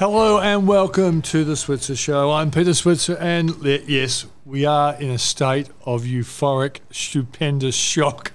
Hello 0.00 0.40
and 0.40 0.66
welcome 0.66 1.20
to 1.20 1.44
the 1.44 1.56
Switzer 1.56 1.94
Show. 1.94 2.30
I'm 2.30 2.50
Peter 2.50 2.72
Switzer, 2.72 3.18
and 3.18 3.54
yes, 3.62 4.24
we 4.46 4.64
are 4.64 4.94
in 4.94 5.10
a 5.10 5.18
state 5.18 5.68
of 5.84 6.04
euphoric, 6.04 6.78
stupendous 6.90 7.74
shock. 7.74 8.32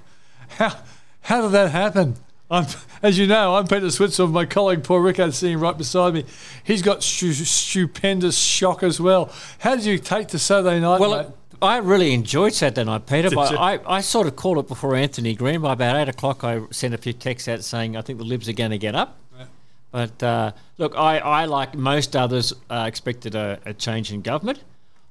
How 0.47 0.77
how 1.21 1.41
did 1.41 1.53
that 1.53 1.71
happen? 1.71 2.17
I'm, 2.51 2.67
as 3.01 3.17
you 3.17 3.25
know, 3.25 3.55
I'm 3.55 3.65
Peter 3.65 3.89
Switzer. 3.89 4.25
And 4.25 4.31
my 4.31 4.45
colleague 4.45 4.83
Paul 4.83 4.99
Rickard 4.99 5.33
sitting 5.33 5.59
right 5.59 5.75
beside 5.75 6.13
me. 6.13 6.25
He's 6.63 6.83
got 6.83 7.01
stu- 7.01 7.33
stupendous 7.33 8.38
shock 8.38 8.83
as 8.83 9.02
well. 9.02 9.33
How 9.57 9.75
did 9.75 9.85
you 9.85 9.97
take 9.97 10.27
to 10.27 10.38
Saturday 10.38 10.79
night? 10.79 10.99
Well, 10.99 11.17
mate? 11.17 11.31
I 11.63 11.77
really 11.77 12.13
enjoyed 12.13 12.53
Saturday 12.53 12.83
night, 12.83 13.07
Peter. 13.07 13.29
Did 13.29 13.35
But 13.35 13.52
you? 13.53 13.57
I, 13.57 13.79
I 13.88 14.02
sort 14.02 14.27
of 14.27 14.35
called 14.35 14.59
it 14.59 14.67
before 14.67 14.95
Anthony 14.95 15.33
Green. 15.33 15.61
By 15.61 15.73
about 15.73 15.95
eight 15.95 16.09
o'clock, 16.09 16.43
I 16.43 16.61
sent 16.69 16.93
a 16.93 16.99
few 16.99 17.13
texts 17.13 17.47
out 17.47 17.63
saying 17.63 17.97
I 17.97 18.03
think 18.03 18.19
the 18.19 18.25
Libs 18.25 18.47
are 18.47 18.53
going 18.53 18.69
to 18.69 18.77
get 18.77 18.93
up. 18.93 19.17
But 19.95 20.22
uh, 20.22 20.52
look, 20.77 20.94
I, 20.98 21.20
I, 21.20 21.45
like 21.45 21.73
most 21.73 22.17
others, 22.17 22.52
uh, 22.70 22.84
expected 22.86 23.33
a, 23.33 23.59
a 23.66 23.73
change 23.73 24.11
in 24.11 24.22
government. 24.22 24.59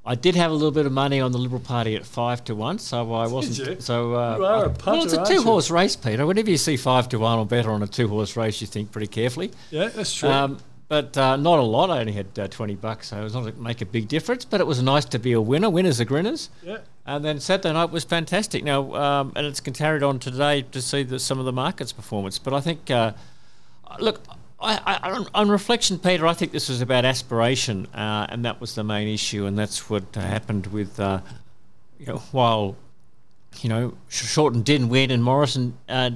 I 0.05 0.15
did 0.15 0.35
have 0.35 0.51
a 0.51 0.55
little 0.55 0.73
bit 0.73 0.85
of 0.85 0.93
money 0.93 1.23
on 1.23 1.33
the 1.33 1.39
Liberal 1.39 1.63
Party 1.63 1.97
at 1.97 2.05
five 2.05 2.45
to 2.45 2.55
one, 2.55 2.79
so 2.79 3.11
I 3.15 3.27
wasn't. 3.27 3.67
you? 3.67 3.81
So 3.81 4.15
uh, 4.15 4.37
You 4.37 4.45
are 4.45 4.65
a 4.67 4.75
well, 4.85 5.03
it's 5.03 5.15
a 5.15 5.25
two-horse 5.25 5.71
race, 5.71 5.97
Peter. 5.97 6.27
Whenever 6.27 6.51
you 6.51 6.59
see 6.59 6.77
five 6.77 7.09
to 7.09 7.19
one 7.19 7.39
or 7.39 7.47
better 7.47 7.71
on 7.71 7.83
a 7.83 7.87
two-horse 7.87 8.37
race, 8.37 8.61
you 8.61 8.67
think 8.67 8.93
pretty 8.93 9.07
carefully. 9.07 9.53
yeah, 9.71 9.89
that's 9.89 10.15
true. 10.15 10.29
Um, 10.29 10.59
but 10.89 11.17
uh, 11.17 11.37
not 11.37 11.61
a 11.61 11.63
lot. 11.63 11.89
I 11.89 12.01
only 12.01 12.13
had 12.13 12.39
uh, 12.39 12.49
20 12.49 12.75
bucks, 12.75 13.09
so 13.09 13.19
it 13.19 13.25
was 13.25 13.33
not 13.33 13.41
going 13.41 13.55
to 13.55 13.61
make 13.63 13.81
a 13.81 13.87
big 13.87 14.07
difference. 14.07 14.45
But 14.45 14.61
it 14.61 14.67
was 14.67 14.83
nice 14.83 15.07
to 15.07 15.19
be 15.19 15.33
a 15.33 15.41
winner. 15.41 15.71
Winners 15.71 15.99
are 15.99 16.05
grinners. 16.05 16.51
yeah. 16.63 16.81
And 17.07 17.25
then 17.25 17.41
Saturday 17.41 17.73
night 17.73 17.91
was 17.91 18.05
fantastic. 18.05 18.63
Now, 18.63 18.95
um, 18.95 19.33
and 19.35 19.47
it's 19.47 19.61
carried 19.61 20.03
on 20.03 20.19
today 20.19 20.61
to 20.73 20.83
see 20.83 21.05
the, 21.05 21.19
some 21.19 21.39
of 21.39 21.47
the 21.47 21.53
market's 21.53 21.93
performance. 21.93 22.39
But 22.39 22.53
I 22.53 22.61
think, 22.61 22.91
uh, 22.91 23.13
look, 23.99 24.21
I, 24.61 24.99
I, 25.03 25.11
on- 25.11 25.29
on 25.35 25.49
reflection, 25.49 25.99
Peter, 25.99 26.27
I 26.27 26.33
think 26.33 26.53
this 26.53 26.69
was 26.69 26.81
about 26.81 27.05
aspiration, 27.05 27.87
uh, 27.95 28.27
and 28.29 28.45
that 28.45 28.61
was 28.61 28.75
the 28.75 28.85
main 28.85 29.09
issue, 29.09 29.47
and 29.47 29.59
that's 29.59 29.91
what 29.91 30.17
uh, 30.17 30.21
happened 30.21 30.69
with, 30.69 30.99
uh, 30.99 31.21
you 31.99 32.07
know, 32.07 32.19
while, 32.33 32.77
you 33.61 33.69
know, 33.69 33.95
Shorten 34.09 34.63
didn't 34.63 34.89
win 34.89 35.11
and 35.11 35.23
Morrison 35.23 35.77
uh, 35.89 36.11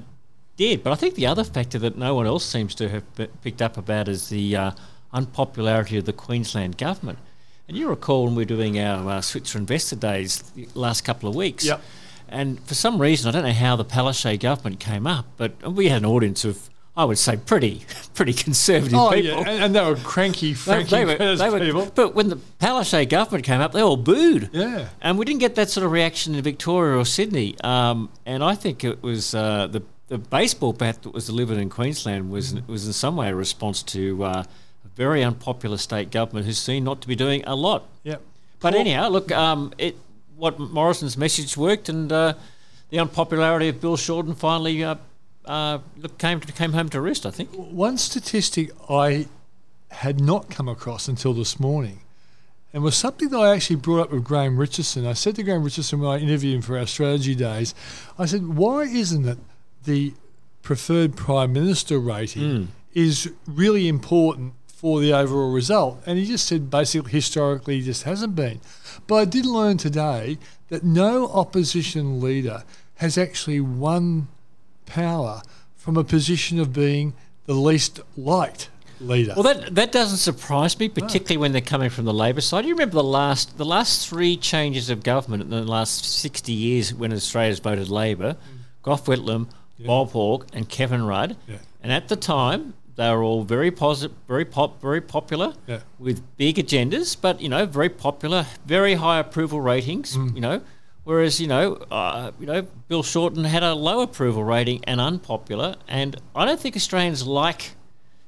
did. 0.57 0.83
But 0.83 0.93
I 0.93 0.97
think 0.97 1.15
the 1.15 1.27
other 1.27 1.45
factor 1.45 1.79
that 1.81 1.99
no 1.99 2.15
one 2.15 2.27
else 2.27 2.45
seems 2.45 2.75
to 2.77 2.89
have 2.89 3.17
p- 3.17 3.29
picked 3.43 3.61
up 3.61 3.77
about 3.77 4.09
is 4.09 4.29
the 4.29 4.57
uh, 4.57 4.71
unpopularity 5.13 5.99
of 5.99 6.05
the 6.05 6.13
Queensland 6.13 6.79
government. 6.79 7.19
And 7.69 7.77
you 7.77 7.89
recall 7.89 8.25
when 8.25 8.35
we 8.35 8.43
were 8.43 8.49
doing 8.49 8.79
our 8.79 9.11
uh, 9.11 9.21
Switzer 9.21 9.59
Investor 9.59 9.97
Days 9.97 10.41
the 10.57 10.67
last 10.75 11.03
couple 11.03 11.29
of 11.29 11.35
weeks. 11.35 11.65
Yep. 11.67 11.83
And 12.29 12.61
for 12.67 12.75
some 12.75 13.01
reason, 13.01 13.29
I 13.29 13.33
don't 13.33 13.45
know 13.45 13.53
how 13.53 13.77
the 13.77 13.85
Palaszczuk 13.85 14.41
government 14.41 14.81
came 14.81 15.07
up, 15.07 15.27
but 15.37 15.53
we 15.73 15.89
had 15.89 16.03
an 16.03 16.07
audience 16.07 16.45
of, 16.45 16.71
I 16.99 17.05
would 17.05 17.17
say, 17.19 17.37
pretty, 17.37 17.83
pretty 18.15 18.33
conservative 18.35 18.99
Oh, 18.99 19.11
people. 19.13 19.41
yeah, 19.43 19.49
and, 19.51 19.63
and 19.65 19.75
they 19.75 19.81
were 19.85 19.95
cranky, 19.97 20.53
They- 20.53 20.83
they 20.83 21.05
were- 21.05 21.37
they 21.37 21.49
were- 21.51 21.61
people. 21.61 21.93
But 21.95 22.15
when 22.15 22.29
the 22.29 22.37
Palaszczuk 22.61 23.09
government 23.09 23.45
came 23.45 23.61
up, 23.61 23.73
they 23.73 23.81
all 23.81 23.97
booed. 23.97 24.51
Yeah. 24.53 24.89
And 25.01 25.17
we 25.17 25.25
didn't 25.25 25.41
get 25.41 25.55
that 25.55 25.71
sort 25.71 25.87
of 25.87 25.93
reaction 25.93 26.35
in 26.35 26.43
Victoria 26.43 26.99
or 26.99 27.05
Sydney. 27.05 27.55
Um, 27.63 28.11
and 28.27 28.43
I 28.43 28.55
think 28.57 28.83
it 28.85 29.03
was 29.03 29.35
uh, 29.35 29.69
the 29.69 29.83
the 30.09 30.19
baseball 30.19 30.73
bat 30.73 31.03
that 31.03 31.13
was 31.13 31.27
delivered 31.27 31.59
in 31.59 31.69
Queensland 31.71 32.31
was 32.31 32.55
was 32.67 32.87
in 32.87 32.93
some 32.95 33.15
way 33.17 33.29
a 33.29 33.35
response 33.35 33.83
to 33.95 34.25
uh, 34.25 34.43
a 34.85 34.89
very 34.97 35.23
unpopular 35.23 35.77
state 35.77 36.11
government 36.11 36.47
who's 36.47 36.59
seen 36.59 36.83
not 36.85 37.01
to 37.03 37.09
be 37.09 37.15
doing 37.15 37.45
a 37.47 37.55
lot. 37.55 37.85
Yep. 38.05 38.23
But 38.61 38.75
anyhow, 38.75 39.09
look, 39.11 39.31
um, 39.31 39.73
it 39.79 39.95
what 40.37 40.59
Morrison's 40.59 41.17
message 41.17 41.57
worked, 41.57 41.89
and 41.89 42.11
uh, 42.11 42.33
the 42.91 42.99
unpopularity 42.99 43.69
of 43.69 43.81
Bill 43.81 43.97
Shorten 43.97 44.35
finally 44.35 44.83
uh, 45.49 45.79
look, 45.97 46.19
came 46.19 46.41
to, 46.41 46.53
came 46.53 46.73
home 46.73 46.89
to 46.91 47.01
rest. 47.01 47.27
I 47.27 47.31
think. 47.31 47.51
One 47.53 47.99
statistic 47.99 48.71
I 48.89 49.27
had 49.91 50.21
not 50.21 50.51
come 50.51 50.69
across 50.69 51.09
until 51.09 51.33
this 51.33 51.59
morning, 51.59 52.03
and 52.73 52.83
was 52.83 52.97
something 52.97 53.31
that 53.31 53.39
I 53.39 53.55
actually 53.55 53.77
brought 53.77 54.01
up 54.01 54.13
with 54.13 54.25
Graham 54.25 54.59
Richardson. 54.59 55.07
I 55.07 55.15
said 55.15 55.37
to 55.37 55.43
Graham 55.43 55.63
Richardson 55.65 56.01
when 56.01 56.11
I 56.11 56.23
interviewed 56.23 56.57
him 56.57 56.63
for 56.63 56.79
our 56.79 56.87
strategy 56.87 57.35
days, 57.35 57.75
I 58.19 58.27
said, 58.27 58.47
why 58.57 58.83
isn't 58.83 59.27
it 59.27 59.39
the 59.85 60.15
preferred 60.63 61.17
prime 61.17 61.53
minister 61.53 61.99
rating 61.99 62.69
is 62.93 63.33
really 63.47 63.89
important 63.89 64.53
for 64.67 65.01
the 65.01 65.15
overall 65.15 65.51
result? 65.51 66.03
And 66.05 66.19
he 66.19 66.27
just 66.27 66.47
said 66.47 66.71
basically 66.71 67.11
historically 67.11 67.79
it 67.79 67.83
just 67.83 68.03
hasn't 68.03 68.35
been. 68.35 68.61
But 69.07 69.15
I 69.15 69.25
did 69.25 69.47
learn 69.47 69.79
today 69.79 70.39
that 70.69 70.85
no 70.85 71.29
opposition 71.29 72.21
leader 72.21 72.65
has 72.97 73.17
actually 73.17 73.61
won 73.61 74.29
power 74.89 75.43
from 75.77 75.97
a 75.97 76.05
position 76.05 76.59
of 76.59 76.73
being 76.73 77.15
the 77.47 77.55
least 77.55 78.01
liked 78.17 78.69
leader. 79.01 79.33
Well, 79.37 79.45
that 79.45 79.75
that 79.75 79.93
doesn't 79.93 80.19
surprise 80.19 80.79
me, 80.79 80.89
particularly 80.89 81.37
when 81.37 81.53
they're 81.53 81.61
coming 81.61 81.91
from 81.91 82.05
the 82.05 82.13
Labor 82.13 82.41
side. 82.41 82.65
You 82.65 82.73
remember 82.75 82.95
the 82.97 83.05
last 83.05 83.57
the 83.59 83.65
last 83.65 84.09
three 84.09 84.37
changes 84.37 84.91
of 84.91 85.03
government 85.03 85.43
in 85.45 85.51
the 85.51 85.63
last 85.63 86.05
sixty 86.05 86.53
years 86.53 86.93
when 86.93 87.13
Australia's 87.13 87.61
voted 87.61 87.89
Labor, 87.89 88.37
Gough 88.83 89.05
Whitlam, 89.07 89.49
Bob 89.79 90.11
Hawke, 90.11 90.47
and 90.53 90.69
Kevin 90.69 91.05
Rudd, 91.05 91.37
Yeah. 91.47 91.57
and 91.83 91.93
at 91.93 92.09
the 92.09 92.17
time 92.17 92.75
they 92.97 93.09
were 93.15 93.23
all 93.23 93.45
very 93.45 93.71
positive, 93.71 94.17
very 94.27 94.45
pop, 94.45 94.81
very 94.83 95.01
popular, 95.01 95.55
Yeah. 95.69 95.81
with 96.01 96.21
big 96.37 96.57
agendas, 96.57 97.17
but 97.21 97.41
you 97.41 97.49
know, 97.49 97.65
very 97.65 97.89
popular, 97.89 98.47
very 98.67 98.95
high 98.95 99.21
approval 99.21 99.61
ratings. 99.61 100.17
Mm. 100.17 100.35
You 100.35 100.41
know. 100.41 100.61
Whereas 101.09 101.41
you 101.41 101.47
know, 101.47 101.73
uh, 101.91 102.33
you 102.39 102.45
know, 102.45 102.67
Bill 102.89 103.03
Shorten 103.03 103.45
had 103.45 103.63
a 103.63 103.73
low 103.75 104.03
approval 104.03 104.45
rating 104.45 104.85
and 104.85 105.01
unpopular, 105.01 105.77
and 105.89 106.21
I 106.37 106.45
don't 106.45 106.61
think 106.61 106.77
Australians 106.77 107.27
like 107.27 107.71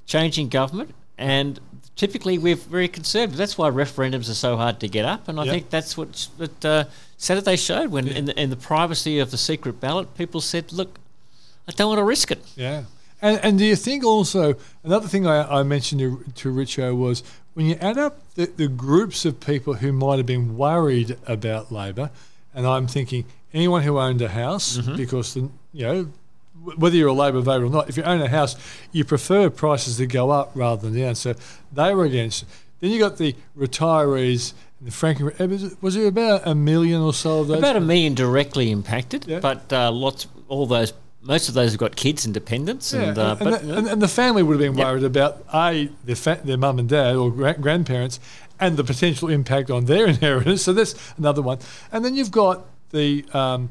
changing 0.07 0.49
government, 0.49 0.95
and 1.19 1.61
typically 1.95 2.39
we're 2.39 2.57
very 2.57 2.89
conservative. 2.89 3.37
That's 3.37 3.59
why 3.59 3.69
referendums 3.69 4.31
are 4.31 4.35
so 4.35 4.57
hard 4.57 4.81
to 4.81 4.89
get 4.89 5.05
up, 5.05 5.29
and 5.29 5.39
I 5.39 5.45
Yep. 5.45 5.53
think 5.53 5.69
that's 5.69 5.99
what 5.99 6.29
that 6.39 6.65
uh, 6.65 6.85
Saturday 7.19 7.57
showed 7.57 7.91
when, 7.91 8.09
in, 8.09 8.25
the, 8.25 8.41
in 8.41 8.49
the 8.49 8.57
privacy 8.57 9.19
of 9.19 9.31
the 9.31 9.37
secret 9.37 9.79
ballot, 9.79 10.17
people 10.17 10.41
said, 10.41 10.73
"Look, 10.73 10.99
I 11.69 11.73
don't 11.73 11.89
want 11.89 11.99
to 11.99 12.05
risk 12.05 12.31
it." 12.31 12.43
Yeah. 12.57 12.85
And, 13.21 13.39
and 13.43 13.59
do 13.59 13.67
you 13.67 13.77
think 13.77 14.05
also, 14.05 14.55
another 14.85 15.07
thing 15.07 15.27
I, 15.27 15.61
I 15.61 15.63
mentioned 15.65 16.01
to, 16.01 16.25
to 16.35 16.51
Richo 16.51 16.97
was 16.97 17.23
when 17.53 17.67
you 17.67 17.75
add 17.75 17.99
up 17.99 18.21
the, 18.37 18.47
the 18.47 18.69
groups 18.69 19.27
of 19.27 19.39
people 19.39 19.75
who 19.75 19.93
might 19.93 20.17
have 20.17 20.25
been 20.25 20.57
worried 20.57 21.19
about 21.27 21.71
Labor, 21.71 22.11
and 22.55 22.67
I'm 22.67 22.87
thinking 22.87 23.25
anyone 23.53 23.83
who 23.83 23.99
owned 23.99 24.23
a 24.23 24.29
house, 24.29 24.77
because, 24.79 25.35
the, 25.35 25.49
you 25.73 25.85
know, 25.87 26.09
whether 26.77 26.95
you're 26.97 27.09
a 27.09 27.13
Labor 27.13 27.41
voter 27.41 27.65
or 27.65 27.71
not, 27.71 27.89
if 27.89 27.97
you 27.97 28.03
own 28.03 28.21
a 28.21 28.29
house, 28.29 28.55
you 28.93 29.05
prefer 29.05 29.49
prices 29.51 29.97
to 29.97 30.07
go 30.07 30.31
up 30.31 30.51
rather 30.55 30.89
than 30.91 31.01
down. 31.01 31.15
So 31.15 31.35
they 31.73 31.95
were 31.95 32.05
against. 32.05 32.45
Then 32.81 32.91
you 32.91 32.99
got 32.99 33.17
the 33.19 33.35
retirees 33.57 34.53
and 34.79 34.89
the 34.89 34.93
franking. 34.93 35.27
uh, 35.29 35.47
Was, 35.81 35.97
it- 35.97 36.01
there 36.01 36.09
about 36.09 36.47
a 36.47 36.55
million 36.55 37.01
or 37.01 37.13
so 37.15 37.41
of 37.41 37.49
those? 37.49 37.59
About 37.59 37.77
a 37.77 37.81
million 37.81 38.15
directly 38.15 38.71
impacted, 38.71 39.27
Yeah. 39.27 39.41
but 39.41 39.73
uh, 39.73 39.91
lots, 39.91 40.27
all 40.49 40.67
those, 40.67 40.93
most 41.23 41.49
of 41.49 41.55
those 41.55 41.73
have 41.73 41.81
got 41.81 41.97
kids 41.97 42.25
and 42.25 42.33
dependents, 42.35 42.93
Yeah, 42.93 43.03
and, 43.11 43.19
uh, 43.19 43.37
and, 43.41 43.51
but 43.51 43.63
the, 43.63 43.77
and, 43.77 43.87
and 43.89 44.03
the 44.03 44.09
family 44.09 44.43
would 44.43 44.55
have 44.61 44.61
been 44.73 44.77
Yep. 44.79 44.87
worried 44.87 45.05
about 45.05 45.45
a 45.55 45.91
their 46.05 46.17
fa- 46.17 46.41
their 46.45 46.57
mum 46.57 46.79
and 46.79 46.89
dad 46.89 47.17
or 47.17 47.31
gra- 47.31 47.59
grandparents 47.59 48.21
and 48.61 48.77
the 48.77 48.85
potential 48.85 49.29
impact 49.29 49.71
on 49.71 49.87
their 49.87 50.07
inheritance. 50.15 50.63
So 50.63 50.73
that's 50.73 50.95
another 51.17 51.43
one. 51.43 51.59
And 51.93 52.05
then 52.05 52.15
you've 52.15 52.31
got 52.31 52.67
the 52.91 53.25
um, 53.33 53.71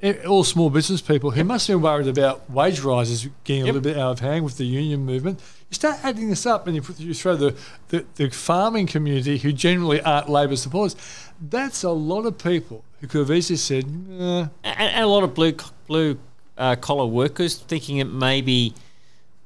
th- 0.00 0.24
all 0.24 0.44
small 0.44 0.70
business 0.70 1.00
people 1.00 1.30
who 1.32 1.44
must 1.44 1.66
have 1.68 1.76
been 1.76 1.82
worried 1.82 2.06
about 2.08 2.48
wage 2.50 2.80
rises 2.80 3.28
getting 3.44 3.62
a 3.62 3.66
Yep. 3.66 3.74
little 3.74 3.90
bit 3.92 3.98
out 3.98 4.12
of 4.12 4.20
hand 4.20 4.44
with 4.44 4.56
the 4.58 4.64
union 4.66 5.04
movement. 5.04 5.40
You 5.70 5.74
start 5.74 5.96
adding 6.04 6.28
this 6.30 6.46
up, 6.46 6.66
and 6.66 6.76
you, 6.76 6.82
put, 6.82 7.00
you 7.00 7.14
throw 7.14 7.34
the, 7.36 7.56
the 7.88 8.04
the 8.14 8.30
farming 8.30 8.86
community 8.86 9.38
who 9.38 9.52
generally 9.52 10.00
aren't 10.02 10.28
Labor 10.28 10.56
supporters. 10.56 10.94
That's 11.40 11.82
a 11.82 11.90
lot 11.90 12.26
of 12.26 12.38
people 12.38 12.84
who 13.00 13.08
could 13.08 13.18
have 13.20 13.30
easily 13.32 13.56
said, 13.56 13.90
nah, 13.90 14.48
and, 14.62 14.78
and 14.94 15.04
a 15.04 15.08
lot 15.08 15.24
of 15.24 15.34
blue 15.34 15.54
blue 15.88 16.18
uh, 16.56 16.76
collar 16.76 17.06
workers 17.06 17.56
thinking 17.58 17.96
it 17.96 18.04
maybe 18.04 18.72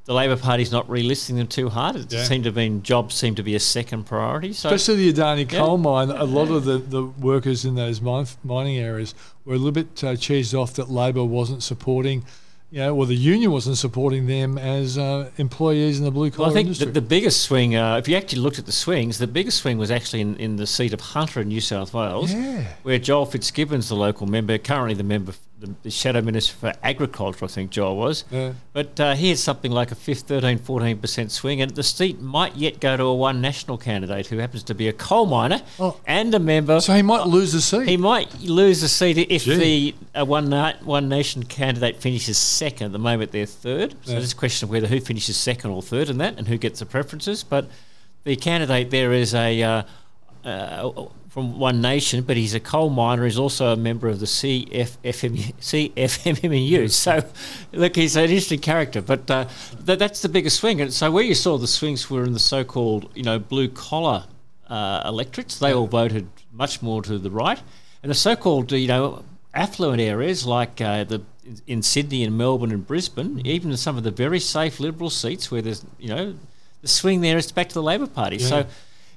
the 0.08 0.14
Labor 0.14 0.37
Party's 0.38 0.72
not 0.72 0.88
relisting 0.88 1.37
them 1.37 1.46
too 1.46 1.69
hard. 1.69 1.94
It 1.94 2.10
Yeah. 2.10 2.25
seemed 2.25 2.44
to 2.44 2.49
have 2.49 2.55
been 2.55 2.82
jobs 2.82 3.14
seem 3.14 3.34
to 3.34 3.43
be 3.43 3.55
a 3.55 3.60
second 3.60 4.06
priority. 4.06 4.55
So 4.55 4.70
Especially 4.70 5.12
the 5.12 5.20
Adani 5.20 5.40
Yeah. 5.52 5.58
coal 5.58 5.76
mine, 5.76 6.10
a 6.10 6.25
lot 6.25 6.49
of 6.50 6.64
the, 6.64 6.78
the 6.78 7.02
workers 7.05 7.66
in 7.66 7.75
those 7.75 8.00
mine, 8.00 8.26
mining 8.43 8.78
areas 8.78 9.14
were 9.44 9.52
a 9.55 9.58
little 9.58 9.70
bit 9.70 10.02
uh, 10.02 10.14
cheesed 10.16 10.58
off 10.58 10.72
that 10.75 10.90
Labor 10.90 11.25
wasn't 11.25 11.62
supporting 11.62 12.25
you 12.70 12.81
know, 12.81 12.94
or 12.94 13.06
the 13.06 13.14
union 13.14 13.50
wasn't 13.50 13.78
supporting 13.78 14.26
them 14.26 14.58
as 14.58 14.99
uh, 14.99 15.31
employees 15.38 15.99
in 15.99 16.05
the 16.05 16.11
blue 16.11 16.31
collar 16.31 16.49
Well, 16.50 16.58
I 16.58 16.62
think 16.62 16.76
the, 16.76 16.84
the 16.84 17.00
biggest 17.00 17.40
swing, 17.43 17.75
uh, 17.76 17.96
if 17.96 18.06
you 18.08 18.14
actually 18.16 18.40
looked 18.40 18.58
at 18.58 18.66
the 18.66 18.72
swings, 18.72 19.16
the 19.16 19.26
biggest 19.26 19.58
swing 19.58 19.78
was 19.78 19.90
actually 19.90 20.20
in, 20.20 20.37
in 20.37 20.56
the 20.56 20.66
seat 20.66 20.93
of 20.93 21.00
Hunter 21.00 21.40
in 21.40 21.49
New 21.49 21.62
South 21.62 21.94
Wales, 21.94 22.31
Yeah. 22.32 22.64
where 22.82 22.99
Joel 22.99 23.25
Fitzgibbon's 23.25 23.88
the 23.88 23.94
local 23.94 24.26
member, 24.26 24.58
currently 24.58 24.93
the 24.94 25.02
member, 25.02 25.32
the, 25.60 25.75
the 25.82 25.90
shadow 25.90 26.20
minister 26.20 26.55
for 26.55 26.72
agriculture, 26.82 27.44
I 27.44 27.49
think 27.49 27.70
Joel 27.70 27.96
was. 27.96 28.25
Yeah. 28.31 28.52
But 28.72 29.00
uh, 29.00 29.14
he 29.14 29.31
had 29.31 29.38
something 29.38 29.72
like 29.72 29.90
a 29.90 29.94
fifth, 29.94 30.22
13, 30.22 30.58
14% 30.60 31.31
swing, 31.31 31.60
and 31.60 31.72
the 31.72 31.82
seat 31.82 32.20
might 32.20 32.55
yet 32.56 32.78
go 32.81 32.96
to 32.96 33.02
a 33.05 33.14
one 33.14 33.40
national 33.40 33.76
candidate 33.78 34.28
who 34.28 34.38
happens 34.38 34.62
to 34.64 34.75
be 34.75 34.87
a 34.88 34.93
coal 34.93 35.26
miner 35.26 35.60
Oh. 35.81 36.00
and 36.06 36.34
a 36.34 36.38
member. 36.38 36.81
so 36.81 36.93
he 36.94 37.02
might 37.02 37.26
lose 37.26 37.52
the 37.52 37.60
seat. 37.60 37.88
He 37.88 37.96
might 37.96 38.40
lose 38.40 38.81
the 38.81 38.88
seat 38.88 39.19
if 39.19 39.44
Gee. 39.44 39.94
the 40.14 40.20
uh, 40.20 40.25
one 40.25 40.49
na- 40.49 40.75
one 40.84 41.08
nation 41.08 41.43
candidate 41.43 41.96
finishes 42.00 42.38
second. 42.38 42.87
At 42.87 42.93
the 42.93 42.99
moment, 43.00 43.32
they're 43.32 43.46
third. 43.46 43.94
So 44.02 44.12
Yeah. 44.12 44.19
it's 44.19 44.32
a 44.32 44.37
question 44.37 44.66
of 44.66 44.70
whether 44.70 44.87
who 44.87 45.00
finishes 45.00 45.37
second 45.37 45.70
or 45.70 45.82
third 45.82 46.08
in 46.08 46.19
that, 46.19 46.38
and 46.38 46.46
who 46.46 46.56
gets 46.58 46.78
the 46.78 46.87
preferences. 46.87 47.43
But 47.43 47.69
the 48.25 48.37
candidate 48.37 48.90
there 48.90 49.12
is 49.12 49.34
a 49.34 49.62
uh, 49.62 49.82
uh, 50.44 50.90
from 51.29 51.58
One 51.58 51.81
Nation, 51.81 52.23
but 52.23 52.37
he's 52.37 52.55
a 52.55 52.61
coal 52.61 52.90
miner. 52.90 53.25
He's 53.25 53.38
also 53.38 53.73
a 53.73 53.76
member 53.76 54.08
of 54.08 54.20
the 54.20 54.26
CFFMU. 54.26 55.55
CFMMU. 55.61 56.90
So, 56.90 57.23
look, 57.73 57.96
he's 57.96 58.17
an 58.17 58.25
interesting 58.25 58.61
character. 58.61 59.00
But 59.00 59.31
uh, 59.31 59.46
th- 59.87 59.99
that's 59.99 60.23
the 60.23 60.29
biggest 60.29 60.58
swing. 60.58 60.81
And 60.81 60.93
so, 60.93 61.11
where 61.11 61.25
you 61.25 61.35
saw 61.35 61.58
the 61.58 61.67
swings 61.67 62.11
were 62.11 62.25
in 62.25 62.32
the 62.32 62.38
so-called, 62.38 63.11
you 63.14 63.23
know, 63.23 63.38
blue 63.38 63.69
collar 63.69 64.25
uh, 64.69 65.02
electorates. 65.05 65.58
They 65.58 65.73
all 65.73 65.87
voted 65.87 66.29
much 66.52 66.82
more 66.82 67.02
to 67.02 67.19
the 67.19 67.31
right, 67.31 67.61
and 68.02 68.11
the 68.11 68.14
so-called, 68.14 68.73
you 68.73 68.88
know, 68.88 69.25
affluent 69.55 70.00
areas 70.00 70.46
like 70.46 70.81
uh, 70.81 71.05
the 71.05 71.23
in 71.67 71.82
Sydney 71.82 72.25
and 72.25 72.37
Melbourne 72.37 72.73
and 72.73 72.87
Brisbane, 72.87 73.40
even 73.46 73.70
in 73.70 73.76
some 73.76 73.96
of 73.96 74.05
the 74.05 74.11
very 74.11 74.40
safe 74.40 74.81
Liberal 74.81 75.08
seats 75.08 75.50
where 75.50 75.62
there's, 75.62 75.85
you 75.99 76.08
know, 76.08 76.35
the 76.82 76.88
swing 76.88 77.23
there 77.23 77.38
is 77.38 77.50
back 77.50 77.69
to 77.70 77.75
the 77.75 77.82
Labor 77.82 78.06
Party. 78.06 78.38
So, 78.38 78.67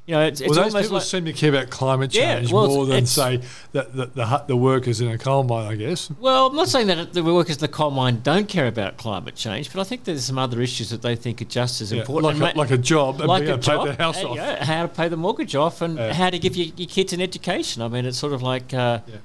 you 0.08 0.16
know, 0.16 0.22
it's, 0.26 0.42
it's 0.42 0.50
well, 0.50 0.64
those 0.70 0.74
people 0.82 0.98
like 0.98 1.04
seem 1.06 1.26
to 1.26 1.34
care 1.34 1.50
about 1.50 1.70
climate 1.70 2.14
Yeah, 2.14 2.38
change 2.40 2.52
well, 2.52 2.68
more 2.68 2.86
than 2.88 3.06
say 3.06 3.40
that 3.74 3.94
the, 3.94 4.08
the, 4.08 4.44
the 4.48 4.56
workers 4.58 5.00
in 5.00 5.08
a 5.10 5.18
coal 5.18 5.44
mine, 5.44 5.68
I 5.72 5.76
guess. 5.76 6.10
Well, 6.20 6.48
I'm 6.48 6.56
not 6.56 6.70
saying 6.70 6.88
that 6.88 7.14
the 7.14 7.24
workers 7.24 7.58
in 7.58 7.62
the 7.62 7.68
coal 7.68 7.92
mine 7.92 8.22
don't 8.24 8.50
care 8.50 8.68
about 8.68 8.98
climate 8.98 9.36
change, 9.36 9.72
but 9.72 9.80
I 9.80 9.84
think 9.84 10.04
there's 10.04 10.26
some 10.26 10.40
other 10.40 10.60
issues 10.60 10.90
that 10.90 11.02
they 11.04 11.16
think 11.16 11.42
are 11.42 11.46
just 11.46 11.82
as 11.82 11.92
Yeah, 11.94 12.00
important. 12.02 12.40
like, 12.40 12.56
a, 12.56 12.58
like 12.58 12.72
a 12.72 12.78
job 12.78 13.20
and 13.22 13.28
like 13.30 13.44
a 13.44 13.46
to 13.46 13.58
job, 13.60 13.82
pay 13.82 13.86
their 13.90 13.98
house 13.98 14.24
off. 14.24 14.36
you 14.36 14.42
know, 14.42 14.56
how 14.60 14.82
to 14.82 14.88
pay 14.88 15.08
the 15.08 15.18
mortgage 15.18 15.56
off, 15.56 15.82
and 15.82 15.98
Yeah. 15.98 16.14
how 16.14 16.30
to 16.32 16.40
give 16.40 16.56
your, 16.56 16.68
your 16.76 16.88
kids 16.90 17.14
an 17.14 17.22
education. 17.22 17.82
I 17.84 17.88
mean, 17.88 18.06
it's 18.06 18.18
sort 18.18 18.34
of 18.34 18.42
like, 18.42 18.74
uh, 18.74 19.00
Yeah. 19.08 19.16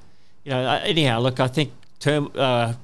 you 0.45 0.51
know. 0.53 0.63
Uh, 0.69 0.81
anyhow, 0.85 1.21
look, 1.21 1.41
I 1.41 1.49
think 1.49 1.73
term 2.01 2.31
uh, 2.37 2.75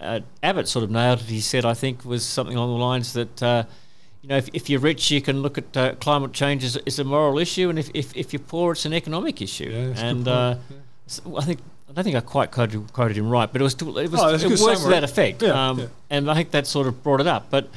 uh, 0.00 0.20
Abbott 0.42 0.68
sort 0.68 0.84
of 0.84 0.90
nailed 0.90 1.18
it. 1.20 1.26
He 1.26 1.40
said, 1.40 1.64
I 1.64 1.74
think, 1.74 2.04
was 2.04 2.24
something 2.24 2.56
along 2.56 2.78
the 2.78 2.84
lines 2.84 3.12
that. 3.14 3.42
You 4.22 4.28
know, 4.28 4.36
if, 4.36 4.48
if 4.52 4.68
you're 4.68 4.80
rich, 4.80 5.10
you 5.10 5.22
can 5.22 5.40
look 5.40 5.56
at 5.56 5.76
uh, 5.76 5.94
climate 5.94 6.32
change 6.32 6.62
as, 6.62 6.76
as 6.76 6.98
a 6.98 7.04
moral 7.04 7.38
issue, 7.38 7.70
and 7.70 7.78
if, 7.78 7.90
if, 7.94 8.14
if 8.14 8.32
you're 8.32 8.40
poor, 8.40 8.72
it's 8.72 8.84
an 8.84 8.92
economic 8.92 9.40
issue. 9.40 9.70
Yeah, 9.70 9.86
that's 9.86 10.00
a 10.00 10.02
good 10.02 10.10
and 10.10 10.28
uh, 10.28 10.56
yeah. 10.68 10.76
so 11.06 11.38
I 11.38 11.44
think 11.44 11.60
I 11.88 11.92
don't 11.92 12.04
think 12.04 12.16
I 12.16 12.20
quite 12.20 12.50
quoted, 12.52 12.92
quoted 12.92 13.16
him 13.16 13.28
right, 13.28 13.50
but 13.50 13.60
it 13.60 13.64
was 13.64 13.74
it 13.74 13.82
was 13.82 14.20
Oh, 14.20 14.28
it 14.28 14.44
was 14.44 14.82
to 14.82 14.88
that 14.90 15.04
effect. 15.04 15.42
Yeah, 15.42 15.70
um. 15.70 15.88
And 16.08 16.30
I 16.30 16.34
think 16.34 16.52
that 16.52 16.66
sort 16.66 16.86
of 16.86 17.02
brought 17.02 17.20
it 17.20 17.26
up. 17.26 17.46
But 17.50 17.68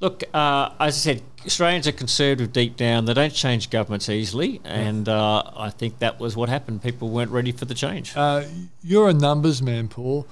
look, 0.00 0.24
uh, 0.34 0.70
as 0.78 0.96
I 0.96 0.98
said, 0.98 1.22
Australians 1.46 1.88
are 1.88 1.92
conservative 1.92 2.52
deep 2.52 2.76
down. 2.76 3.06
They 3.06 3.14
don't 3.14 3.32
change 3.32 3.70
governments 3.70 4.08
easily, 4.08 4.60
and 4.64 5.08
uh, 5.08 5.42
I 5.56 5.70
think 5.70 6.00
that 6.00 6.20
was 6.20 6.36
what 6.36 6.48
happened. 6.48 6.82
People 6.82 7.08
weren't 7.08 7.30
ready 7.30 7.52
for 7.52 7.64
the 7.64 7.74
change. 7.74 8.14
Uh, 8.14 8.44
you're 8.82 9.08
a 9.08 9.14
numbers 9.14 9.62
man, 9.62 9.88
Paul. 9.88 10.26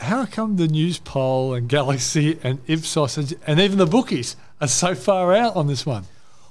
How 0.00 0.26
come 0.26 0.56
the 0.56 0.68
Newspoll 0.68 1.54
and 1.54 1.68
Galaxy 1.68 2.38
and 2.42 2.58
Ipsos 2.66 3.16
and- 3.16 3.34
and 3.46 3.60
even 3.60 3.78
the 3.78 3.86
bookies 3.86 4.36
are 4.60 4.68
so 4.68 4.94
far 4.94 5.34
out 5.34 5.56
on 5.56 5.66
this 5.66 5.86
one? 5.86 6.04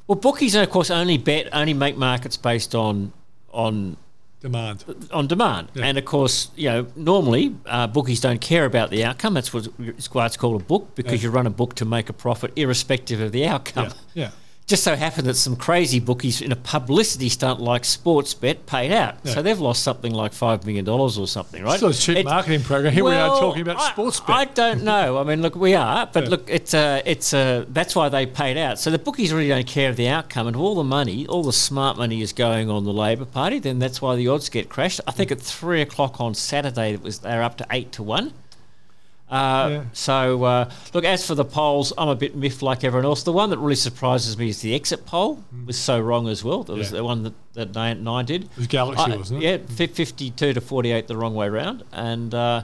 well, 0.08 0.16
bookies, 0.18 0.56
and 0.56 0.64
of 0.64 0.70
course, 0.72 0.90
only 0.90 1.18
bet 1.18 1.48
only 1.54 1.74
make 1.74 1.96
markets 1.98 2.38
based 2.38 2.74
on 2.74 3.14
on 3.52 3.98
Demand. 4.42 4.86
on 5.12 5.28
demand. 5.28 5.68
Yeah. 5.74 5.86
And 5.86 5.98
of 5.98 6.06
course, 6.06 6.50
you 6.56 6.70
know, 6.70 6.88
normally 6.96 7.56
uh, 7.66 7.88
bookies 7.88 8.22
don't 8.22 8.40
care 8.40 8.64
about 8.66 8.90
the 8.90 9.04
outcome. 9.04 9.34
That's 9.34 9.54
what 9.54 9.68
it's 9.80 10.12
why 10.14 10.26
it's 10.26 10.38
called 10.38 10.62
a 10.62 10.64
book 10.64 10.96
because 10.96 11.22
Yeah. 11.22 11.30
you 11.30 11.32
run 11.36 11.46
a 11.46 11.50
book 11.52 11.76
to 11.76 11.86
make 11.86 12.10
a 12.10 12.14
profit, 12.14 12.54
irrespective 12.56 13.20
of 13.20 13.32
the 13.34 13.46
outcome. 13.46 13.90
Yeah. 14.14 14.26
Yeah. 14.26 14.30
Just 14.70 14.84
so 14.84 14.96
happened 14.96 15.26
that 15.26 15.34
some 15.34 15.56
crazy 15.56 16.00
bookies 16.00 16.42
in 16.42 16.52
a 16.52 16.56
publicity 16.56 17.28
stunt 17.28 17.60
like 17.60 17.82
Sportsbet 17.82 18.68
paid 18.68 18.92
out, 18.92 19.16
Yeah. 19.24 19.34
so 19.34 19.42
they've 19.42 19.60
lost 19.60 19.82
something 19.82 20.14
like 20.14 20.32
five 20.32 20.64
million 20.64 20.86
dollars 20.86 21.18
or 21.18 21.28
something, 21.28 21.64
right? 21.64 21.78
Still 21.78 21.90
a 21.90 21.94
cheap 21.96 22.18
It- 22.18 22.26
marketing 22.26 22.62
program. 22.62 22.94
Here 22.94 23.04
we 23.04 23.16
are 23.16 23.40
talking 23.40 23.64
about 23.64 23.78
I- 23.78 23.90
Sportsbet. 23.94 24.30
I 24.30 24.46
don't 24.46 24.84
know. 24.84 25.18
I 25.18 25.24
mean, 25.24 25.42
look, 25.42 25.56
we 25.56 25.74
are, 25.74 26.08
but 26.14 26.26
Yeah. 26.26 26.30
look, 26.30 26.44
it's 26.48 26.76
uh, 26.76 27.02
it's 27.04 27.34
uh, 27.34 27.66
that's 27.70 27.96
why 27.96 28.10
they 28.10 28.28
paid 28.28 28.58
out. 28.58 28.78
So 28.78 28.92
the 28.92 29.00
bookies 29.00 29.34
really 29.34 29.48
don't 29.50 29.66
care 29.66 29.90
of 29.90 29.96
the 29.96 30.08
outcome, 30.08 30.46
and 30.46 30.56
all 30.56 30.76
the 30.76 30.84
money, 30.84 31.26
all 31.26 31.42
the 31.42 31.52
smart 31.52 31.98
money 31.98 32.22
is 32.22 32.32
going 32.32 32.70
on 32.70 32.84
the 32.86 32.94
Labor 32.94 33.26
Party. 33.26 33.58
Then 33.58 33.80
that's 33.80 34.04
why 34.04 34.16
the 34.16 34.28
odds 34.28 34.50
get 34.50 34.70
crashed. 34.70 35.02
I 35.08 35.12
think 35.12 35.32
at 35.32 35.42
three 35.42 35.82
o'clock 35.82 36.22
on 36.22 36.36
Saturday, 36.36 36.94
it 36.94 37.02
was 37.02 37.18
they're 37.20 37.42
up 37.42 37.58
to 37.58 37.66
eight 37.72 37.92
to 37.94 38.04
one. 38.04 38.34
Uh, 39.30 39.68
Yeah. 39.70 39.84
So 39.94 40.44
uh, 40.44 40.72
look, 40.94 41.06
as 41.06 41.26
for 41.26 41.36
the 41.36 41.46
polls, 41.46 41.94
I'm 41.98 42.10
a 42.10 42.16
bit 42.16 42.36
miffed 42.36 42.62
like 42.62 42.84
everyone 42.84 43.06
else. 43.06 43.24
The 43.24 43.32
one 43.32 43.50
that 43.52 43.58
really 43.60 43.76
surprises 43.76 44.38
me 44.38 44.50
is 44.50 44.62
the 44.62 44.74
exit 44.74 45.06
poll 45.06 45.44
was 45.66 45.78
so 45.78 46.00
wrong 46.00 46.28
as 46.28 46.44
well. 46.44 46.64
That 46.64 46.74
was 46.74 46.90
Mm. 46.90 46.92
The 46.92 47.04
one 47.04 47.24
that, 47.24 47.34
that 47.54 47.76
nine, 47.76 48.04
nine 48.04 48.26
did. 48.26 48.44
It 48.46 48.50
was 48.58 48.68
Galaxy, 48.68 49.12
wasn't 49.18 49.44
it? 49.44 49.62
Yeah, 49.62 49.76
52 49.76 50.54
to 50.54 50.62
48 50.62 51.08
the 51.08 51.16
wrong 51.18 51.36
way 51.36 51.48
round. 51.50 51.84
And 51.92 52.34
uh, 52.34 52.64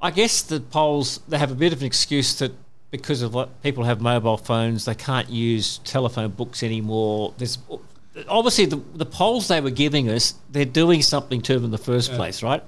I 0.00 0.10
guess 0.10 0.42
the 0.42 0.60
polls, 0.60 1.20
they 1.28 1.38
have 1.38 1.50
a 1.50 1.54
bit 1.56 1.72
of 1.72 1.80
an 1.80 1.86
excuse 1.86 2.34
that 2.38 2.52
because 2.90 3.22
of 3.22 3.34
what 3.34 3.60
people 3.62 3.82
have 3.84 4.00
mobile 4.00 4.36
phones, 4.36 4.84
they 4.84 4.94
can't 4.94 5.28
use 5.28 5.78
telephone 5.78 6.30
books 6.30 6.62
anymore. 6.62 7.34
There's 7.38 7.58
obviously 8.28 8.66
the, 8.66 8.76
the 8.94 9.06
polls 9.06 9.48
they 9.48 9.60
were 9.60 9.70
giving 9.70 10.08
us, 10.08 10.34
they're 10.52 10.64
doing 10.64 11.02
something 11.02 11.40
to 11.42 11.54
them 11.54 11.64
in 11.64 11.70
the 11.72 11.78
first 11.78 12.12
place, 12.12 12.42
right? 12.42 12.62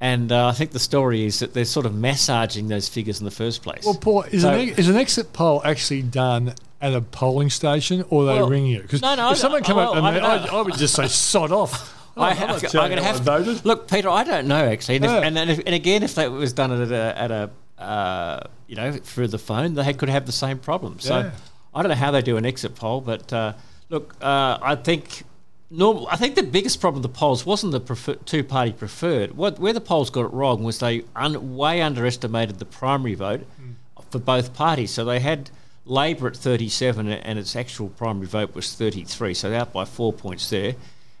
And 0.00 0.30
uh, 0.30 0.46
I 0.46 0.52
think 0.52 0.70
the 0.70 0.78
story 0.78 1.24
is 1.24 1.40
that 1.40 1.54
they're 1.54 1.64
sort 1.64 1.84
of 1.84 1.94
massaging 1.94 2.68
those 2.68 2.88
figures 2.88 3.18
in 3.18 3.24
the 3.24 3.32
first 3.32 3.62
place. 3.62 3.84
Well, 3.84 3.94
Paul, 3.94 4.22
is, 4.22 4.42
So- 4.42 4.52
an, 4.52 4.68
is 4.70 4.88
an 4.88 4.96
exit 4.96 5.32
poll 5.32 5.60
actually 5.64 6.02
done 6.02 6.54
at 6.80 6.94
a 6.94 7.00
polling 7.00 7.50
station 7.50 8.04
or 8.08 8.24
they 8.24 8.34
Well, 8.34 8.48
ring 8.48 8.66
you? 8.66 8.82
Because 8.82 9.02
no, 9.02 9.14
no, 9.16 9.32
if 9.32 9.38
someone 9.38 9.64
come 9.64 9.78
up 9.78 9.96
and 9.96 10.06
I 10.06 10.12
they, 10.12 10.20
I. 10.20 10.58
I 10.58 10.62
would 10.62 10.76
just 10.76 10.94
say 10.94 11.08
sod 11.08 11.50
off. 11.50 11.96
I, 12.16 12.30
I'm 12.30 12.50
I'm, 12.50 12.58
going 12.60 12.96
to 12.96 13.02
have 13.02 13.20
voted. 13.20 13.64
Look, 13.64 13.88
Peter, 13.88 14.08
I 14.08 14.24
don't 14.24 14.48
know 14.48 14.64
actually, 14.64 14.96
and, 14.96 15.04
if, 15.04 15.10
Yeah. 15.10 15.18
and, 15.18 15.38
and, 15.38 15.50
if, 15.50 15.58
and 15.58 15.74
again, 15.74 16.02
if 16.02 16.16
that 16.16 16.30
was 16.32 16.52
done 16.52 16.72
at 16.72 16.90
a, 16.90 17.18
at 17.18 17.30
a 17.30 17.50
uh, 17.80 18.40
you 18.66 18.74
know 18.74 18.92
through 18.92 19.28
the 19.28 19.38
phone, 19.38 19.74
they 19.74 19.92
could 19.94 20.08
have 20.08 20.26
the 20.26 20.32
same 20.32 20.58
problem. 20.58 20.98
So 20.98 21.18
Yeah. 21.20 21.30
I 21.74 21.82
don't 21.82 21.90
know 21.90 21.94
how 21.96 22.10
they 22.10 22.22
do 22.22 22.36
an 22.36 22.44
exit 22.44 22.74
poll, 22.74 23.00
but 23.00 23.32
uh, 23.32 23.52
look, 23.88 24.14
uh, 24.20 24.58
I 24.60 24.74
think. 24.76 25.24
Normal, 25.70 26.08
I 26.10 26.16
think 26.16 26.34
the 26.34 26.42
biggest 26.42 26.80
problem 26.80 27.02
with 27.02 27.12
the 27.12 27.18
polls 27.18 27.44
wasn't 27.44 27.72
the 27.72 27.80
prefer, 27.80 28.14
two-party 28.14 28.72
preferred. 28.72 29.36
What 29.36 29.58
where 29.58 29.74
the 29.74 29.82
polls 29.82 30.08
got 30.08 30.24
it 30.24 30.32
wrong 30.32 30.64
was 30.64 30.78
they 30.78 31.04
un, 31.14 31.56
way 31.56 31.82
underestimated 31.82 32.58
the 32.58 32.64
primary 32.64 33.14
vote 33.14 33.40
hmm. 33.40 33.72
for 34.10 34.18
both 34.18 34.54
parties. 34.54 34.92
So 34.92 35.04
they 35.04 35.20
had 35.20 35.50
Labor 35.84 36.28
at 36.28 36.36
37 36.36 37.08
and 37.08 37.38
its 37.38 37.54
actual 37.54 37.88
primary 37.90 38.26
vote 38.26 38.54
was 38.54 38.74
33, 38.74 39.34
so 39.34 39.50
they're 39.50 39.60
out 39.60 39.72
by 39.72 39.84
four 39.84 40.12
points 40.12 40.48
there. 40.48 40.74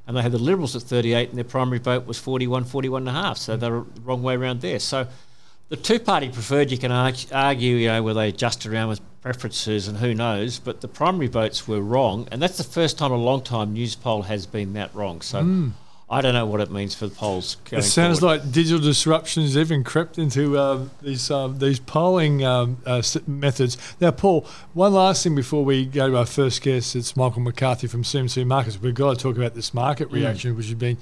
And 0.06 0.16
they 0.16 0.22
had 0.22 0.32
the 0.32 0.38
Liberals 0.38 0.74
at 0.74 0.82
38 0.82 1.28
and 1.28 1.36
their 1.36 1.44
primary 1.44 1.78
vote 1.78 2.06
was 2.06 2.18
41, 2.18 2.64
41 2.64 3.02
and 3.02 3.08
a 3.08 3.12
half, 3.12 3.36
so 3.36 3.56
they're 3.56 3.70
the 3.70 4.00
wrong 4.00 4.22
way 4.22 4.34
around 4.34 4.62
there. 4.62 4.78
So 4.78 5.06
the 5.68 5.76
two-party 5.76 6.30
preferred, 6.30 6.70
you 6.70 6.78
can 6.78 6.90
argue, 6.90 7.28
argue, 7.32 7.76
you 7.76 7.88
know, 7.88 8.02
where 8.02 8.14
they 8.14 8.28
adjust 8.28 8.64
around 8.64 8.88
with 8.88 9.17
preferences 9.28 9.86
and 9.88 9.98
who 9.98 10.14
knows, 10.14 10.58
but 10.58 10.80
the 10.80 10.88
primary 10.88 11.26
votes 11.26 11.68
were 11.68 11.82
wrong, 11.82 12.26
and 12.32 12.40
that's 12.40 12.56
the 12.56 12.64
first 12.64 12.96
time 12.96 13.12
in 13.12 13.18
a 13.18 13.22
long 13.22 13.42
time 13.42 13.74
Newspoll 13.74 14.22
has 14.22 14.46
been 14.46 14.72
that 14.72 14.94
wrong. 14.94 15.20
So 15.20 15.70
I 16.08 16.22
don't 16.22 16.32
know 16.32 16.46
what 16.46 16.62
it 16.62 16.70
means 16.70 16.94
for 16.94 17.08
the 17.08 17.14
polls. 17.14 17.58
Going 17.66 17.80
It 17.80 17.82
sounds 17.82 18.20
forward. 18.20 18.40
like 18.44 18.52
digital 18.52 18.78
disruptions 18.78 19.54
even 19.54 19.84
crept 19.84 20.16
into 20.16 20.58
um, 20.58 20.90
these 21.02 21.30
um, 21.30 21.58
these 21.58 21.78
polling 21.78 22.42
um, 22.42 22.78
uh, 22.86 23.02
methods. 23.26 23.76
Now, 24.00 24.12
Paul, 24.12 24.46
one 24.72 24.94
last 24.94 25.24
thing 25.24 25.34
before 25.34 25.62
we 25.62 25.84
go 25.84 26.08
to 26.08 26.16
our 26.16 26.24
first 26.24 26.62
guest, 26.62 26.96
it's 26.96 27.14
Michael 27.14 27.42
McCarthy 27.42 27.86
from 27.86 28.04
CMC 28.04 28.46
Markets. 28.46 28.80
We've 28.80 28.94
got 28.94 29.14
to 29.14 29.22
talk 29.22 29.36
about 29.36 29.54
this 29.54 29.74
market 29.74 30.10
reaction, 30.10 30.56
which 30.56 30.66
has 30.66 30.74
been. 30.74 30.96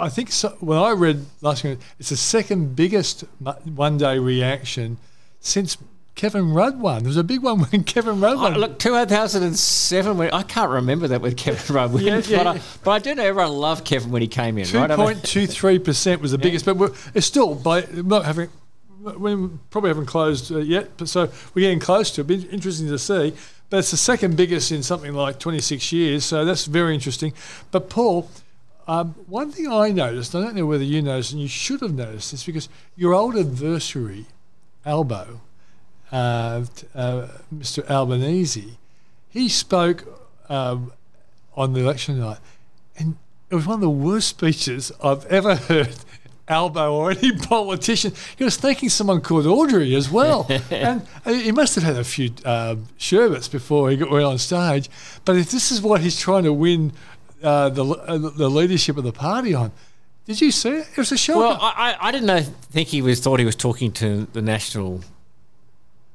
I 0.00 0.08
think 0.08 0.32
so, 0.32 0.56
when 0.60 0.78
I 0.78 0.92
read 0.92 1.26
last 1.42 1.64
week, 1.64 1.80
it's 1.98 2.08
the 2.08 2.16
second 2.16 2.76
biggest 2.76 3.24
one 3.64 3.98
day 3.98 4.18
reaction 4.18 4.96
since 5.40 5.76
Kevin 6.18 6.52
Rudd 6.52 6.80
won. 6.80 7.04
There 7.04 7.08
was 7.08 7.16
a 7.16 7.22
big 7.22 7.42
one 7.44 7.60
when 7.60 7.84
Kevin 7.84 8.20
Rudd 8.20 8.36
Oh, 8.38 8.42
won. 8.42 8.54
look, 8.54 8.78
2007. 8.80 10.18
When, 10.18 10.30
I 10.32 10.42
can't 10.42 10.68
remember 10.70 11.06
that 11.08 11.20
with 11.20 11.36
Kevin 11.36 11.74
Rudd. 11.76 11.98
Yeah, 12.00 12.18
yeah, 12.26 12.38
but, 12.42 12.46
I, 12.56 12.60
but 12.82 12.90
I 12.90 12.98
do 12.98 13.14
know 13.14 13.22
everyone 13.22 13.52
loved 13.52 13.84
Kevin 13.84 14.10
when 14.10 14.20
he 14.20 14.26
came 14.28 14.58
in. 14.58 14.66
Two 14.66 14.78
right? 14.78 14.90
I 14.90 14.96
mean- 14.96 15.06
point 15.06 15.22
two 15.24 15.46
three 15.46 15.78
percent 15.78 16.20
was 16.20 16.32
the 16.32 16.38
biggest, 16.46 16.64
but 16.64 16.76
we're, 16.76 16.90
it's 17.14 17.26
still 17.26 17.54
by 17.54 17.86
not 17.92 18.24
having. 18.24 18.50
We 19.00 19.48
probably 19.70 19.90
haven't 19.90 20.06
closed 20.06 20.50
uh, 20.50 20.58
yet, 20.58 20.90
but 20.96 21.08
so 21.08 21.30
we're 21.54 21.62
getting 21.62 21.78
close 21.78 22.10
to 22.10 22.22
it. 22.22 22.26
Be 22.26 22.42
interesting 22.50 22.88
to 22.88 22.98
see. 22.98 23.32
But 23.70 23.78
it's 23.78 23.92
the 23.92 23.96
second 23.96 24.36
biggest 24.36 24.72
in 24.72 24.82
something 24.82 25.14
like 25.14 25.38
26 25.38 25.92
years, 25.92 26.24
so 26.24 26.44
that's 26.44 26.64
very 26.64 26.94
interesting. 26.94 27.32
But 27.70 27.88
Paul, 27.90 28.28
um, 28.88 29.14
one 29.28 29.52
thing 29.52 29.68
I 29.68 29.90
noticed, 29.92 30.34
I 30.34 30.40
don't 30.40 30.56
know 30.56 30.66
whether 30.66 30.82
you 30.82 31.00
noticed, 31.00 31.30
and 31.32 31.40
you 31.40 31.46
should 31.48 31.80
have 31.82 31.94
noticed 31.94 32.32
this, 32.32 32.44
because 32.44 32.68
your 32.96 33.14
old 33.14 33.36
adversary, 33.36 34.26
Albo, 34.84 35.42
uh, 36.12 36.64
t- 36.74 36.86
uh, 36.94 37.28
Mr. 37.54 37.88
Albanese, 37.88 38.78
he 39.28 39.48
spoke 39.48 40.04
um, 40.48 40.92
on 41.56 41.72
the 41.72 41.80
election 41.80 42.18
night, 42.20 42.38
and 42.96 43.16
it 43.50 43.54
was 43.54 43.66
one 43.66 43.74
of 43.76 43.80
the 43.80 43.90
worst 43.90 44.28
speeches 44.28 44.92
I've 45.02 45.24
ever 45.26 45.56
heard. 45.56 45.94
Albo 46.50 46.94
or 46.94 47.10
any 47.10 47.32
politician. 47.36 48.14
He 48.38 48.42
was 48.42 48.56
thanking 48.56 48.88
someone 48.88 49.20
called 49.20 49.44
Audrey 49.46 49.94
as 49.94 50.10
well, 50.10 50.46
and 50.70 51.06
uh, 51.26 51.32
he 51.34 51.52
must 51.52 51.74
have 51.74 51.84
had 51.84 51.96
a 51.96 52.04
few 52.04 52.30
uh, 52.42 52.76
sherbets 52.96 53.48
before 53.48 53.90
he 53.90 53.98
got 53.98 54.10
went 54.10 54.24
on 54.24 54.38
stage. 54.38 54.88
But 55.26 55.36
if 55.36 55.50
this 55.50 55.70
is 55.70 55.82
what 55.82 56.00
he's 56.00 56.18
trying 56.18 56.44
to 56.44 56.52
win 56.54 56.94
uh, 57.42 57.68
the 57.68 57.84
uh, 57.84 58.16
the 58.16 58.48
leadership 58.48 58.96
of 58.96 59.04
the 59.04 59.12
party 59.12 59.52
on, 59.52 59.72
did 60.24 60.40
you 60.40 60.50
see 60.50 60.70
it? 60.70 60.88
It 60.92 60.96
was 60.96 61.12
a 61.12 61.18
show. 61.18 61.38
Well, 61.38 61.58
I, 61.60 61.96
I 62.00 62.08
I 62.08 62.12
didn't 62.12 62.26
know. 62.26 62.40
Think 62.40 62.88
he 62.88 63.02
was 63.02 63.20
thought 63.20 63.40
he 63.40 63.44
was 63.44 63.56
talking 63.56 63.92
to 63.92 64.26
the 64.32 64.40
national. 64.40 65.02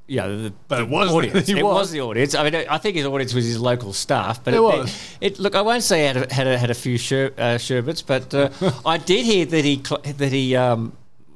Yeah, 0.05 0.27
the, 0.27 0.53
But 0.67 0.77
the 0.77 0.83
it 0.83 0.89
was- 0.89 1.11
audience. 1.11 1.47
he 1.47 1.59
it 1.59 1.63
was. 1.63 1.73
was. 1.75 1.91
the 1.91 2.01
audience. 2.01 2.35
I 2.35 2.43
mean, 2.49 2.55
I 2.69 2.77
think 2.77 2.97
his 2.97 3.05
audience 3.05 3.33
was 3.33 3.45
his 3.45 3.59
local 3.59 3.93
staff. 3.93 4.43
But 4.43 4.53
It 4.53 4.57
it, 4.57 4.61
was. 4.61 5.15
It, 5.21 5.39
look, 5.39 5.55
I 5.55 5.61
won't 5.61 5.83
say 5.83 6.03
had 6.03 6.17
a, 6.17 6.33
had 6.33 6.47
a, 6.47 6.57
had 6.57 6.69
a 6.69 6.73
few 6.73 6.97
sher, 6.97 7.31
uh, 7.37 7.57
sherbets, 7.57 8.01
but 8.01 8.33
uh, 8.33 8.49
I 8.85 8.97
did 8.97 9.25
hear 9.25 9.45
that 9.45 9.63
he 9.65 9.77
that 9.77 10.31
he. 10.31 10.55
Um, 10.55 10.93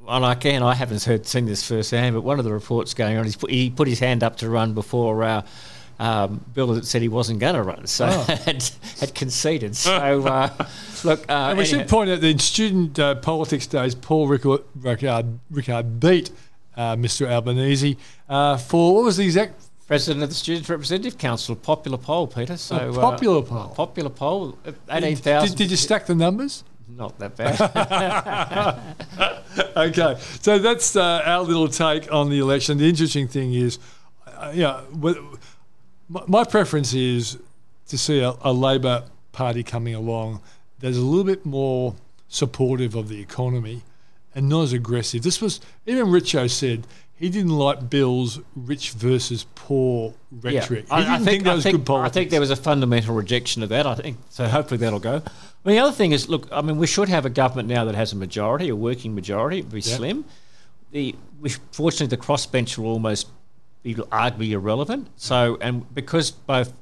and 0.10 0.24
again, 0.24 0.64
I 0.64 0.74
haven't 0.74 1.04
heard 1.04 1.26
seen 1.28 1.46
this 1.46 1.68
firsthand, 1.68 2.16
but 2.16 2.22
one 2.22 2.40
of 2.40 2.46
the 2.46 2.54
reports 2.54 2.94
going 2.94 3.18
on, 3.18 3.26
he's 3.26 3.36
put, 3.36 3.50
he 3.52 3.70
put 3.70 3.88
his 3.90 4.00
hand 4.00 4.24
up 4.24 4.38
to 4.38 4.50
run 4.50 4.74
before 4.74 5.22
uh, 5.24 5.42
um, 6.00 6.46
Bill 6.54 6.74
had 6.76 6.86
said 6.86 7.02
he 7.02 7.10
wasn't 7.10 7.40
going 7.40 7.56
to 7.56 7.62
run, 7.64 7.88
so 7.88 8.06
had, 8.46 8.64
had 9.02 9.14
conceded. 9.16 9.76
So 9.76 9.92
uh, 10.26 10.50
look, 11.04 11.30
uh, 11.30 11.34
And 11.34 11.58
we 11.58 11.64
anyhow- 11.66 11.80
should 11.80 11.90
point 11.90 12.10
out 12.10 12.22
that 12.22 12.28
in 12.28 12.40
student 12.40 12.98
uh, 13.00 13.16
politics 13.16 13.68
days, 13.68 13.96
Paul 13.96 14.28
Rickard, 14.30 14.62
Rickard, 14.76 15.40
Rickard 15.52 16.00
beat 16.00 16.30
uh, 16.78 16.96
Mr. 16.96 17.28
Albanese 17.28 17.98
uh, 18.30 18.56
for 18.58 18.96
what 18.96 19.04
was 19.06 19.18
the 19.18 19.26
exact 19.26 19.64
President 19.88 20.22
of 20.22 20.30
the 20.30 20.36
Students' 20.36 20.70
Representative 20.70 21.18
Council, 21.18 21.56
popular 21.56 21.98
poll, 21.98 22.28
Peter. 22.28 22.58
So 22.58 22.76
A 22.76 22.92
uh, 22.92 23.02
popular 23.02 23.42
poll. 23.42 23.70
popular 23.70 24.10
poll, 24.10 24.58
eighteen 24.92 25.42
Did, 25.42 25.56
did 25.56 25.72
you 25.72 25.78
stack 25.78 26.06
the 26.06 26.16
numbers? 26.16 26.66
Not 26.90 27.18
that 27.20 27.36
bad. 27.36 28.80
Okay, 29.76 30.16
so 30.42 30.58
that's 30.58 30.96
uh, 30.96 31.22
our 31.24 31.44
little 31.44 31.68
take 31.68 32.12
on 32.12 32.30
the 32.30 32.40
election. 32.40 32.80
The 32.80 32.90
interesting 32.90 33.28
thing 33.28 33.54
is, 33.54 33.78
uh, 34.26 34.82
my, 36.10 36.24
my 36.28 36.44
preference 36.44 36.94
is 36.94 37.38
to 37.88 37.98
see 37.98 38.20
a, 38.22 38.34
a 38.42 38.52
Labor 38.52 39.04
Party 39.32 39.64
coming 39.64 39.94
along 39.94 40.42
that's 40.80 40.98
a 40.98 41.02
little 41.02 41.24
bit 41.24 41.46
more 41.46 41.96
supportive 42.28 42.96
of 42.96 43.08
the 43.08 43.20
economy 43.22 43.84
and 44.38 44.48
not 44.48 44.62
as 44.62 44.74
aggressive. 44.74 45.24
This 45.24 45.42
was 45.42 45.60
even 45.88 46.06
Richo 46.06 46.48
said 46.50 46.86
he 47.16 47.28
didn't 47.30 47.58
like 47.58 47.90
Bill's 47.90 48.40
rich 48.56 48.92
versus 48.92 49.48
poor 49.56 50.14
rhetoric. 50.32 50.86
He 50.88 50.96
didn't 50.96 51.26
think, 51.26 51.44
that 51.46 51.56
was 51.56 51.66
I 51.66 51.72
think, 51.72 51.80
good 51.80 51.86
politics. 51.88 52.12
I 52.12 52.14
think 52.14 52.30
there 52.30 52.40
was 52.40 52.52
a 52.52 52.56
fundamental 52.56 53.16
rejection 53.16 53.64
of 53.64 53.70
that. 53.70 53.88
I 53.88 53.96
think 53.96 54.18
so. 54.30 54.48
Hopefully 54.48 54.78
that'll 54.78 55.00
go. 55.00 55.24
Well, 55.64 55.74
the 55.76 55.80
other 55.80 55.92
thing 55.92 56.12
is, 56.12 56.30
look, 56.30 56.48
I 56.52 56.62
mean, 56.62 56.78
we 56.78 56.86
should 56.86 57.10
have 57.10 57.26
a 57.26 57.32
government 57.32 57.68
now 57.68 57.84
that 57.86 57.96
has 57.96 58.14
a 58.14 58.16
majority, 58.16 58.70
a 58.70 58.76
working 58.76 59.16
majority. 59.16 59.60
It'd 59.60 59.72
be 59.72 59.80
Yep. 59.80 59.98
slim. 59.98 60.26
The 60.92 61.16
we, 61.42 61.50
fortunately 61.72 62.16
the 62.16 62.22
crossbench 62.22 62.78
will 62.78 62.92
almost 62.92 63.28
be 63.82 63.96
arguably 63.96 64.52
irrelevant. 64.52 65.08
So, 65.16 65.58
and 65.60 65.92
because 65.96 66.30
both 66.30 66.74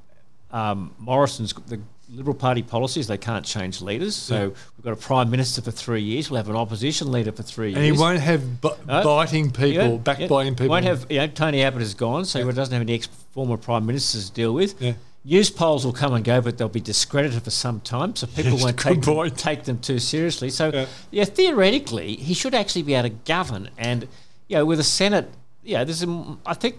um, 0.51 0.93
Morrison's 0.99 1.53
the 1.53 1.79
Liberal 2.13 2.35
Party 2.35 2.61
policies, 2.61 3.07
they 3.07 3.17
can't 3.17 3.43
change 3.45 3.81
leaders. 3.81 4.15
So 4.15 4.49
we've 4.77 4.83
got 4.83 4.93
a 4.93 4.95
prime 4.95 5.29
minister 5.31 5.61
for 5.61 5.71
three 5.71 6.01
years. 6.01 6.29
We'll 6.29 6.37
have 6.37 6.49
an 6.49 6.55
opposition 6.55 7.11
leader 7.11 7.31
for 7.31 7.43
three 7.43 7.73
and 7.73 7.83
he 7.83 7.91
won't 7.91 8.19
have 8.19 8.43
No. 8.63 9.03
biting 9.03 9.49
people, 9.51 10.01
Yeah, 10.05 10.15
yeah. 10.19 10.49
people. 10.51 10.67
Won't 10.67 10.85
have, 10.85 11.07
you 11.09 11.17
know, 11.17 11.27
Tony 11.27 11.63
Abbott 11.63 11.81
is 11.81 11.93
gone, 11.95 12.25
so 12.25 12.45
he 12.45 12.53
doesn't 12.53 12.71
have 12.73 12.81
any 12.81 12.93
ex 12.93 13.07
former 13.33 13.57
prime 13.57 13.85
ministers 13.85 14.29
to 14.29 14.35
deal 14.35 14.53
with. 14.53 14.79
Yeah. 14.81 14.93
Newspolls 15.25 15.83
will 15.83 15.93
come 15.93 16.13
and 16.13 16.23
go, 16.23 16.39
but 16.39 16.59
they'll 16.59 16.69
be 16.69 16.79
discredited 16.79 17.41
for 17.41 17.49
some 17.49 17.79
time, 17.81 18.15
so 18.15 18.27
people 18.27 18.51
Yes, 18.51 18.63
won't 18.63 18.77
take 18.79 19.01
them, 19.01 19.31
take 19.31 19.63
them 19.63 19.79
too 19.79 19.97
seriously. 19.97 20.51
So, 20.51 20.69
Yeah. 20.71 20.85
yeah. 21.09 21.25
theoretically, 21.25 22.15
he 22.17 22.35
should 22.35 22.53
actually 22.53 22.83
be 22.83 22.93
able 22.93 23.09
to 23.09 23.15
govern, 23.25 23.69
and 23.77 24.07
you 24.47 24.57
know, 24.57 24.65
with 24.65 24.79
a 24.79 24.83
Senate, 24.83 25.31
yeah, 25.63 25.83
there's, 25.83 26.03
a, 26.03 26.37
I 26.45 26.53
think, 26.53 26.75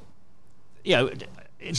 you 0.84 0.94
know, 0.94 1.10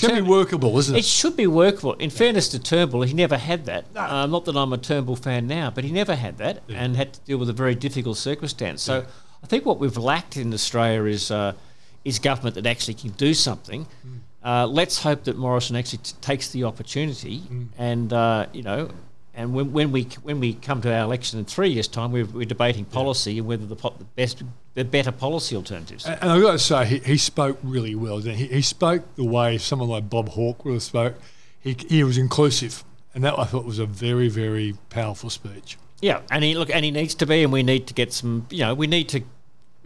going 0.02 0.16
to 0.16 0.22
be 0.24 0.28
workable, 0.30 0.78
isn't 0.80 0.96
it? 0.96 1.00
it 1.00 1.06
should 1.06 1.36
be 1.38 1.48
workable. 1.48 1.94
In 1.94 2.10
fairness 2.10 2.48
to 2.50 2.60
Turnbull, 2.60 3.02
he 3.04 3.14
never 3.14 3.38
had 3.38 3.66
that. 3.66 3.86
Uh, 3.96 4.26
not 4.26 4.46
that 4.46 4.56
I'm 4.56 4.74
a 4.74 4.78
Turnbull 4.78 5.16
fan 5.16 5.48
now, 5.48 5.70
but 5.70 5.84
he 5.84 5.92
never 5.92 6.16
had 6.16 6.38
that 6.40 6.62
and 6.70 6.96
had 6.96 7.14
to 7.14 7.20
deal 7.22 7.38
with 7.38 7.50
a 7.50 7.54
very 7.54 7.76
difficult 7.76 8.18
circumstance. 8.18 8.82
So 8.82 9.06
I 9.44 9.48
think 9.48 9.66
what 9.66 9.80
we've 9.80 9.98
lacked 9.98 10.38
in 10.38 10.54
Australia 10.54 11.04
is 11.06 11.32
uh, 11.32 11.54
is 12.06 12.20
government 12.20 12.56
that 12.56 12.66
actually 12.66 12.94
can 12.96 13.12
do 13.12 13.34
something. 13.34 13.86
Mm. 14.06 14.20
Uh, 14.44 14.66
let's 14.68 15.02
hope 15.04 15.24
that 15.26 15.36
Morrison 15.38 15.76
actually 15.76 16.00
t- 16.00 16.14
takes 16.22 16.50
the 16.52 16.64
opportunity 16.64 17.42
Mm. 17.52 17.68
and 17.78 18.14
uh, 18.14 18.46
you 18.54 18.64
know. 18.64 18.90
And 19.38 19.54
when, 19.54 19.72
when 19.72 19.92
we 19.92 20.06
when 20.24 20.40
we 20.40 20.56
come 20.56 20.82
to 20.82 20.92
our 20.92 21.04
election 21.04 21.38
in 21.38 21.46
three 21.46 21.70
years' 21.70 21.88
time, 21.88 22.12
we're, 22.12 22.26
we're 22.26 22.44
debating 22.44 22.86
policy 22.86 23.38
and 23.38 23.48
whether 23.48 23.68
the, 23.68 23.76
the 23.76 24.04
best 24.16 24.42
the 24.74 24.84
better 24.84 25.12
policy 25.12 25.56
alternatives. 25.56 26.08
And 26.08 26.32
I've 26.32 26.42
got 26.42 26.54
to 26.54 26.60
say, 26.60 26.86
he, 26.86 26.98
he 26.98 27.18
spoke 27.18 27.60
really 27.62 27.94
well. 27.94 28.20
didn't 28.20 28.38
He, 28.38 28.48
he 28.48 28.62
spoke 28.64 29.04
the 29.16 29.24
way 29.24 29.60
someone 29.60 29.90
like 29.90 30.10
Bob 30.10 30.30
Hawke 30.30 30.66
would 30.66 30.74
have 30.74 30.82
spoke. 30.82 31.16
He, 31.60 31.78
he 31.88 32.04
was 32.04 32.18
inclusive, 32.18 32.84
and 33.14 33.24
that 33.24 33.38
I 33.38 33.44
thought 33.44 33.64
was 33.64 33.78
a 33.78 33.86
very, 33.86 34.28
very 34.28 34.74
powerful 34.90 35.30
speech. 35.30 35.78
Yeah, 36.02 36.22
and 36.32 36.44
he 36.44 36.56
look, 36.56 36.72
and 36.72 36.84
he 36.84 36.90
needs 36.90 37.14
to 37.14 37.28
be, 37.28 37.44
and 37.44 37.54
we 37.54 37.62
need 37.62 37.86
to 37.88 37.94
get 37.94 38.14
some. 38.14 38.48
You 38.50 38.66
know, 38.66 38.74
we 38.74 38.88
need 38.88 39.08
to. 39.10 39.22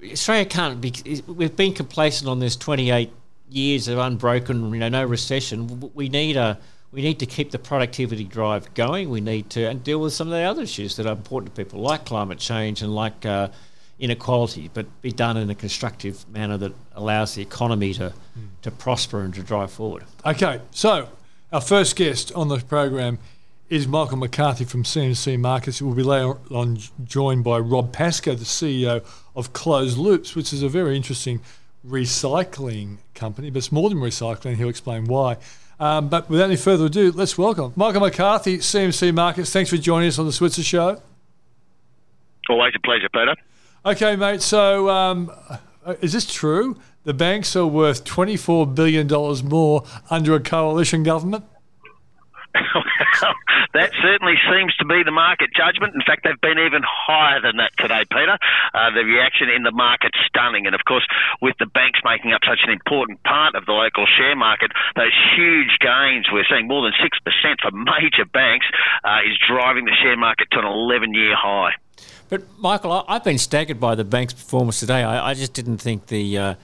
Australia 0.09 0.45
can't 0.45 0.79
be. 0.79 0.93
We've 1.27 1.55
been 1.57 1.73
complacent 1.73 2.29
on 2.29 2.39
this 2.39 2.55
twenty-eight 2.55 3.11
years 3.49 3.89
of 3.89 3.97
unbroken, 3.97 4.73
you 4.73 4.79
know, 4.79 4.87
no 4.87 5.03
recession. 5.03 5.91
We 5.93 6.07
need 6.07 6.37
a. 6.37 6.57
We 6.91 7.01
need 7.01 7.19
to 7.19 7.25
keep 7.25 7.51
the 7.51 7.59
productivity 7.59 8.23
drive 8.25 8.73
going. 8.73 9.09
We 9.09 9.21
need 9.21 9.49
to 9.51 9.69
and 9.69 9.83
deal 9.83 9.99
with 9.99 10.13
some 10.13 10.27
of 10.27 10.33
the 10.33 10.41
other 10.41 10.63
issues 10.63 10.97
that 10.97 11.05
are 11.05 11.13
important 11.13 11.55
to 11.55 11.63
people, 11.63 11.79
like 11.79 12.05
climate 12.05 12.39
change 12.39 12.81
and 12.81 12.93
like 12.93 13.25
uh, 13.25 13.47
inequality, 13.97 14.69
but 14.73 15.01
be 15.01 15.11
done 15.11 15.37
in 15.37 15.49
a 15.49 15.55
constructive 15.55 16.27
manner 16.27 16.57
that 16.57 16.73
allows 16.93 17.35
the 17.35 17.41
economy 17.41 17.93
to 17.93 18.13
to 18.61 18.71
prosper 18.71 19.21
and 19.21 19.33
to 19.35 19.43
drive 19.43 19.71
forward. 19.71 20.03
Okay, 20.25 20.59
so 20.71 21.09
our 21.51 21.61
first 21.61 21.95
guest 21.95 22.31
on 22.33 22.47
the 22.47 22.57
program 22.57 23.19
is 23.69 23.87
Michael 23.87 24.17
McCarthy 24.17 24.65
from 24.65 24.83
CMC 24.83 25.39
Markets. 25.39 25.81
We'll 25.81 25.95
be 25.95 26.03
later 26.03 26.33
on 26.51 26.77
joined 27.05 27.45
by 27.45 27.57
Rob 27.59 27.93
Pascoe, 27.93 28.35
the 28.35 28.43
CEO 28.43 29.03
of 29.33 29.53
Closed 29.53 29.97
Loops, 29.97 30.35
which 30.35 30.51
is 30.51 30.61
a 30.61 30.67
very 30.67 30.95
interesting 30.97 31.39
recycling 31.87 32.97
company, 33.15 33.49
but 33.49 33.59
it's 33.59 33.71
more 33.71 33.89
than 33.89 33.99
recycling. 33.99 34.57
He'll 34.57 34.69
explain 34.69 35.05
why. 35.05 35.37
Um, 35.81 36.09
but 36.09 36.29
without 36.29 36.45
any 36.45 36.57
further 36.57 36.85
ado, 36.85 37.11
let's 37.11 37.39
welcome 37.39 37.73
Michael 37.75 38.01
McCarthy, 38.01 38.59
CMC 38.59 39.11
Markets. 39.15 39.51
Thanks 39.51 39.71
for 39.71 39.77
joining 39.77 40.09
us 40.09 40.19
on 40.19 40.27
the 40.27 40.31
Switzer 40.31 40.61
Show. 40.61 41.01
Always 42.47 42.73
a 42.75 42.79
pleasure, 42.81 43.09
Peter. 43.09 43.35
Okay, 43.83 44.15
mate. 44.15 44.43
So, 44.43 44.89
um, 44.89 45.31
uh, 45.83 45.95
is 45.99 46.13
this 46.13 46.31
true? 46.31 46.77
The 47.03 47.15
banks 47.15 47.55
are 47.55 47.65
worth 47.65 48.03
$24 48.03 48.75
billion 48.75 49.07
more 49.49 49.83
under 50.11 50.35
a 50.35 50.39
coalition 50.39 51.01
government? 51.01 51.45
that 53.73 53.91
certainly 54.01 54.35
seems 54.49 54.75
to 54.77 54.85
be 54.85 55.03
the 55.03 55.11
market 55.11 55.49
judgment. 55.55 55.95
In 55.95 56.01
fact, 56.01 56.23
they've 56.23 56.39
been 56.41 56.59
even 56.59 56.81
higher 56.85 57.41
than 57.41 57.57
that 57.57 57.71
today, 57.77 58.05
Peter. 58.09 58.37
Uh, 58.73 58.91
the 58.91 59.03
reaction 59.03 59.49
in 59.49 59.63
the 59.63 59.71
market's 59.71 60.17
stunning. 60.27 60.65
And 60.65 60.75
of 60.75 60.81
course, 60.87 61.05
with 61.41 61.55
the 61.59 61.65
banks 61.65 61.99
making 62.03 62.33
up 62.33 62.41
such 62.47 62.61
an 62.63 62.71
important 62.71 63.23
part 63.23 63.55
of 63.55 63.65
the 63.65 63.73
local 63.73 64.05
share 64.05 64.35
market, 64.35 64.71
those 64.95 65.13
huge 65.35 65.77
gains 65.79 66.27
we're 66.31 66.47
seeing, 66.49 66.67
more 66.67 66.83
than 66.83 66.93
6% 66.97 67.61
for 67.61 67.71
major 67.71 68.25
banks, 68.25 68.65
uh, 69.03 69.19
is 69.25 69.37
driving 69.39 69.85
the 69.85 69.95
share 70.01 70.17
market 70.17 70.47
to 70.51 70.59
an 70.59 70.65
11 70.65 71.13
year 71.13 71.35
high. 71.35 71.73
But 72.29 72.43
Michael, 72.57 73.03
I've 73.07 73.23
been 73.23 73.37
staggered 73.37 73.79
by 73.79 73.95
the 73.95 74.05
bank's 74.05 74.33
performance 74.33 74.79
today. 74.79 75.03
I, 75.03 75.31
I 75.31 75.33
just 75.33 75.53
didn't 75.53 75.79
think 75.79 76.07
the 76.07 76.37
uh, 76.37 76.55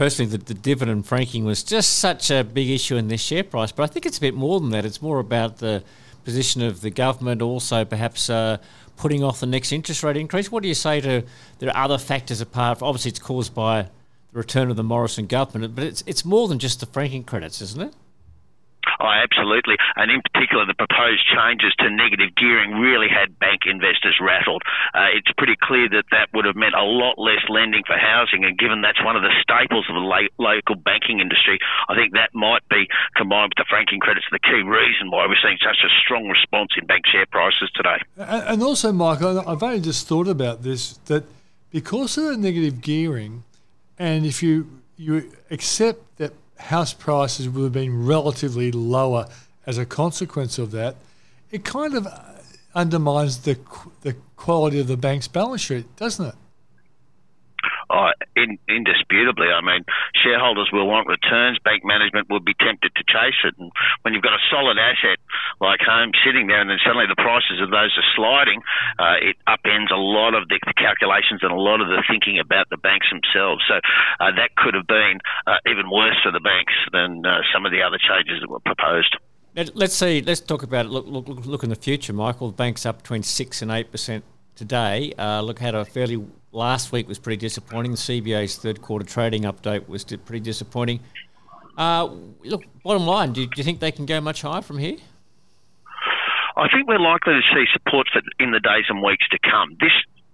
personally 0.00 0.30
that 0.30 0.46
the 0.46 0.54
dividend 0.54 1.04
franking 1.04 1.44
was 1.44 1.62
just 1.62 1.98
such 1.98 2.30
a 2.30 2.42
big 2.42 2.70
issue 2.70 2.96
in 2.96 3.08
this 3.08 3.20
share 3.20 3.44
price. 3.44 3.70
But 3.70 3.82
I 3.82 3.86
think 3.88 4.06
it's 4.06 4.16
a 4.16 4.20
bit 4.22 4.32
more 4.34 4.58
than 4.58 4.70
that. 4.70 4.86
It's 4.86 5.02
more 5.02 5.18
about 5.18 5.58
the 5.58 5.84
position 6.24 6.62
of 6.62 6.80
the 6.80 6.88
government, 6.88 7.42
also 7.42 7.84
perhaps 7.84 8.30
uh, 8.30 8.56
putting 8.96 9.22
off 9.22 9.40
the 9.40 9.46
next 9.46 9.72
interest 9.72 10.02
rate 10.02 10.16
increase. 10.16 10.50
What 10.50 10.62
do 10.62 10.70
you 10.70 10.74
say 10.74 11.02
to 11.02 11.22
there 11.58 11.68
are 11.68 11.84
other 11.84 11.98
factors 11.98 12.40
apart? 12.40 12.78
From, 12.78 12.88
obviously, 12.88 13.10
it's 13.10 13.18
caused 13.18 13.54
by 13.54 13.82
the 14.32 14.38
return 14.38 14.70
of 14.70 14.78
the 14.78 14.82
Morrison 14.82 15.26
government, 15.26 15.74
but 15.74 15.84
it's 15.84 16.02
it's 16.06 16.24
more 16.24 16.48
than 16.48 16.58
just 16.58 16.80
the 16.80 16.86
franking 16.86 17.22
credits, 17.22 17.60
isn't 17.60 17.82
it? 17.82 17.92
Oh, 19.00 19.08
absolutely. 19.08 19.76
And 19.96 20.10
in 20.10 20.20
particular, 20.22 20.66
the 20.66 20.74
proposed 20.74 21.24
changes 21.28 21.72
to 21.80 21.90
negative 21.90 22.34
gearing 22.36 22.76
really 22.76 23.08
had 23.08 23.38
bank 23.38 23.64
investors 23.66 24.16
rattled. 24.20 24.62
Uh, 24.94 25.12
it's 25.16 25.30
pretty 25.36 25.56
clear 25.56 25.88
that 25.88 26.04
that 26.10 26.28
would 26.32 26.44
have 26.44 26.56
meant 26.56 26.74
a 26.74 26.84
lot 26.84 27.18
less 27.18 27.42
lending 27.48 27.82
for 27.86 27.96
housing. 27.96 28.44
And 28.44 28.58
given 28.58 28.82
that's 28.82 29.02
one 29.04 29.16
of 29.16 29.22
the 29.22 29.32
staples 29.40 29.86
of 29.88 29.96
the 29.96 30.04
local 30.38 30.76
banking 30.76 31.20
industry, 31.20 31.58
I 31.88 31.94
think 31.94 32.12
that 32.14 32.30
might 32.34 32.66
be, 32.68 32.88
combined 33.16 33.52
with 33.56 33.60
the 33.60 33.68
franking 33.68 34.00
credits, 34.00 34.26
the 34.30 34.38
key 34.38 34.62
reason 34.62 35.10
why 35.10 35.26
we're 35.26 35.40
seeing 35.42 35.58
such 35.64 35.80
a 35.84 35.90
strong 36.02 36.28
response 36.28 36.70
in 36.76 36.86
bank 36.86 37.04
share 37.06 37.26
prices 37.26 37.70
today. 37.74 37.98
And 38.16 38.62
also, 38.62 38.92
Michael, 38.92 39.40
I've 39.46 39.62
only 39.62 39.80
just 39.80 40.06
thought 40.06 40.28
about 40.28 40.62
this 40.62 40.98
that 41.06 41.24
because 41.70 42.18
of 42.18 42.24
the 42.24 42.36
negative 42.36 42.80
gearing, 42.80 43.44
and 43.98 44.26
if 44.26 44.42
you 44.42 44.80
you 44.96 45.32
accept 45.50 46.00
house 46.60 46.92
prices 46.92 47.48
would 47.48 47.64
have 47.64 47.72
been 47.72 48.06
relatively 48.06 48.70
lower 48.70 49.26
as 49.66 49.78
a 49.78 49.86
consequence 49.86 50.58
of 50.58 50.70
that, 50.72 50.96
it 51.50 51.64
kind 51.64 51.94
of 51.94 52.06
uh, 52.06 52.18
undermines 52.74 53.38
the 53.38 53.58
the 54.02 54.14
quality 54.36 54.78
of 54.78 54.86
the 54.86 54.96
bank's 54.96 55.28
balance 55.28 55.60
sheet, 55.60 55.96
doesn't 55.96 56.26
it? 56.26 56.34
Oh, 57.90 58.14
in, 58.36 58.54
indisputably. 58.70 59.50
I 59.50 59.58
mean, 59.60 59.82
shareholders 60.14 60.70
will 60.72 60.86
want 60.86 61.10
returns. 61.10 61.58
Bank 61.58 61.82
management 61.84 62.30
will 62.30 62.38
be 62.38 62.54
tempted 62.54 62.94
to 62.94 63.02
chase 63.02 63.42
it. 63.42 63.58
And 63.58 63.72
when 64.02 64.14
you've 64.14 64.22
got 64.22 64.38
a 64.38 64.42
solid 64.46 64.78
asset 64.78 65.18
like 65.60 65.80
home 65.82 66.12
sitting 66.24 66.46
there, 66.46 66.62
and 66.62 66.70
then 66.70 66.78
suddenly 66.86 67.10
the 67.10 67.18
prices 67.18 67.58
of 67.58 67.74
those 67.74 67.90
are 67.98 68.08
sliding, 68.14 68.62
uh, 69.02 69.18
it 69.18 69.36
upends 69.50 69.90
a 69.90 69.98
lot 69.98 70.38
of 70.38 70.46
the, 70.46 70.62
the, 70.66 70.74
calculations 70.78 71.42
and 71.42 71.50
a 71.50 71.58
lot 71.58 71.80
of 71.82 71.88
the 71.88 72.02
thinking 72.06 72.38
about 72.38 72.70
the 72.70 72.78
banks 72.78 73.10
themselves. 73.10 73.60
So 73.66 73.82
uh, 74.22 74.30
that 74.38 74.54
could 74.54 74.74
have 74.74 74.86
been 74.86 75.18
uh, 75.50 75.58
even 75.66 75.90
worse 75.90 76.16
for 76.22 76.30
the 76.30 76.40
banks 76.40 76.72
than 76.94 77.26
uh, 77.26 77.42
some 77.52 77.66
of 77.66 77.72
the 77.72 77.82
other 77.82 77.98
changes 77.98 78.40
that 78.40 78.48
were 78.48 78.62
proposed. 78.62 79.18
Let's 79.54 79.94
see. 79.94 80.22
Let's 80.22 80.40
talk 80.40 80.62
about 80.62 80.86
it. 80.86 80.90
Look, 80.90 81.06
look, 81.08 81.26
look 81.44 81.62
in 81.64 81.70
the 81.70 81.76
future, 81.76 82.12
Michael. 82.12 82.50
The 82.50 82.56
bank's 82.56 82.86
up 82.86 83.02
between 83.02 83.24
six 83.24 83.62
and 83.62 83.70
eight 83.70 83.90
percent 83.90 84.22
today. 84.54 85.12
Uh, 85.18 85.42
look, 85.42 85.58
had 85.58 85.74
a 85.74 85.84
fairly 85.84 86.24
last 86.52 86.92
week 86.92 87.08
was 87.08 87.18
pretty 87.18 87.38
disappointing. 87.38 87.92
The 87.92 87.98
CBA's 87.98 88.56
third 88.56 88.82
quarter 88.82 89.04
trading 89.04 89.42
update 89.42 89.88
was 89.88 90.04
pretty 90.04 90.40
disappointing. 90.40 91.00
Uh, 91.76 92.10
look, 92.44 92.62
bottom 92.84 93.06
line, 93.06 93.32
do, 93.32 93.46
do, 93.46 93.52
you 93.56 93.64
think 93.64 93.80
they 93.80 93.92
can 93.92 94.06
go 94.06 94.20
much 94.20 94.42
higher 94.42 94.62
from 94.62 94.78
here? 94.78 94.98
I 96.56 96.68
think 96.68 96.88
we're 96.88 96.98
likely 96.98 97.34
to 97.34 97.40
see 97.54 97.64
support 97.72 98.08
for 98.12 98.20
in 98.38 98.50
the 98.50 98.60
days 98.60 98.84
and 98.88 99.02
weeks 99.02 99.26
to 99.30 99.38
come. 99.38 99.76
This 99.80 99.92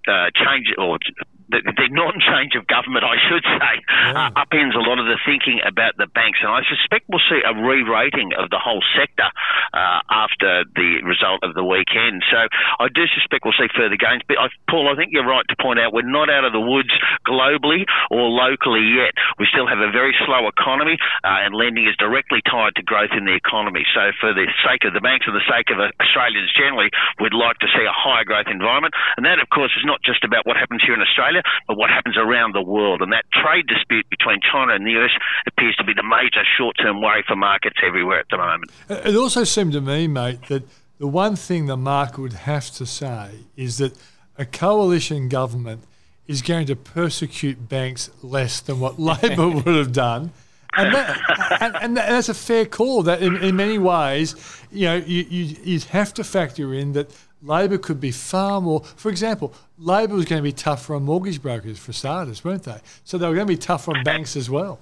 uh, 0.09 0.31
change 0.35 0.67
or 0.79 0.99
the, 1.49 1.63
the 1.63 1.89
non-change 1.91 2.55
of 2.59 2.67
government, 2.67 3.05
I 3.05 3.17
should 3.29 3.45
say, 3.47 3.75
yeah. 3.87 4.31
uh, 4.35 4.43
upends 4.43 4.75
a 4.75 4.83
lot 4.83 4.99
of 4.99 5.07
the 5.07 5.19
thinking 5.25 5.61
about 5.63 5.97
the 5.97 6.07
banks, 6.11 6.43
and 6.43 6.51
I 6.51 6.63
suspect 6.67 7.07
we'll 7.09 7.25
see 7.31 7.41
a 7.43 7.55
re-rating 7.55 8.35
of 8.35 8.51
the 8.51 8.59
whole 8.59 8.83
sector 8.99 9.29
uh, 9.73 10.01
after 10.11 10.65
the 10.75 11.03
result 11.07 11.43
of 11.43 11.55
the 11.55 11.65
weekend. 11.65 12.23
So 12.31 12.51
I 12.79 12.89
do 12.91 13.07
suspect 13.15 13.45
we'll 13.45 13.57
see 13.59 13.71
further 13.75 13.97
gains. 13.97 14.23
But 14.27 14.39
I, 14.39 14.47
Paul, 14.71 14.91
I 14.91 14.95
think 14.97 15.13
you're 15.13 15.27
right 15.27 15.47
to 15.49 15.57
point 15.59 15.79
out 15.79 15.93
we're 15.93 16.07
not 16.07 16.31
out 16.31 16.45
of 16.45 16.53
the 16.53 16.63
woods 16.63 16.93
globally 17.27 17.87
or 18.11 18.29
locally 18.29 18.83
yet. 18.83 19.15
We 19.39 19.47
still 19.47 19.67
have 19.67 19.79
a 19.79 19.91
very 19.91 20.15
slow 20.27 20.49
economy, 20.49 20.99
uh, 21.23 21.47
and 21.47 21.55
lending 21.55 21.87
is 21.87 21.97
directly 21.97 22.43
tied 22.45 22.75
to 22.77 22.83
growth 22.83 23.15
in 23.17 23.25
the 23.25 23.35
economy. 23.35 23.85
So 23.95 24.11
for 24.21 24.35
the 24.35 24.47
sake 24.67 24.85
of 24.85 24.95
the 24.95 25.01
banks 25.01 25.27
and 25.27 25.35
the 25.37 25.47
sake 25.47 25.71
of 25.71 25.79
Australians 25.79 26.51
generally, 26.53 26.91
we'd 27.21 27.37
like 27.37 27.59
to 27.63 27.69
see 27.71 27.85
a 27.85 27.95
higher 27.95 28.25
growth 28.25 28.51
environment, 28.51 28.95
and 29.17 29.25
that, 29.27 29.39
of 29.39 29.49
course, 29.51 29.73
is 29.77 29.85
not 29.85 30.03
just 30.03 30.25
about 30.25 30.47
what 30.47 30.57
happens 30.57 30.83
here 30.85 30.95
in 30.95 31.03
Australia. 31.03 31.36
Australia, 31.37 31.65
but 31.67 31.77
what 31.77 31.91
happens 31.91 32.17
around 32.17 32.55
the 32.55 32.63
world. 32.63 33.03
And 33.03 33.13
that 33.13 33.25
trade 33.33 33.67
dispute 33.67 34.07
between 34.11 34.41
China 34.41 34.75
and 34.75 34.87
the 34.87 34.93
US 35.03 35.11
appears 35.47 35.77
to 35.77 35.85
be 35.85 35.93
the 35.95 36.03
major 36.03 36.43
short 36.57 36.77
term 36.81 37.01
worry 37.01 37.25
for 37.27 37.37
markets 37.37 37.77
everywhere 37.87 38.21
at 38.21 38.27
the 38.31 38.39
moment. 38.39 38.71
It 38.89 39.17
also 39.17 39.45
seemed 39.45 39.73
to 39.73 39.81
me, 39.81 40.07
mate, 40.07 40.43
that 40.49 40.65
the 40.99 41.07
one 41.07 41.37
thing 41.37 41.67
the 41.67 41.77
market 41.77 42.21
would 42.21 42.33
have 42.33 42.71
to 42.73 42.87
say 42.87 43.31
is 43.57 43.79
that 43.79 43.97
a 44.39 44.45
coalition 44.45 45.29
government 45.29 45.83
is 46.27 46.43
going 46.43 46.67
to 46.67 46.77
persecute 46.77 47.69
banks 47.69 48.11
less 48.23 48.61
than 48.61 48.81
what 48.81 48.99
Labor 48.99 49.49
would 49.49 49.67
have 49.67 49.93
done. 49.93 50.33
And, 50.79 50.95
that, 50.95 51.59
and, 51.63 51.77
and, 51.77 51.97
that's 51.97 52.29
a 52.29 52.35
fair 52.35 52.67
call. 52.67 53.03
That 53.05 53.23
in, 53.23 53.37
in 53.37 53.57
many 53.57 53.79
ways, 53.79 54.35
you 54.71 54.85
know, 54.87 54.97
you, 54.97 55.25
you, 55.31 55.57
you 55.65 55.81
have 55.91 56.13
to 56.15 56.25
factor 56.25 56.75
in 56.75 56.93
that 56.93 57.11
Labor 57.43 57.79
could 57.79 57.99
be 57.99 58.11
far 58.11 58.61
more. 58.61 58.83
For 58.97 59.09
example, 59.09 59.55
Labor 59.79 60.15
was 60.15 60.25
going 60.25 60.41
to 60.41 60.43
be 60.43 60.53
tougher 60.53 60.95
on 60.95 61.05
mortgage 61.05 61.43
brokers 61.43 61.79
for 61.79 61.93
starters, 61.93 62.45
weren't 62.45 62.63
they? 62.63 62.81
So 63.05 63.19
they 63.19 63.29
were 63.29 63.35
going 63.35 63.47
to 63.47 63.53
be 63.53 63.59
tougher 63.59 63.97
on 63.97 64.05
banks 64.05 64.37
as 64.37 64.49
well. 64.49 64.81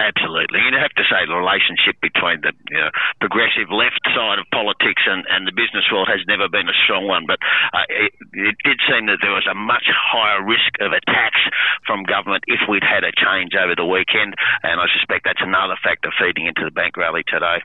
Absolutely. 0.00 0.58
You'd 0.58 0.74
have 0.74 0.96
to 0.96 1.04
say 1.04 1.28
the 1.28 1.36
relationship 1.36 2.00
between 2.00 2.40
the 2.40 2.50
you 2.72 2.80
know, 2.80 2.90
progressive 3.20 3.68
left 3.68 4.00
side 4.10 4.40
of 4.40 4.48
politics 4.50 5.04
and, 5.06 5.22
and 5.28 5.46
the 5.46 5.52
business 5.52 5.84
world 5.92 6.08
has 6.08 6.24
never 6.26 6.48
been 6.48 6.66
a 6.66 6.76
strong 6.82 7.06
one. 7.06 7.28
But 7.28 7.38
uh, 7.70 7.86
it, 7.92 8.12
it 8.32 8.56
did 8.64 8.80
seem 8.88 9.06
that 9.06 9.20
there 9.20 9.36
was 9.36 9.46
a 9.46 9.54
much 9.54 9.86
higher 9.92 10.42
risk 10.42 10.80
of 10.80 10.96
attacks 10.96 11.38
from 11.86 12.02
government 12.08 12.42
if 12.48 12.64
we'd 12.66 12.82
had 12.82 13.04
a 13.04 13.12
change 13.12 13.52
over 13.54 13.76
the 13.76 13.86
weekend. 13.86 14.34
And 14.64 14.80
I 14.80 14.88
suspect 14.96 15.28
that's 15.28 15.44
another 15.44 15.76
factor 15.84 16.10
feeding 16.16 16.48
into 16.48 16.64
the 16.64 16.72
bank 16.72 16.96
rally 16.96 17.22
today. 17.28 17.60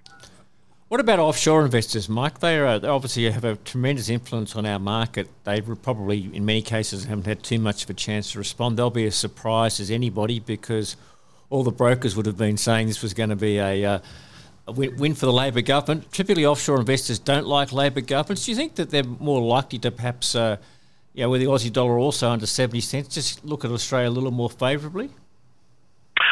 What 0.89 1.01
about 1.01 1.19
offshore 1.19 1.65
investors, 1.65 2.07
Mike? 2.07 2.39
They, 2.39 2.57
are, 2.57 2.79
they 2.79 2.87
obviously 2.87 3.29
have 3.29 3.43
a 3.43 3.57
tremendous 3.57 4.07
influence 4.07 4.55
on 4.55 4.65
our 4.65 4.79
market. 4.79 5.27
They 5.43 5.59
probably, 5.59 6.29
in 6.33 6.45
many 6.45 6.61
cases, 6.61 7.03
haven't 7.03 7.25
had 7.25 7.43
too 7.43 7.59
much 7.59 7.83
of 7.83 7.89
a 7.89 7.93
chance 7.93 8.31
to 8.31 8.37
respond. 8.37 8.77
They'll 8.77 8.89
be 8.89 9.05
as 9.05 9.15
surprised 9.17 9.81
as 9.81 9.91
anybody 9.91 10.39
because 10.39 10.95
all 11.49 11.65
the 11.65 11.71
brokers 11.71 12.15
would 12.15 12.25
have 12.25 12.37
been 12.37 12.55
saying 12.55 12.87
this 12.87 13.01
was 13.01 13.13
going 13.13 13.31
to 13.31 13.35
be 13.35 13.57
a, 13.57 13.83
uh, 13.83 13.99
a 14.65 14.71
win, 14.71 15.13
for 15.13 15.25
the 15.25 15.33
Labor 15.33 15.59
government. 15.59 16.09
Typically, 16.13 16.45
offshore 16.45 16.79
investors 16.79 17.19
don't 17.19 17.45
like 17.45 17.73
Labor 17.73 17.99
governments. 17.99 18.45
Do 18.45 18.51
you 18.51 18.57
think 18.57 18.75
that 18.75 18.89
they're 18.89 19.03
more 19.03 19.41
likely 19.41 19.79
to 19.79 19.91
perhaps, 19.91 20.35
uh, 20.35 20.55
you 21.13 21.23
know, 21.23 21.29
with 21.29 21.41
the 21.41 21.47
Aussie 21.47 21.71
dollar 21.71 21.99
also 21.99 22.29
under 22.29 22.45
70 22.45 22.79
cents, 22.79 23.13
just 23.13 23.43
look 23.43 23.65
at 23.65 23.71
Australia 23.71 24.07
a 24.07 24.09
little 24.09 24.31
more 24.31 24.49
favourably? 24.49 25.09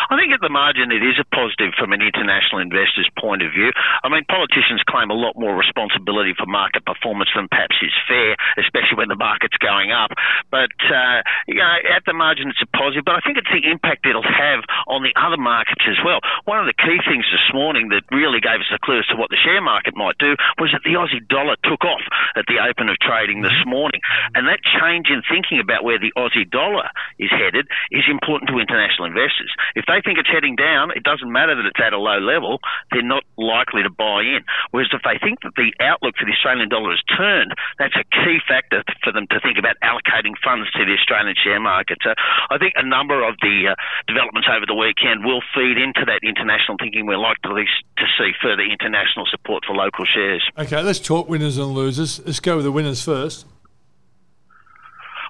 I 0.09 0.17
think 0.17 0.33
at 0.33 0.41
the 0.41 0.53
margin 0.53 0.91
it 0.91 1.01
is 1.01 1.17
a 1.17 1.27
positive 1.33 1.73
from 1.77 1.93
an 1.93 2.01
international 2.01 2.61
investor's 2.61 3.09
point 3.17 3.41
of 3.41 3.51
view. 3.51 3.71
I 4.03 4.09
mean, 4.09 4.25
politicians 4.29 4.85
claim 4.85 5.09
a 5.09 5.17
lot 5.17 5.33
more 5.37 5.55
responsibility 5.57 6.33
for 6.37 6.45
market 6.45 6.85
performance 6.85 7.29
than 7.33 7.47
perhaps 7.49 7.77
is 7.81 7.93
fair, 8.07 8.37
especially 8.61 8.97
when 8.97 9.09
the 9.09 9.17
market's 9.17 9.57
going 9.57 9.91
up. 9.91 10.13
But, 10.51 10.75
uh, 10.87 11.25
you 11.47 11.61
know, 11.61 11.77
at 11.89 12.05
the 12.05 12.13
margin 12.13 12.49
it's 12.49 12.61
a 12.61 12.69
positive, 12.77 13.05
but 13.05 13.17
I 13.17 13.21
think 13.25 13.37
it's 13.37 13.49
the 13.49 13.65
impact 13.65 14.05
it'll 14.05 14.25
have 14.25 14.63
on 14.87 15.01
the 15.01 15.13
other 15.17 15.37
markets 15.37 15.83
as 15.89 15.97
well. 16.05 16.21
One 16.45 16.59
of 16.61 16.67
the 16.69 16.77
key 16.77 17.01
things 17.03 17.25
this 17.31 17.47
morning 17.53 17.89
that 17.89 18.05
really 18.11 18.39
gave 18.39 18.61
us 18.61 18.69
a 18.73 18.79
clue 18.79 18.99
as 18.99 19.07
to 19.09 19.17
what 19.17 19.29
the 19.29 19.39
share 19.41 19.61
market 19.61 19.95
might 19.95 20.17
do 20.17 20.35
was 20.61 20.69
that 20.71 20.83
the 20.85 20.97
Aussie 20.97 21.25
dollar 21.27 21.57
took 21.63 21.83
off 21.83 22.05
at 22.35 22.45
the 22.47 22.61
open 22.61 22.89
of 22.89 22.97
trading 22.99 23.41
this 23.41 23.57
morning. 23.65 24.01
And 24.35 24.47
that 24.47 24.61
change 24.61 25.09
in 25.09 25.23
thinking 25.25 25.59
about 25.59 25.83
where 25.83 25.99
the 25.99 26.13
Aussie 26.17 26.49
dollar 26.49 26.89
is 27.17 27.31
headed 27.31 27.67
is 27.91 28.05
important 28.07 28.49
to 28.49 28.59
international 28.59 29.07
investors. 29.07 29.51
If 29.75 29.85
they 29.85 29.94
think 30.01 30.17
it's 30.17 30.29
heading 30.29 30.55
down, 30.55 30.91
it 30.91 31.03
doesn't 31.03 31.31
matter 31.31 31.55
that 31.55 31.65
it's 31.65 31.79
at 31.79 31.93
a 31.93 31.99
low 31.99 32.17
level, 32.19 32.59
they're 32.91 33.05
not 33.05 33.23
likely 33.37 33.83
to 33.83 33.89
buy 33.89 34.23
in. 34.23 34.41
Whereas 34.71 34.89
if 34.91 35.01
they 35.03 35.19
think 35.21 35.41
that 35.43 35.53
the 35.55 35.71
outlook 35.83 36.15
for 36.17 36.25
the 36.25 36.33
Australian 36.33 36.69
dollar 36.69 36.91
has 36.91 37.03
turned, 37.15 37.53
that's 37.77 37.95
a 37.95 38.05
key 38.09 38.39
factor 38.47 38.83
for 39.03 39.11
them 39.11 39.27
to 39.31 39.39
think 39.39 39.57
about 39.57 39.75
allocating 39.83 40.35
funds 40.43 40.71
to 40.73 40.85
the 40.85 40.95
Australian 40.97 41.35
share 41.37 41.59
market. 41.59 41.97
So 42.03 42.13
I 42.49 42.57
think 42.57 42.73
a 42.75 42.85
number 42.85 43.21
of 43.21 43.35
the 43.41 43.71
uh, 43.71 43.75
developments 44.07 44.47
over 44.51 44.65
the 44.65 44.75
weekend 44.75 45.23
will 45.23 45.41
feed 45.53 45.77
into 45.77 46.03
that 46.05 46.21
international 46.23 46.77
thinking. 46.79 47.05
We're 47.05 47.21
likely 47.21 47.65
to 47.97 48.05
see 48.17 48.31
further 48.41 48.63
international 48.63 49.25
support 49.29 49.63
for 49.65 49.75
local 49.75 50.05
shares. 50.05 50.43
Okay, 50.57 50.81
let's 50.81 50.99
talk 50.99 51.29
winners 51.29 51.57
and 51.57 51.71
losers. 51.73 52.19
Let's 52.25 52.39
go 52.39 52.57
with 52.57 52.65
the 52.65 52.71
winners 52.71 53.03
first. 53.03 53.45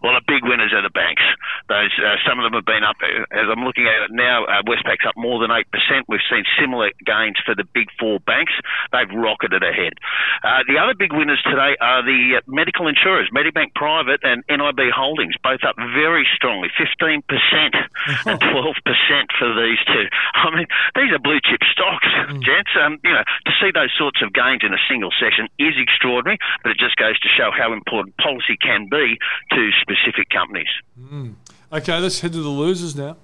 Well, 0.05 0.13
the 0.13 0.21
big 0.29 0.45
winners 0.45 0.69
are 0.69 0.85
the 0.85 0.93
banks. 0.93 1.25
Those 1.65 1.89
uh, 1.97 2.21
some 2.29 2.37
of 2.37 2.45
them 2.45 2.53
have 2.53 2.69
been 2.69 2.85
up. 2.85 2.93
Uh, 3.01 3.25
as 3.33 3.49
I'm 3.49 3.65
looking 3.65 3.89
at 3.89 4.05
it 4.05 4.13
now, 4.13 4.45
uh, 4.45 4.61
Westpac's 4.61 5.01
up 5.01 5.17
more 5.17 5.41
than 5.41 5.49
eight 5.49 5.65
percent. 5.73 6.05
We've 6.05 6.21
seen 6.29 6.45
similar 6.61 6.93
gains 7.01 7.41
for 7.41 7.57
the 7.57 7.65
big 7.73 7.89
four 7.97 8.21
banks. 8.21 8.53
They've 8.93 9.09
rocketed 9.09 9.65
ahead. 9.65 9.97
Uh, 10.45 10.61
the 10.69 10.77
other 10.77 10.93
big 10.93 11.09
winners 11.09 11.41
today 11.41 11.73
are 11.81 12.05
the 12.05 12.37
uh, 12.37 12.45
medical 12.45 12.85
insurers, 12.85 13.33
Medibank 13.33 13.73
Private 13.73 14.21
and 14.21 14.45
NIB 14.45 14.93
Holdings, 14.93 15.33
both 15.41 15.65
up 15.65 15.73
very 15.97 16.29
strongly, 16.37 16.69
15% 16.77 17.25
and 18.29 18.37
12% 18.37 18.77
for 19.41 19.49
these 19.57 19.81
two. 19.89 20.05
I 20.37 20.53
mean, 20.53 20.69
these 20.93 21.09
are 21.09 21.17
blue 21.17 21.41
chip 21.41 21.65
stocks, 21.65 22.05
mm. 22.29 22.45
gents. 22.45 22.77
Um, 22.77 23.01
you 23.01 23.09
know, 23.09 23.25
to 23.25 23.53
see 23.57 23.73
those 23.73 23.89
sorts 23.97 24.21
of 24.21 24.37
gains 24.37 24.61
in 24.61 24.69
a 24.69 24.81
single 24.85 25.09
session 25.17 25.49
is 25.57 25.73
extraordinary, 25.81 26.37
but 26.61 26.69
it 26.69 26.77
just 26.77 26.93
goes 27.01 27.17
to 27.25 27.29
show 27.33 27.49
how 27.49 27.73
important 27.73 28.13
policy 28.21 28.53
can 28.61 28.85
be 28.85 29.17
to 29.49 29.73
specific 29.81 29.94
companies. 30.29 30.69
Mm. 30.99 31.35
Okay, 31.71 31.99
let's 31.99 32.19
head 32.19 32.33
to 32.33 32.41
the 32.41 32.49
losers 32.49 32.95
now. 32.95 33.17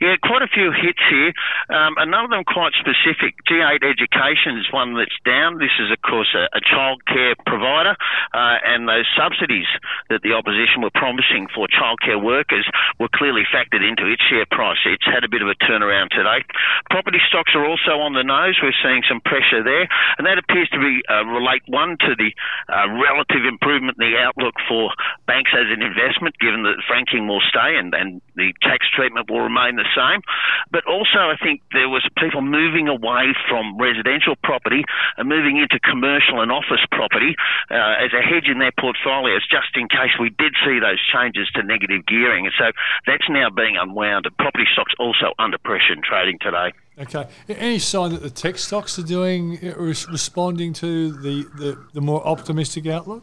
Yeah, 0.00 0.16
quite 0.22 0.42
a 0.42 0.50
few 0.52 0.70
hits 0.70 1.00
here, 1.08 1.32
um, 1.72 1.96
and 1.98 2.10
none 2.10 2.24
of 2.24 2.30
them 2.30 2.44
quite 2.44 2.72
specific. 2.76 3.40
G8 3.48 3.82
Education 3.82 4.60
is 4.60 4.68
one 4.70 4.94
that's 4.94 5.16
down. 5.24 5.58
This 5.58 5.74
is, 5.80 5.90
of 5.90 6.00
course, 6.04 6.28
a, 6.36 6.46
a 6.52 6.60
childcare 6.60 7.34
provider, 7.46 7.96
uh, 8.36 8.56
and 8.62 8.88
those 8.88 9.08
subsidies 9.16 9.66
that 10.12 10.22
the 10.22 10.36
opposition 10.36 10.84
were 10.84 10.94
promising 10.94 11.48
for 11.54 11.66
childcare 11.66 12.20
workers 12.20 12.68
were 13.00 13.08
clearly 13.08 13.42
factored 13.48 13.82
into 13.82 14.06
its 14.06 14.22
share 14.28 14.46
price. 14.46 14.78
It's 14.84 15.06
had 15.08 15.24
a 15.24 15.30
bit 15.30 15.42
of 15.42 15.48
a 15.48 15.56
turnaround 15.64 16.10
today. 16.10 16.44
Property 16.90 17.18
stocks 17.26 17.56
are 17.56 17.64
also 17.64 17.98
on 18.04 18.12
the 18.12 18.24
nose. 18.24 18.60
We're 18.62 18.76
seeing 18.84 19.02
some 19.08 19.20
pressure 19.24 19.64
there, 19.64 19.88
and 20.18 20.26
that 20.26 20.38
appears 20.38 20.68
to 20.70 20.78
be 20.78 21.02
uh, 21.08 21.24
relate 21.24 21.62
one 21.66 21.96
to 22.04 22.14
the 22.14 22.30
uh, 22.68 22.86
relative 22.92 23.48
improvement 23.48 23.96
in 23.98 24.12
the 24.12 24.18
outlook 24.20 24.54
for 24.68 24.92
banks 25.26 25.50
as 25.56 25.72
an 25.72 25.82
investment, 25.82 26.38
given 26.38 26.62
that 26.62 26.82
franking 26.86 27.26
will 27.26 27.42
stay 27.48 27.76
and, 27.76 27.94
and 27.94 28.20
the 28.36 28.52
tax 28.62 28.86
treatment 28.94 29.30
will 29.30 29.40
remain 29.40 29.76
the 29.78 29.88
same. 29.94 30.20
But 30.70 30.84
also, 30.84 31.30
I 31.30 31.36
think 31.40 31.62
there 31.72 31.88
was 31.88 32.04
people 32.18 32.42
moving 32.42 32.88
away 32.88 33.32
from 33.48 33.78
residential 33.78 34.34
property 34.42 34.84
and 35.16 35.28
moving 35.28 35.56
into 35.56 35.78
commercial 35.80 36.40
and 36.42 36.50
office 36.52 36.84
property 36.90 37.34
uh, 37.70 38.04
as 38.04 38.12
a 38.12 38.22
hedge 38.22 38.50
in 38.50 38.58
their 38.58 38.74
portfolios, 38.78 39.46
just 39.48 39.72
in 39.74 39.88
case 39.88 40.12
we 40.20 40.30
did 40.30 40.54
see 40.64 40.78
those 40.78 41.00
changes 41.06 41.48
to 41.54 41.62
negative 41.62 42.04
gearing. 42.06 42.46
And 42.46 42.54
so 42.58 42.72
that's 43.06 43.28
now 43.30 43.48
being 43.50 43.76
unwound. 43.76 44.26
And 44.26 44.36
property 44.36 44.66
stocks 44.72 44.92
also 44.98 45.32
under 45.38 45.58
pressure 45.58 45.94
in 45.94 46.02
trading 46.02 46.38
today. 46.40 46.72
Okay. 46.98 47.26
Any 47.48 47.78
sign 47.78 48.12
that 48.12 48.22
the 48.22 48.30
tech 48.30 48.58
stocks 48.58 48.98
are 48.98 49.06
doing 49.06 49.58
uh, 49.62 49.78
responding 49.78 50.72
to 50.74 51.12
the, 51.12 51.44
the, 51.56 51.78
the 51.94 52.00
more 52.00 52.26
optimistic 52.26 52.86
outlook? 52.86 53.22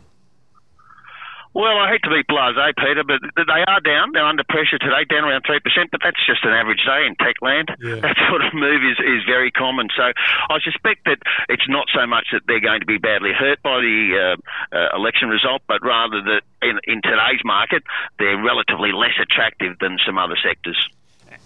Well, 1.56 1.80
I 1.80 1.88
hate 1.88 2.04
to 2.04 2.12
be 2.12 2.20
blasé, 2.28 2.76
Peter, 2.76 3.08
but 3.08 3.24
they 3.34 3.64
are 3.64 3.80
down. 3.80 4.12
They're 4.12 4.28
under 4.28 4.44
pressure 4.44 4.78
today, 4.78 5.08
down 5.08 5.24
around 5.24 5.48
3%, 5.48 5.64
but 5.90 6.02
that's 6.04 6.20
just 6.28 6.44
an 6.44 6.52
average 6.52 6.84
day 6.84 7.08
in 7.08 7.16
tech 7.16 7.40
land. 7.42 7.72
Yeah. 7.80 7.96
That 8.06 8.18
sort 8.30 8.44
of 8.44 8.54
move 8.54 8.84
is, 8.84 9.00
is 9.00 9.24
very 9.26 9.52
common. 9.52 9.88
So 9.96 10.04
I 10.04 10.60
suspect 10.60 11.06
that 11.06 11.20
it's 11.48 11.64
not 11.70 11.88
so 11.96 12.06
much 12.06 12.28
that 12.34 12.42
they're 12.46 12.60
going 12.60 12.82
to 12.82 12.86
be 12.86 12.98
badly 12.98 13.32
hurt 13.32 13.64
by 13.64 13.80
the 13.80 14.36
uh, 14.36 14.76
uh, 14.76 14.96
election 14.98 15.30
result, 15.30 15.62
but 15.68 15.82
rather 15.82 16.22
that 16.22 16.42
in, 16.62 16.78
in 16.84 17.02
today's 17.02 17.40
market, 17.46 17.84
they're 18.20 18.38
relatively 18.38 18.92
less 18.92 19.16
attractive 19.22 19.80
than 19.80 19.98
some 20.06 20.18
other 20.18 20.36
sectors. 20.44 20.78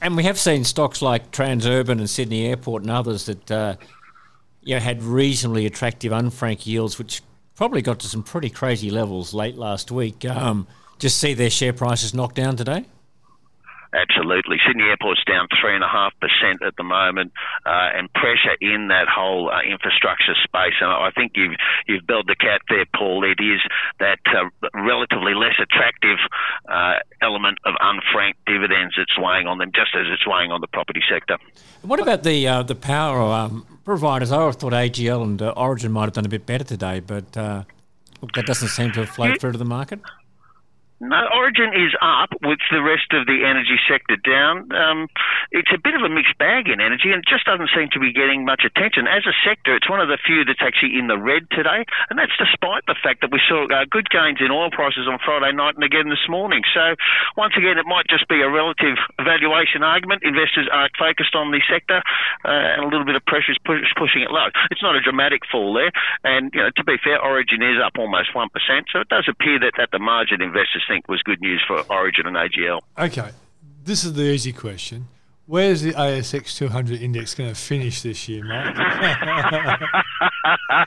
And 0.01 0.17
we 0.17 0.23
have 0.23 0.39
seen 0.39 0.63
stocks 0.63 1.03
like 1.03 1.29
Transurban 1.31 1.99
and 1.99 2.09
Sydney 2.09 2.47
Airport 2.47 2.81
and 2.81 2.91
others 2.91 3.27
that 3.27 3.51
uh, 3.51 3.75
you 4.63 4.73
know, 4.73 4.81
had 4.81 5.03
reasonably 5.03 5.67
attractive 5.67 6.11
unfranked 6.11 6.65
yields, 6.65 6.97
which 6.97 7.21
probably 7.59 7.81
got 7.81 7.99
to 7.99 8.07
some 8.07 8.23
pretty 8.23 8.49
crazy 8.49 8.89
levels 8.89 9.33
late 9.33 9.57
last 9.57 9.91
week. 9.91 10.23
Um, 10.23 10.65
just 10.97 11.19
see 11.19 11.33
their 11.33 11.49
share 11.49 11.73
prices 11.73 12.13
knocked 12.13 12.35
down 12.35 12.55
today? 12.55 12.85
Absolutely. 13.91 14.55
Sydney 14.65 14.83
Airport's 14.83 15.19
down 15.25 15.49
3.5% 15.61 16.65
at 16.65 16.77
the 16.77 16.83
moment, 16.83 17.33
uh, 17.65 17.99
and 17.99 18.07
pressure 18.13 18.55
in 18.61 18.87
that 18.87 19.07
whole 19.09 19.49
uh, 19.49 19.59
infrastructure 19.61 20.35
space. 20.41 20.79
And 20.79 20.89
I 20.89 21.11
think 21.11 21.33
you've, 21.35 21.57
you've 21.85 22.07
built 22.07 22.27
the 22.27 22.35
cat 22.35 22.61
there, 22.69 22.85
Paul. 22.95 23.25
It 23.25 23.43
is 23.43 23.59
that 23.99 24.19
uh, 24.27 24.47
relatively 24.73 25.33
less 25.33 25.59
attractive 25.59 26.19
uh, 26.69 27.03
element 27.21 27.57
of 27.65 27.73
unfranked 27.81 28.39
dividends 28.47 28.95
that's 28.95 29.19
weighing 29.19 29.47
on 29.47 29.57
them, 29.57 29.71
just 29.75 29.91
as 29.95 30.05
it's 30.13 30.25
weighing 30.25 30.53
on 30.53 30.61
the 30.61 30.67
property 30.71 31.01
sector. 31.11 31.37
What 31.81 31.99
about 31.99 32.23
the, 32.23 32.47
uh, 32.47 32.63
the 32.63 32.75
power 32.75 33.19
um, 33.19 33.65
providers? 33.89 34.31
I 34.31 34.51
thought 34.51 34.73
AGL 34.73 35.23
and 35.23 35.41
uh, 35.41 35.53
Origin 35.57 35.91
might 35.91 36.05
have 36.05 36.13
done 36.13 36.25
a 36.25 36.29
bit 36.29 36.45
better 36.45 36.63
today, 36.63 36.99
but 36.99 37.25
look, 37.35 38.31
that 38.35 38.45
doesn't 38.45 38.69
seem 38.69 38.91
to 38.93 39.01
have 39.01 39.09
flowed 39.09 39.39
through 39.39 39.53
to 39.53 39.57
the 39.57 39.65
market. 39.65 39.99
No, 40.99 41.15
Origin 41.31 41.71
is 41.71 41.95
up 42.03 42.35
with 42.43 42.59
the 42.75 42.83
rest 42.83 43.15
of 43.15 43.23
the 43.23 43.47
energy 43.47 43.79
sector 43.87 44.19
down. 44.19 44.67
Um, 44.75 45.07
it's 45.47 45.71
a 45.71 45.79
bit 45.79 45.95
of 45.95 46.03
a 46.03 46.11
mixed 46.11 46.35
bag 46.35 46.67
in 46.67 46.83
energy 46.83 47.15
and 47.15 47.23
it 47.23 47.29
just 47.31 47.47
doesn't 47.47 47.71
seem 47.71 47.87
to 47.95 48.03
be 48.03 48.11
getting 48.11 48.43
much 48.43 48.67
attention. 48.67 49.07
As 49.07 49.23
a 49.23 49.31
sector, 49.47 49.71
it's 49.79 49.87
one 49.87 50.03
of 50.03 50.11
the 50.11 50.19
few 50.19 50.43
that's 50.43 50.59
actually 50.59 50.99
in 50.99 51.07
the 51.07 51.15
red 51.15 51.47
today, 51.55 51.87
and 52.11 52.19
that's 52.19 52.35
despite 52.35 52.83
the 52.83 52.99
fact 52.99 53.23
that 53.23 53.31
we 53.31 53.39
saw 53.47 53.63
uh, 53.71 53.87
good 53.87 54.11
gains 54.11 54.43
in 54.43 54.51
oil 54.51 54.75
prices 54.75 55.07
on 55.07 55.23
Friday 55.23 55.55
night 55.55 55.79
and 55.79 55.87
again 55.87 56.11
this 56.11 56.27
morning. 56.27 56.67
So, 56.75 56.99
once 57.39 57.55
again, 57.55 57.79
it 57.79 57.87
might 57.87 58.11
just 58.11 58.27
be 58.27 58.43
a 58.43 58.51
relative 58.51 58.99
valuation 59.23 59.87
argument. 59.87 60.27
Investors 60.27 60.67
aren't 60.67 60.99
focused 60.99 61.31
on 61.31 61.55
the 61.55 61.63
sector, 61.63 62.03
uh, 62.43 62.75
and 62.75 62.83
a 62.83 62.91
little 62.91 63.07
bit 63.07 63.15
of 63.15 63.23
pressure 63.23 63.55
is 63.55 63.61
push, 63.63 63.87
pushing 63.95 64.19
it 64.19 64.35
low. 64.35 64.51
It's 64.67 64.83
not 64.83 64.99
a 64.99 65.01
dramatic 65.01 65.47
fall 65.47 65.71
there, 65.71 65.95
and 66.27 66.51
you 66.51 66.59
know, 66.59 66.75
to 66.75 66.83
be 66.83 66.99
fair, 66.99 67.23
Origin 67.23 67.63
is 67.63 67.79
up 67.79 67.95
almost 67.95 68.35
1%, 68.35 68.51
so 68.91 68.99
it 68.99 69.07
does 69.07 69.31
appear 69.31 69.63
that 69.63 69.79
at 69.79 69.95
the 69.95 69.99
margin, 69.99 70.43
investors 70.43 70.83
think 70.89 71.07
was 71.07 71.21
good 71.23 71.39
news 71.39 71.63
for 71.65 71.81
Origin 71.89 72.27
and 72.27 72.35
AGL. 72.35 72.81
Okay, 72.97 73.29
this 73.85 74.03
is 74.03 74.13
the 74.13 74.23
easy 74.23 74.51
question. 74.51 75.07
Where's 75.45 75.81
the 75.81 75.93
ASX 75.93 76.55
200 76.57 77.01
index 77.01 77.33
going 77.33 77.49
to 77.49 77.55
finish 77.55 78.01
this 78.03 78.27
year, 78.27 78.43
mate? 78.43 78.75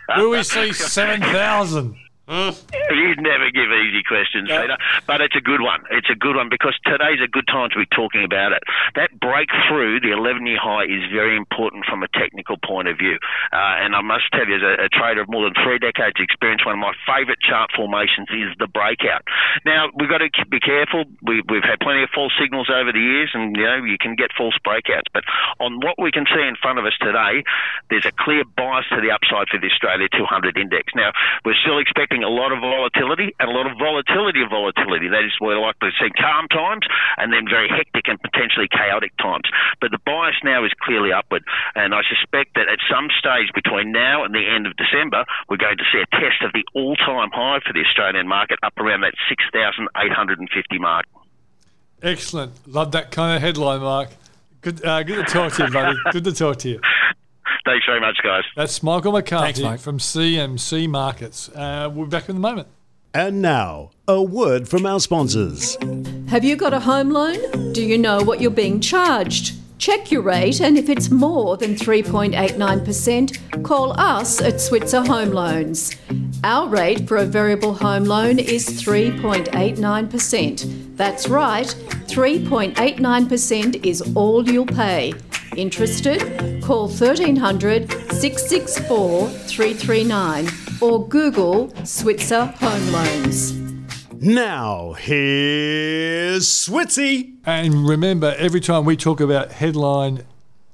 Will 0.17 0.31
we 0.31 0.43
see 0.45 0.73
7,000? 0.73 1.97
You 2.29 3.19
never 3.19 3.51
give 3.51 3.67
easy 3.75 4.07
questions, 4.07 4.49
Peter, 4.49 4.79
but 5.07 5.21
it's 5.21 5.35
a 5.35 5.43
good 5.43 5.61
one. 5.61 5.83
It's 5.91 6.09
a 6.11 6.15
good 6.15 6.37
one 6.37 6.49
because 6.49 6.79
today's 6.87 7.19
a 7.19 7.27
good 7.27 7.47
time 7.51 7.71
to 7.75 7.79
be 7.83 7.87
talking 7.91 8.23
about 8.23 8.53
it. 8.53 8.63
That 8.95 9.11
breakthrough, 9.19 9.99
the 9.99 10.15
11-year 10.15 10.59
high, 10.61 10.87
is 10.87 11.03
very 11.11 11.37
important 11.37 11.85
from 11.85 12.03
a 12.03 12.09
technical 12.15 12.57
point 12.63 12.87
of 12.87 12.97
view. 12.97 13.19
Uh, 13.51 13.83
and 13.83 13.97
I 13.97 14.03
must 14.03 14.31
tell 14.31 14.47
you, 14.47 14.55
as 14.55 14.63
a, 14.63 14.87
a, 14.87 14.89
trader 14.89 15.23
of 15.23 15.29
more 15.29 15.43
than 15.51 15.59
three 15.67 15.83
decades' 15.83 16.23
experience, 16.23 16.65
one 16.65 16.79
of 16.79 16.83
my 16.85 16.95
favourite 17.03 17.43
chart 17.43 17.75
formations 17.75 18.31
is 18.31 18.55
the 18.59 18.71
breakout. 18.71 19.27
Now 19.67 19.91
we've 19.99 20.11
got 20.11 20.23
to 20.23 20.31
be 20.47 20.61
careful. 20.61 21.05
We, 21.27 21.43
we've 21.51 21.67
had 21.67 21.81
plenty 21.81 22.07
of 22.07 22.11
false 22.15 22.33
signals 22.39 22.71
over 22.71 22.93
the 22.93 23.03
years, 23.03 23.35
and 23.35 23.57
you 23.57 23.67
know 23.67 23.83
you 23.83 23.99
can 23.99 24.15
get 24.15 24.31
false 24.37 24.55
breakouts. 24.63 25.11
But 25.13 25.25
on 25.59 25.81
what 25.83 25.99
we 25.99 26.13
can 26.13 26.27
see 26.31 26.45
in 26.47 26.55
front 26.61 26.79
of 26.79 26.87
us 26.87 26.95
today, 27.01 27.43
there's 27.91 28.07
a 28.07 28.15
clear 28.15 28.45
bias 28.45 28.87
to 28.95 29.01
the 29.03 29.11
upside 29.11 29.49
for 29.51 29.59
the 29.59 29.67
Australia 29.67 30.07
200 30.13 30.55
index. 30.55 30.93
Now 30.95 31.11
we're 31.45 31.59
still 31.59 31.83
expecting 31.83 32.12
expecting 32.13 32.25
a 32.25 32.29
lot 32.29 32.53
of 32.53 32.61
volatility 32.61 33.35
and 33.41 33.49
a 33.49 33.53
lot 33.53 33.67
of 33.67 33.79
volatility 33.79 34.43
of 34.43 34.51
volatility. 34.51 35.09
That 35.09 35.25
is, 35.25 35.33
we're 35.41 35.61
likely 35.61 35.91
to 35.91 35.97
see 35.97 36.11
calm 36.21 36.49
times 36.49 36.85
and 37.17 37.33
then 37.33 37.49
very 37.49 37.69
hectic 37.69 38.09
and 38.09 38.21
potentially 38.21 38.69
chaotic 38.69 39.17
times. 39.17 39.49
But 39.81 39.91
the 39.91 39.99
bias 40.05 40.37
now 40.45 40.65
is 40.65 40.73
clearly 40.83 41.13
upward, 41.13 41.45
and 41.75 41.95
I 41.95 42.03
suspect 42.09 42.55
that 42.55 42.69
at 42.69 42.79
some 42.91 43.09
stage 43.19 43.49
between 43.55 43.93
now 43.93 44.25
and 44.25 44.35
the 44.35 44.45
end 44.45 44.67
of 44.67 44.77
December, 44.77 45.25
we're 45.49 45.57
going 45.61 45.79
to 45.79 45.85
see 45.93 46.01
a 46.01 46.09
test 46.13 46.43
of 46.45 46.53
the 46.53 46.65
all-time 46.75 47.31
high 47.33 47.61
for 47.65 47.73
the 47.73 47.81
Australian 47.81 48.29
market 48.29 48.59
up 48.63 48.77
around 48.79 49.03
that 49.03 49.15
6,850 49.29 50.79
mark. 50.79 51.07
Excellent. 52.03 52.53
Love 52.67 52.93
that 52.93 53.11
kind 53.11 53.37
of 53.37 53.43
headline, 53.43 53.81
Mark. 53.81 54.11
Good, 54.61 54.85
uh, 54.85 55.03
good 55.03 55.27
to 55.27 55.33
talk 55.33 55.53
to 55.55 55.65
you, 55.65 55.71
buddy. 55.71 55.97
Good 56.13 56.25
to 56.25 56.33
talk 56.33 56.59
to 56.59 56.69
you. 56.69 56.81
Thanks 57.65 57.87
very 57.87 58.01
much, 58.01 58.19
guys. 58.23 58.45
That's 58.57 58.83
Michael 58.83 59.13
McCarthy 59.13 59.63
Thanks, 59.63 59.83
from 59.83 59.99
CMC 59.99 60.89
Markets. 60.89 61.49
Uh, 61.49 61.89
we'll 61.93 62.07
be 62.07 62.11
back 62.11 62.29
in 62.29 62.37
a 62.37 62.41
moment. 62.41 62.69
And 63.15 63.43
now, 63.43 63.91
a 64.09 64.23
word 64.23 64.69
from 64.69 64.87
our 64.87 64.99
sponsors. 64.99 65.77
Have 66.29 66.45
you 66.45 66.57
got 66.57 66.73
a 66.73 66.81
home 66.81 67.11
loan? 67.11 67.73
Do 67.73 67.85
you 67.85 67.99
know 67.99 68.23
what 68.23 68.41
you're 68.41 68.51
being 68.51 68.81
charged? 68.81 69.57
Check 69.79 70.11
your 70.11 70.23
rate, 70.23 70.61
and 70.61 70.79
if 70.79 70.89
it's 70.89 71.11
more 71.11 71.57
than 71.57 71.75
3.89%, 71.75 73.65
call 73.65 73.93
us 74.01 74.41
at 74.41 74.61
Switzer 74.61 75.05
Home 75.05 75.31
Loans. 75.31 75.97
Our 76.45 76.69
rate 76.69 77.09
for 77.09 77.17
a 77.17 77.25
variable 77.25 77.75
home 77.75 78.05
loan 78.05 78.39
is 78.39 78.65
3.89%. 78.67 80.97
That's 80.97 81.29
right, 81.29 81.67
3.89% 81.67 83.85
is 83.85 84.01
all 84.15 84.49
you'll 84.49 84.67
pay. 84.67 85.13
Interested? 85.57 86.63
Call 86.63 86.89
1300 86.89 87.91
664 87.91 89.29
339 89.29 90.49
or 90.81 91.07
Google 91.09 91.73
Switzer 91.85 92.47
Home 92.47 92.93
Loans. 92.93 93.53
Now, 94.23 94.93
here's 94.93 96.49
Switzy. 96.49 97.35
And 97.45 97.89
remember, 97.89 98.35
every 98.39 98.61
time 98.61 98.85
we 98.85 98.97
talk 98.97 99.21
about 99.21 99.53
headline 99.53 100.25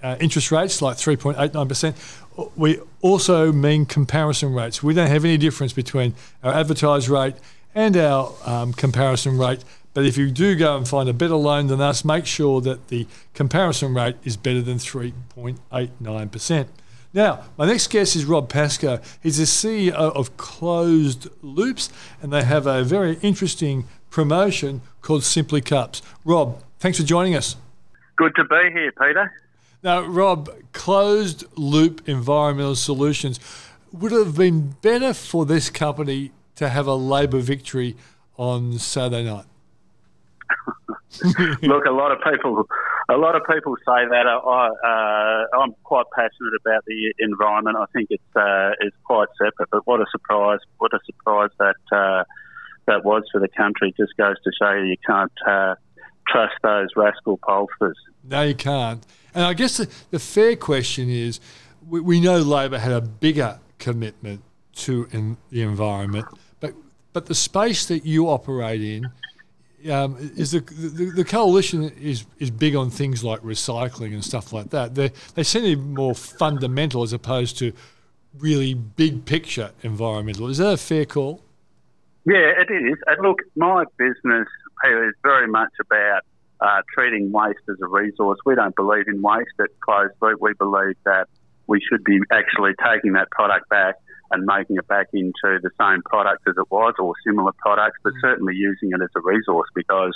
uh, 0.02 0.16
interest 0.20 0.52
rates 0.52 0.80
like 0.80 0.96
3.89%, 0.96 2.50
we 2.56 2.78
also 3.00 3.50
mean 3.50 3.84
comparison 3.86 4.54
rates. 4.54 4.82
We 4.82 4.94
don't 4.94 5.08
have 5.08 5.24
any 5.24 5.38
difference 5.38 5.72
between 5.72 6.14
our 6.42 6.52
advertised 6.52 7.08
rate 7.08 7.34
and 7.74 7.96
our 7.96 8.32
um, 8.44 8.72
comparison 8.72 9.38
rate 9.38 9.64
but 9.94 10.04
if 10.04 10.16
you 10.16 10.30
do 10.30 10.54
go 10.54 10.76
and 10.76 10.86
find 10.86 11.08
a 11.08 11.12
better 11.12 11.34
loan 11.34 11.66
than 11.66 11.80
us, 11.80 12.04
make 12.04 12.26
sure 12.26 12.60
that 12.60 12.88
the 12.88 13.06
comparison 13.34 13.94
rate 13.94 14.16
is 14.24 14.36
better 14.36 14.62
than 14.62 14.78
3.89%. 14.78 16.68
Now, 17.14 17.44
my 17.56 17.66
next 17.66 17.88
guest 17.88 18.14
is 18.16 18.24
Rob 18.26 18.48
Pascoe. 18.48 19.00
He's 19.22 19.38
the 19.38 19.44
CEO 19.44 19.92
of 19.92 20.36
Closed 20.36 21.28
Loops, 21.42 21.90
and 22.20 22.32
they 22.32 22.44
have 22.44 22.66
a 22.66 22.84
very 22.84 23.18
interesting 23.22 23.88
promotion 24.10 24.82
called 25.00 25.24
Simply 25.24 25.60
Cups. 25.60 26.02
Rob, 26.24 26.62
thanks 26.78 26.98
for 26.98 27.04
joining 27.04 27.34
us. 27.34 27.56
Good 28.16 28.34
to 28.36 28.44
be 28.44 28.70
here, 28.72 28.92
Peter. 28.92 29.32
Now, 29.82 30.02
Rob, 30.02 30.50
Closed 30.72 31.44
Loop 31.56 32.08
Environmental 32.08 32.74
Solutions 32.74 33.40
would 33.92 34.12
have 34.12 34.36
been 34.36 34.76
better 34.82 35.14
for 35.14 35.46
this 35.46 35.70
company 35.70 36.32
to 36.56 36.68
have 36.68 36.86
a 36.86 36.94
Labor 36.94 37.38
victory 37.38 37.96
on 38.36 38.78
Saturday 38.78 39.24
night. 39.24 39.44
Look, 41.62 41.86
a 41.86 41.90
lot 41.90 42.12
of 42.12 42.18
people, 42.30 42.68
a 43.08 43.16
lot 43.16 43.34
of 43.34 43.42
people 43.50 43.76
say 43.78 44.06
that. 44.10 44.26
I, 44.26 44.68
uh, 44.68 45.58
I'm 45.58 45.74
quite 45.82 46.04
passionate 46.14 46.52
about 46.60 46.84
the 46.86 47.14
environment. 47.18 47.76
I 47.78 47.86
think 47.92 48.08
it's 48.10 48.36
uh, 48.36 48.70
quite 49.04 49.28
separate. 49.38 49.70
But 49.70 49.86
what 49.86 50.00
a 50.00 50.06
surprise! 50.10 50.60
What 50.78 50.92
a 50.92 50.98
surprise 51.06 51.50
that 51.58 51.96
uh, 51.96 52.24
that 52.86 53.04
was 53.04 53.22
for 53.32 53.40
the 53.40 53.48
country. 53.48 53.94
Just 53.96 54.16
goes 54.16 54.36
to 54.44 54.50
show 54.60 54.72
you 54.72 54.84
you 54.84 54.96
can't 55.06 55.32
uh, 55.46 55.74
trust 56.28 56.54
those 56.62 56.88
rascal 56.94 57.38
pollsters. 57.38 57.94
No, 58.22 58.42
you 58.42 58.54
can't. 58.54 59.04
And 59.34 59.44
I 59.44 59.54
guess 59.54 59.78
the, 59.78 59.88
the 60.10 60.18
fair 60.18 60.56
question 60.56 61.08
is, 61.08 61.40
we, 61.88 62.00
we 62.00 62.20
know 62.20 62.38
Labor 62.38 62.78
had 62.78 62.92
a 62.92 63.00
bigger 63.00 63.58
commitment 63.78 64.42
to 64.74 65.08
in 65.10 65.38
the 65.50 65.62
environment, 65.62 66.26
but 66.60 66.74
but 67.12 67.26
the 67.26 67.34
space 67.34 67.86
that 67.86 68.04
you 68.04 68.28
operate 68.28 68.82
in 68.82 69.10
um, 69.90 70.16
is 70.36 70.52
the, 70.52 70.60
the 70.60 71.12
the 71.16 71.24
coalition 71.24 71.84
is 72.00 72.26
is 72.38 72.50
big 72.50 72.74
on 72.74 72.90
things 72.90 73.22
like 73.22 73.40
recycling 73.42 74.12
and 74.12 74.24
stuff 74.24 74.52
like 74.52 74.70
that. 74.70 74.94
They 74.94 75.12
they 75.34 75.42
seem 75.42 75.62
to 75.62 75.76
be 75.76 75.82
more 75.82 76.14
fundamental 76.14 77.02
as 77.02 77.12
opposed 77.12 77.58
to 77.58 77.72
really 78.38 78.74
big 78.74 79.24
picture 79.24 79.72
environmental. 79.82 80.48
Is 80.48 80.58
that 80.58 80.72
a 80.72 80.76
fair 80.76 81.04
call? 81.04 81.42
Yeah, 82.24 82.52
it 82.60 82.70
is. 82.70 82.98
And 83.06 83.22
look, 83.22 83.38
my 83.56 83.84
business 83.96 84.48
is 84.84 85.14
very 85.22 85.48
much 85.48 85.72
about 85.80 86.22
uh, 86.60 86.82
treating 86.92 87.32
waste 87.32 87.60
as 87.68 87.76
a 87.82 87.86
resource. 87.86 88.38
We 88.44 88.54
don't 88.54 88.76
believe 88.76 89.08
in 89.08 89.22
waste 89.22 89.48
at 89.60 89.68
closed 89.80 90.14
loop. 90.20 90.40
We 90.40 90.52
believe 90.54 90.96
that 91.04 91.28
we 91.66 91.80
should 91.80 92.04
be 92.04 92.18
actually 92.30 92.72
taking 92.84 93.12
that 93.12 93.30
product 93.30 93.68
back 93.68 93.94
and 94.30 94.44
making 94.44 94.76
it 94.76 94.86
back 94.88 95.08
into 95.12 95.58
the 95.62 95.70
same 95.80 96.02
product 96.02 96.42
as 96.48 96.54
it 96.56 96.70
was 96.70 96.94
or 96.98 97.14
similar 97.26 97.52
products, 97.58 97.98
but 98.02 98.12
certainly 98.20 98.54
using 98.54 98.90
it 98.92 99.02
as 99.02 99.08
a 99.16 99.20
resource 99.20 99.68
because 99.74 100.12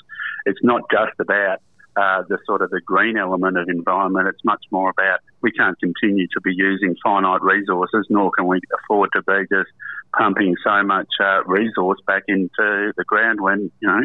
it's 0.46 0.60
not 0.62 0.82
just 0.90 1.18
about 1.18 1.58
uh, 1.96 2.22
the 2.28 2.38
sort 2.46 2.62
of 2.62 2.70
the 2.70 2.80
green 2.80 3.16
element 3.16 3.58
of 3.58 3.68
environment. 3.68 4.28
It's 4.28 4.44
much 4.44 4.64
more 4.70 4.90
about 4.90 5.20
we 5.42 5.52
can't 5.52 5.78
continue 5.78 6.26
to 6.28 6.40
be 6.40 6.54
using 6.54 6.96
finite 7.02 7.42
resources, 7.42 8.06
nor 8.08 8.30
can 8.30 8.46
we 8.46 8.60
afford 8.82 9.10
to 9.14 9.22
be 9.22 9.44
just 9.52 9.70
pumping 10.16 10.54
so 10.64 10.82
much 10.82 11.08
uh, 11.20 11.44
resource 11.44 11.98
back 12.06 12.22
into 12.28 12.92
the 12.96 13.04
ground 13.06 13.40
when 13.40 13.70
you 13.80 13.88
know 13.88 14.00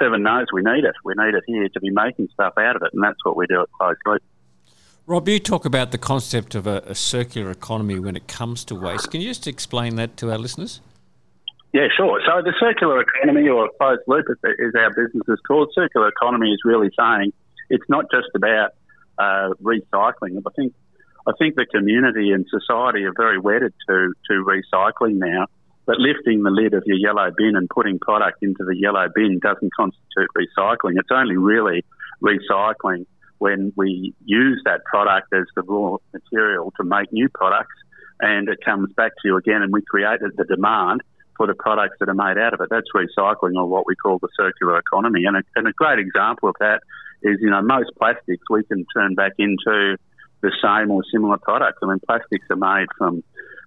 heaven 0.00 0.22
knows 0.22 0.46
we 0.52 0.62
need 0.62 0.84
it. 0.84 0.94
We 1.04 1.14
need 1.16 1.34
it 1.34 1.44
here 1.46 1.68
to 1.68 1.80
be 1.80 1.90
making 1.90 2.28
stuff 2.34 2.54
out 2.58 2.76
of 2.76 2.82
it, 2.82 2.90
and 2.92 3.02
that's 3.02 3.24
what 3.24 3.36
we 3.36 3.46
do 3.46 3.62
at 3.62 3.68
Closed 3.78 3.98
Loop. 4.06 4.22
Rob, 5.08 5.26
you 5.26 5.40
talk 5.40 5.64
about 5.64 5.90
the 5.90 5.96
concept 5.96 6.54
of 6.54 6.66
a, 6.66 6.82
a, 6.84 6.94
circular 6.94 7.50
economy 7.50 7.98
when 7.98 8.14
it 8.14 8.28
comes 8.28 8.62
to 8.66 8.74
waste. 8.74 9.10
Can 9.10 9.22
you 9.22 9.28
just 9.28 9.46
explain 9.46 9.96
that 9.96 10.18
to 10.18 10.30
our 10.30 10.36
listeners? 10.36 10.82
Yeah, 11.72 11.86
sure. 11.96 12.20
So 12.26 12.42
the 12.42 12.52
circular 12.60 13.00
economy, 13.00 13.48
or 13.48 13.70
closed 13.80 14.02
loop, 14.06 14.26
as 14.28 14.74
our 14.76 14.90
business 14.90 15.22
is 15.26 15.38
called, 15.48 15.70
circular 15.74 16.08
economy 16.08 16.50
is 16.50 16.60
really 16.62 16.90
saying 16.94 17.32
it's 17.70 17.88
not 17.88 18.04
just 18.12 18.28
about 18.34 18.72
uh, 19.16 19.54
recycling. 19.62 20.42
I 20.46 20.50
think 20.54 20.74
I 21.26 21.32
think 21.38 21.56
the 21.56 21.64
community 21.64 22.32
and 22.32 22.44
society 22.50 23.04
are 23.04 23.14
very 23.16 23.38
wedded 23.38 23.72
to 23.88 24.12
to 24.30 24.44
recycling 24.44 25.14
now. 25.14 25.46
But 25.86 25.96
lifting 25.96 26.42
the 26.42 26.50
lid 26.50 26.74
of 26.74 26.82
your 26.84 26.98
yellow 26.98 27.30
bin 27.34 27.56
and 27.56 27.66
putting 27.70 27.98
product 27.98 28.42
into 28.42 28.62
the 28.62 28.76
yellow 28.76 29.06
bin 29.14 29.38
doesn't 29.38 29.72
constitute 29.74 30.28
recycling. 30.36 30.98
It's 30.98 31.08
only 31.10 31.38
really 31.38 31.82
recycling 32.22 33.06
when 33.38 33.72
we 33.76 34.14
use 34.24 34.60
that 34.64 34.84
product 34.84 35.32
as 35.32 35.44
the 35.54 35.62
raw 35.62 35.96
material 36.12 36.72
to 36.76 36.84
make 36.84 37.12
new 37.12 37.28
products 37.28 37.74
and 38.20 38.48
it 38.48 38.58
comes 38.64 38.92
back 38.94 39.12
to 39.22 39.28
you 39.28 39.36
again 39.36 39.62
and 39.62 39.72
we 39.72 39.82
created 39.82 40.32
the 40.36 40.44
demand 40.44 41.02
for 41.36 41.46
the 41.46 41.54
products 41.54 41.96
that 42.00 42.08
are 42.08 42.14
made 42.14 42.36
out 42.36 42.52
of 42.52 42.60
it. 42.60 42.68
That's 42.70 42.88
recycling 42.94 43.54
or 43.56 43.66
what 43.66 43.86
we 43.86 43.94
call 43.94 44.18
the 44.18 44.28
circular 44.36 44.78
economy. 44.78 45.24
And 45.24 45.36
a, 45.36 45.42
and 45.54 45.68
a 45.68 45.72
great 45.72 46.00
example 46.00 46.48
of 46.48 46.56
that 46.58 46.80
is, 47.22 47.38
you 47.40 47.50
know, 47.50 47.62
most 47.62 47.90
plastics 47.96 48.42
we 48.50 48.64
can 48.64 48.84
turn 48.94 49.14
back 49.14 49.32
into 49.38 49.96
the 50.40 50.52
same 50.62 50.90
or 50.90 51.02
similar 51.12 51.38
products. 51.38 51.78
I 51.82 51.86
mean, 51.86 52.00
plastics 52.04 52.44
are 52.50 52.56
made 52.56 52.88
from, 52.96 53.22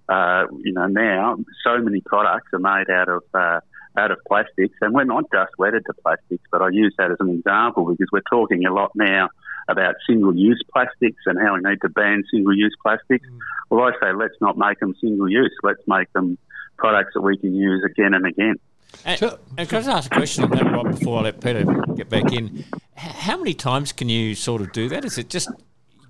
uh, 0.09 0.45
you 0.63 0.73
know, 0.73 0.87
now 0.87 1.37
so 1.63 1.77
many 1.79 2.01
products 2.01 2.47
are 2.53 2.59
made 2.59 2.89
out 2.89 3.09
of 3.09 3.23
uh, 3.33 3.59
out 3.97 4.09
of 4.09 4.19
plastics, 4.25 4.75
and 4.79 4.93
we're 4.93 5.03
not 5.03 5.25
just 5.33 5.51
wedded 5.57 5.83
to 5.85 5.93
plastics. 6.01 6.43
But 6.49 6.61
I 6.61 6.69
use 6.69 6.93
that 6.97 7.11
as 7.11 7.17
an 7.19 7.29
example 7.29 7.85
because 7.85 8.07
we're 8.11 8.21
talking 8.29 8.65
a 8.65 8.73
lot 8.73 8.91
now 8.95 9.29
about 9.67 9.95
single-use 10.07 10.61
plastics 10.71 11.23
and 11.25 11.39
how 11.39 11.55
we 11.55 11.61
need 11.61 11.81
to 11.81 11.89
ban 11.89 12.23
single-use 12.31 12.75
plastics. 12.81 13.27
Mm. 13.27 13.39
Well, 13.69 13.81
I 13.85 13.91
say 13.99 14.13
let's 14.13 14.35
not 14.41 14.57
make 14.57 14.79
them 14.79 14.95
single-use. 14.99 15.55
Let's 15.63 15.81
make 15.87 16.11
them 16.13 16.37
products 16.77 17.13
that 17.13 17.21
we 17.21 17.37
can 17.37 17.53
use 17.53 17.83
again 17.83 18.13
and 18.13 18.25
again. 18.25 18.55
And, 19.05 19.21
and 19.57 19.69
can 19.69 19.77
I 19.77 19.81
just 19.81 19.87
ask 19.87 20.11
a 20.11 20.15
question 20.15 20.43
on 20.43 20.51
that, 20.51 20.65
Rob, 20.65 20.91
before 20.91 21.19
I 21.19 21.23
let 21.23 21.39
Peter 21.39 21.63
get 21.95 22.09
back 22.09 22.31
in? 22.33 22.65
How 22.95 23.37
many 23.37 23.53
times 23.53 23.93
can 23.93 24.09
you 24.09 24.35
sort 24.35 24.61
of 24.61 24.71
do 24.73 24.89
that? 24.89 25.05
Is 25.05 25.17
it 25.17 25.29
just 25.29 25.49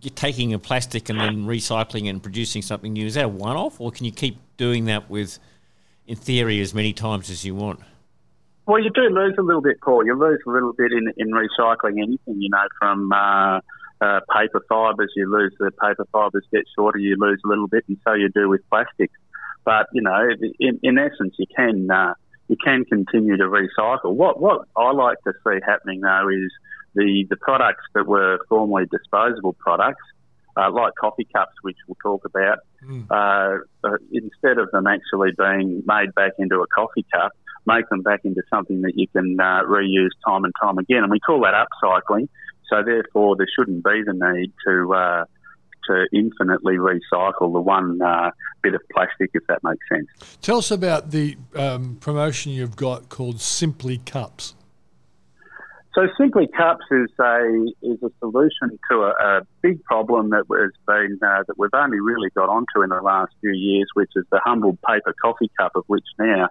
you're 0.01 0.09
taking 0.09 0.51
a 0.53 0.59
plastic 0.59 1.09
and 1.09 1.19
then 1.19 1.45
recycling 1.45 2.09
and 2.09 2.23
producing 2.23 2.63
something 2.63 2.91
new? 2.91 3.05
Is 3.05 3.13
that 3.13 3.25
a 3.25 3.29
one-off, 3.29 3.79
or 3.79 3.91
can 3.91 4.05
you 4.05 4.11
keep 4.11 4.39
doing 4.57 4.85
that 4.85 5.09
with, 5.11 5.37
in 6.07 6.15
theory, 6.15 6.59
as 6.59 6.73
many 6.73 6.91
times 6.91 7.29
as 7.29 7.45
you 7.45 7.53
want? 7.53 7.81
Well, 8.71 8.81
you 8.81 8.89
do 8.89 9.01
lose 9.01 9.35
a 9.37 9.41
little 9.41 9.61
bit, 9.61 9.81
Paul. 9.81 10.05
You 10.05 10.17
lose 10.17 10.39
a 10.47 10.49
little 10.49 10.71
bit 10.71 10.93
in, 10.93 11.11
in 11.17 11.31
recycling 11.31 12.01
anything, 12.01 12.39
you 12.41 12.47
know, 12.49 12.63
from 12.79 13.11
uh, 13.11 13.59
uh, 13.99 14.21
paper 14.33 14.63
fibres. 14.69 15.11
You 15.13 15.29
lose 15.29 15.53
the 15.59 15.71
paper 15.71 16.07
fibres 16.13 16.45
get 16.53 16.63
shorter, 16.73 16.97
you 16.97 17.17
lose 17.19 17.41
a 17.43 17.49
little 17.49 17.67
bit, 17.67 17.83
and 17.89 17.97
so 18.07 18.13
you 18.13 18.29
do 18.33 18.47
with 18.47 18.61
plastics. 18.69 19.13
But 19.65 19.87
you 19.91 20.01
know, 20.01 20.25
in, 20.61 20.79
in 20.83 20.97
essence, 20.97 21.35
you 21.37 21.47
can 21.53 21.91
uh, 21.91 22.13
you 22.47 22.55
can 22.63 22.85
continue 22.85 23.35
to 23.35 23.43
recycle. 23.43 24.13
What 24.13 24.39
what 24.39 24.61
I 24.77 24.93
like 24.93 25.17
to 25.25 25.33
see 25.45 25.59
happening 25.67 25.99
though 25.99 26.29
is 26.29 26.49
the 26.95 27.25
the 27.29 27.35
products 27.35 27.83
that 27.93 28.07
were 28.07 28.39
formerly 28.47 28.87
disposable 28.89 29.51
products, 29.59 30.03
uh, 30.55 30.71
like 30.71 30.93
coffee 30.97 31.27
cups, 31.35 31.55
which 31.61 31.75
we'll 31.89 31.97
talk 32.01 32.23
about, 32.23 32.59
mm. 32.81 33.05
uh, 33.11 33.97
instead 34.13 34.59
of 34.59 34.71
them 34.71 34.87
actually 34.87 35.31
being 35.37 35.83
made 35.85 36.15
back 36.15 36.31
into 36.39 36.61
a 36.61 36.67
coffee 36.67 37.05
cup, 37.13 37.33
make 37.65 37.87
them 37.89 38.01
back 38.01 38.21
into 38.23 38.41
something 38.49 38.81
that 38.81 38.93
you 38.95 39.07
can 39.07 39.37
uh, 39.39 39.61
reuse 39.63 40.09
time 40.25 40.43
and 40.43 40.53
time 40.61 40.77
again. 40.77 41.03
And 41.03 41.11
we 41.11 41.19
call 41.19 41.41
that 41.41 41.53
upcycling. 41.53 42.27
So 42.69 42.83
therefore, 42.83 43.35
there 43.35 43.47
shouldn't 43.55 43.83
be 43.83 44.01
the 44.05 44.13
need 44.13 44.53
to 44.65 44.93
uh, 44.93 45.25
to 45.87 46.07
infinitely 46.13 46.75
recycle 46.75 47.51
the 47.51 47.59
one 47.59 48.01
uh, 48.01 48.31
bit 48.61 48.73
of 48.73 48.81
plastic, 48.93 49.31
if 49.33 49.43
that 49.47 49.63
makes 49.63 49.87
sense. 49.89 50.37
Tell 50.41 50.57
us 50.57 50.71
about 50.71 51.11
the 51.11 51.37
um, 51.55 51.97
promotion 51.99 52.51
you've 52.51 52.75
got 52.75 53.09
called 53.09 53.41
Simply 53.41 53.97
Cups. 53.97 54.55
So 55.93 56.07
Simply 56.17 56.47
Cups 56.47 56.85
is 56.89 57.09
a 57.19 57.65
is 57.81 58.01
a 58.01 58.11
solution 58.19 58.79
to 58.89 59.01
a, 59.01 59.09
a 59.09 59.41
big 59.61 59.83
problem 59.83 60.29
that 60.29 60.45
has 60.49 60.71
been 60.87 61.19
uh, 61.21 61.43
that 61.45 61.57
we've 61.57 61.69
only 61.73 61.99
really 61.99 62.29
got 62.29 62.47
onto 62.47 62.81
in 62.81 62.89
the 62.89 63.01
last 63.01 63.33
few 63.41 63.51
years, 63.51 63.87
which 63.93 64.11
is 64.15 64.23
the 64.31 64.39
humble 64.45 64.77
paper 64.87 65.13
coffee 65.21 65.51
cup, 65.59 65.73
of 65.75 65.83
which 65.87 66.05
now 66.17 66.47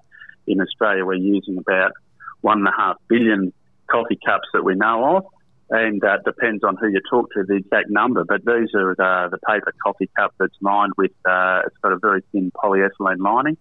in 0.50 0.60
Australia 0.60 1.04
we're 1.04 1.14
using 1.14 1.58
about 1.58 1.92
one 2.40 2.58
and 2.58 2.68
a 2.68 2.72
half 2.76 2.96
billion 3.08 3.52
coffee 3.90 4.18
cups 4.24 4.48
that 4.52 4.64
we 4.64 4.74
know 4.74 5.16
of 5.16 5.24
and 5.70 6.02
uh, 6.04 6.18
depends 6.24 6.64
on 6.64 6.76
who 6.76 6.88
you 6.88 7.00
talk 7.08 7.32
to 7.32 7.44
the 7.44 7.54
exact 7.54 7.88
number. 7.88 8.24
But 8.24 8.44
these 8.44 8.68
are 8.74 8.90
uh, 8.90 9.28
the 9.28 9.38
paper 9.48 9.72
coffee 9.84 10.10
cup 10.16 10.34
that's 10.38 10.56
lined 10.60 10.92
with 10.98 11.12
uh, 11.24 11.62
it's 11.66 11.76
got 11.82 11.92
a 11.92 11.98
very 11.98 12.22
thin 12.32 12.50
polyethylene 12.52 13.20
lining, 13.20 13.56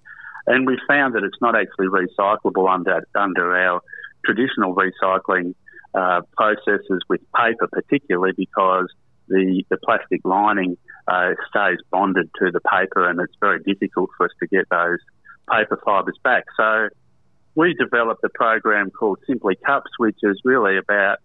and 0.47 0.65
we 0.65 0.78
found 0.88 1.15
that 1.15 1.23
it's 1.23 1.39
not 1.39 1.56
actually 1.56 1.88
recyclable 1.88 2.67
under 2.67 3.06
under 3.15 3.56
our 3.56 3.82
traditional 4.25 4.75
recycling 4.75 5.54
uh, 5.93 6.21
processes 6.36 7.02
with 7.08 7.21
paper, 7.36 7.67
particularly 7.71 8.34
because 8.36 8.88
the 9.28 9.63
the 9.69 9.78
plastic 9.78 10.21
lining 10.23 10.78
uh, 11.08 11.32
stays 11.47 11.78
bonded 11.91 12.30
to 12.39 12.52
the 12.52 12.62
paper, 12.62 13.08
and 13.08 13.19
it's 13.19 13.36
very 13.39 13.62
difficult 13.62 14.10
for 14.17 14.25
us 14.25 14.32
to 14.39 14.47
get 14.47 14.67
those 14.71 14.99
paper 15.52 15.80
fibres 15.84 16.18
back. 16.24 16.46
So. 16.58 16.90
We 17.56 17.74
developed 17.74 18.24
a 18.24 18.30
program 18.30 18.90
called 18.90 19.18
Simply 19.28 19.58
Cups, 19.66 19.90
which 19.98 20.16
is 20.24 20.40
really 20.46 20.78
about 20.78 21.18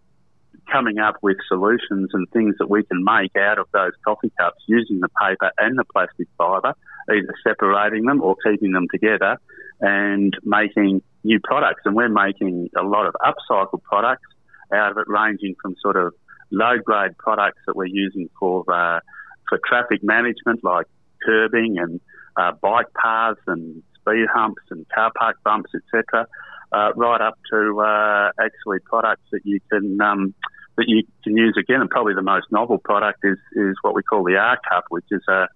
coming 0.70 0.98
up 0.98 1.16
with 1.22 1.36
solutions 1.48 2.10
and 2.12 2.28
things 2.30 2.54
that 2.58 2.68
we 2.68 2.82
can 2.84 3.04
make 3.04 3.36
out 3.36 3.58
of 3.58 3.66
those 3.72 3.92
coffee 4.04 4.32
cups 4.38 4.62
using 4.66 5.00
the 5.00 5.08
paper 5.20 5.50
and 5.58 5.78
the 5.78 5.84
plastic 5.84 6.28
fibre, 6.38 6.74
either 7.10 7.34
separating 7.46 8.04
them 8.04 8.22
or 8.22 8.36
keeping 8.44 8.72
them 8.72 8.86
together 8.90 9.38
and 9.80 10.34
making 10.42 11.02
new 11.22 11.38
products. 11.42 11.82
And 11.84 11.94
we're 11.94 12.08
making 12.08 12.70
a 12.76 12.82
lot 12.82 13.06
of 13.06 13.14
upcycled 13.22 13.82
products 13.82 14.26
out 14.72 14.92
of 14.92 14.98
it, 14.98 15.04
ranging 15.06 15.54
from 15.60 15.76
sort 15.80 15.96
of 15.96 16.14
low 16.50 16.78
grade 16.82 17.16
products 17.18 17.60
that 17.66 17.76
we're 17.76 17.84
using 17.86 18.28
for 18.38 18.64
uh, 18.72 19.00
for 19.48 19.60
traffic 19.66 20.02
management, 20.02 20.64
like 20.64 20.86
curbing 21.24 21.76
and 21.78 22.00
uh, 22.36 22.52
bike 22.62 22.86
paths 23.00 23.40
and 23.46 23.82
speed 24.04 24.26
humps 24.32 24.62
and 24.70 24.86
car 24.88 25.10
park 25.16 25.36
bumps, 25.44 25.70
etc. 25.74 26.26
Uh, 26.72 26.92
right 26.96 27.20
up 27.20 27.38
to 27.50 27.80
uh, 27.80 28.30
actually 28.40 28.78
products 28.80 29.22
that 29.32 29.40
you 29.44 29.60
can 29.70 30.00
um, 30.00 30.34
that 30.76 30.86
you 30.88 31.02
can 31.22 31.36
use 31.36 31.56
again. 31.58 31.80
And 31.80 31.90
probably 31.90 32.14
the 32.14 32.22
most 32.22 32.46
novel 32.50 32.78
product 32.78 33.20
is, 33.24 33.38
is 33.52 33.76
what 33.82 33.94
we 33.94 34.02
call 34.02 34.24
the 34.24 34.36
R 34.36 34.58
cup, 34.68 34.84
which 34.88 35.04
is 35.10 35.22
a, 35.28 35.46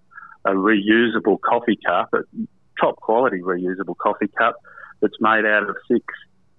a 0.45 0.51
reusable 0.51 1.39
coffee 1.41 1.77
cup, 1.85 2.09
a 2.13 2.19
top 2.79 2.95
quality 2.97 3.39
reusable 3.41 3.97
coffee 3.97 4.29
cup 4.37 4.55
that's 5.01 5.17
made 5.19 5.45
out 5.45 5.69
of 5.69 5.75
six 5.91 6.05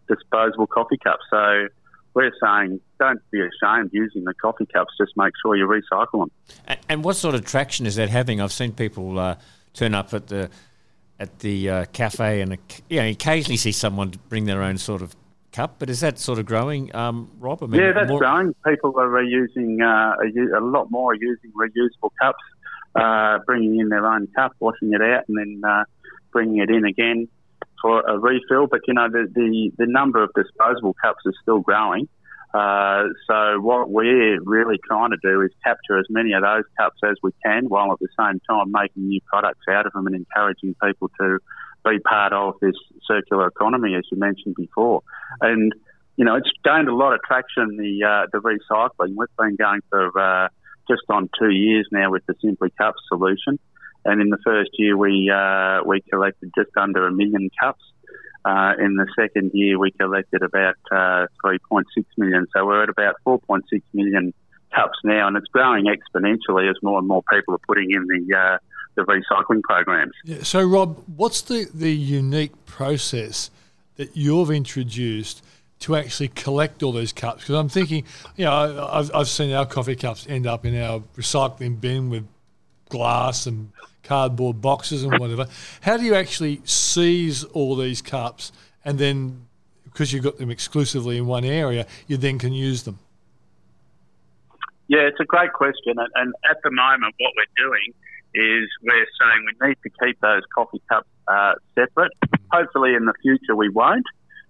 disposable 0.09 0.67
coffee 0.67 0.99
cups. 1.03 1.23
So 1.31 1.69
we're 2.15 2.33
saying 2.43 2.81
don't 2.99 3.21
be 3.31 3.41
ashamed 3.41 3.91
using 3.93 4.25
the 4.25 4.35
coffee 4.35 4.67
cups, 4.67 4.93
just 4.99 5.13
make 5.17 5.33
sure 5.43 5.57
you 5.57 5.67
recycle 5.67 6.27
them. 6.27 6.31
And, 6.89 7.05
what 7.05 7.17
sort 7.17 7.35
of 7.35 7.45
traction 7.45 7.87
is 7.87 7.97
that 7.97 8.11
having? 8.11 8.41
I've 8.41 8.53
seen 8.53 8.73
people 8.73 9.19
uh, 9.19 9.37
turn 9.75 9.95
up 9.95 10.13
at 10.13 10.27
the 10.27 10.51
at 11.21 11.39
the 11.41 11.71
uh, 11.71 11.85
cafe 11.93 12.41
and 12.41 12.57
you 12.89 13.01
know, 13.01 13.07
occasionally 13.07 13.59
see 13.59 13.73
someone 13.73 14.13
bring 14.29 14.47
their 14.47 14.63
own 14.63 14.79
sort 14.79 15.03
of 15.03 15.15
cup, 15.53 15.77
but 15.79 15.91
is 15.91 16.01
that 16.01 16.19
sort 16.19 16.39
of 16.39 16.47
growing, 16.47 16.95
um, 16.97 17.31
Rob? 17.39 17.63
I 17.63 17.67
mean, 17.67 17.81
yeah, 17.81 17.93
that's 17.93 18.09
more... 18.09 18.19
growing. 18.19 18.55
People 18.67 18.99
are 18.99 19.09
reusing 19.09 19.81
uh, 19.83 20.17
a, 20.17 20.59
a, 20.59 20.63
lot 20.65 20.91
more, 20.91 21.15
using 21.15 21.53
reusable 21.53 22.11
cups, 22.21 22.43
uh, 22.95 23.39
bringing 23.45 23.79
in 23.79 23.91
their 23.91 24.07
own 24.07 24.29
cup, 24.29 24.53
washing 24.61 24.93
it 24.95 25.03
out, 25.03 25.25
and 25.29 25.37
then 25.39 25.63
uh, 25.71 25.85
bringing 26.33 26.59
it 26.59 26.71
in 26.71 26.85
again 26.85 27.29
for 27.83 28.01
a 28.01 28.19
refill. 28.19 28.67
But 28.67 28.81
you 28.89 28.95
know, 28.95 29.09
the 29.11 29.31
the, 29.33 29.73
the 29.77 29.87
number 29.87 30.23
of 30.23 30.31
disposable 30.35 30.95
cups 31.03 31.21
is 31.27 31.35
still 31.43 31.61
growing. 31.61 32.09
Uh, 32.53 33.05
so 33.29 33.61
what 33.61 33.91
we're 33.91 34.41
really 34.43 34.77
trying 34.87 35.11
to 35.11 35.17
do 35.23 35.41
is 35.43 35.51
capture 35.65 35.99
as 35.99 36.07
many 36.11 36.33
of 36.33 36.43
those 36.43 36.65
cups 36.79 36.99
as 37.05 37.17
we 37.23 37.31
can, 37.45 37.67
while 37.69 37.93
at 37.93 37.99
the 38.01 38.09
same 38.19 38.41
time 38.49 38.73
making 38.73 39.07
new 39.09 39.21
products 39.33 39.67
out 39.71 39.87
of 39.87 39.93
them 39.93 40.07
and 40.07 40.17
encouraging 40.17 40.75
people 40.83 41.11
to 41.21 41.39
be 41.85 41.99
part 42.01 42.33
of 42.33 42.55
this 42.61 42.75
circular 43.07 43.47
economy, 43.47 43.95
as 43.95 44.03
you 44.11 44.19
mentioned 44.19 44.55
before. 44.57 45.03
And 45.41 45.73
you 46.17 46.25
know, 46.25 46.35
it's 46.35 46.51
gained 46.65 46.89
a 46.89 46.95
lot 46.95 47.15
of 47.15 47.21
traction. 47.27 47.77
The 47.77 48.05
uh, 48.05 48.27
the 48.33 48.41
recycling 48.41 49.15
we've 49.17 49.29
been 49.39 49.57
going 49.57 49.81
for 49.89 50.19
uh, 50.19 50.49
just 50.89 51.03
on 51.09 51.31
two 51.39 51.51
years 51.51 51.89
now 51.93 52.11
with 52.11 52.27
the 52.27 52.35
Simply 52.43 52.71
Cups 52.77 53.01
solution. 53.09 53.59
And 54.05 54.21
in 54.21 54.29
the 54.29 54.39
first 54.45 54.71
year, 54.75 54.97
we 54.97 55.31
uh, 55.35 55.81
we 55.87 56.03
collected 56.11 56.51
just 56.57 56.71
under 56.77 57.07
a 57.07 57.13
million 57.13 57.49
cups. 57.63 57.83
Uh, 58.45 58.73
in 58.79 58.97
the 58.97 59.07
second 59.19 59.51
year, 59.53 59.79
we 59.79 59.91
collected 59.91 60.43
about 60.43 60.77
uh, 60.91 61.27
3.6 61.45 61.85
million. 62.17 62.47
So 62.57 62.65
we're 62.65 62.83
at 62.83 62.89
about 62.89 63.17
4.6 63.27 63.61
million 63.93 64.33
cups 64.75 64.99
now, 65.05 65.29
and 65.29 65.37
it's 65.37 65.49
growing 65.49 65.87
exponentially 65.87 66.71
as 66.71 66.77
more 66.83 66.99
and 66.99 67.09
more 67.09 67.23
people 67.31 67.55
are 67.55 67.61
putting 67.67 67.91
in 67.91 68.07
the 68.07 68.37
uh, 68.37 68.59
the 68.95 69.03
recycling 69.03 69.63
programs. 69.63 70.13
Yeah, 70.25 70.43
so, 70.43 70.63
Rob, 70.63 71.03
what's 71.17 71.43
the, 71.43 71.69
the 71.73 71.95
unique 71.95 72.65
process 72.67 73.51
that 73.97 74.17
you've 74.17 74.51
introduced 74.51 75.45
to 75.81 75.97
actually 75.97 76.29
collect 76.29 76.83
all 76.83 76.93
those 76.93 77.13
cups? 77.13 77.43
Because 77.43 77.55
I'm 77.55 77.69
thinking, 77.69 78.05
you 78.37 78.45
know, 78.45 78.89
I've, 78.91 79.15
I've 79.15 79.29
seen 79.29 79.53
our 79.53 79.67
coffee 79.67 79.97
cups 79.97 80.27
end 80.29 80.47
up 80.47 80.65
in 80.65 80.81
our 80.81 81.01
recycling 81.17 81.81
bin 81.81 82.11
with 82.11 82.27
glass 82.89 83.47
and 83.47 83.71
cardboard 84.03 84.61
boxes 84.61 85.03
and 85.03 85.19
whatever. 85.19 85.47
How 85.81 85.97
do 85.97 86.05
you 86.05 86.15
actually 86.15 86.61
seize 86.65 87.45
all 87.45 87.77
these 87.77 88.03
cups 88.03 88.53
and 88.85 88.99
then, 88.99 89.47
because 89.85 90.13
you've 90.13 90.25
got 90.25 90.39
them 90.39 90.51
exclusively 90.51 91.19
in 91.19 91.27
one 91.27 91.45
area, 91.45 91.87
you 92.07 92.17
then 92.17 92.39
can 92.39 92.53
use 92.53 92.85
them? 92.85 92.99
Yeah, 94.89 95.01
it's 95.01 95.21
a 95.21 95.25
great 95.25 95.53
question. 95.53 95.95
And, 95.99 96.35
at 96.51 96.57
the 96.65 96.71
moment, 96.71 97.15
what 97.19 97.33
we're 97.37 97.65
doing 97.65 97.95
is 98.35 98.69
we're 98.83 99.07
saying 99.21 99.47
we 99.47 99.69
need 99.69 99.77
to 99.85 99.91
keep 100.03 100.21
those 100.21 100.43
coffee 100.55 100.83
cups 100.89 101.09
uh, 101.29 101.53
separate. 101.75 102.13
Hopefully, 102.51 102.95
in 102.95 103.05
the 103.05 103.15
future, 103.23 103.55
we 103.55 103.69
won't. 103.69 104.07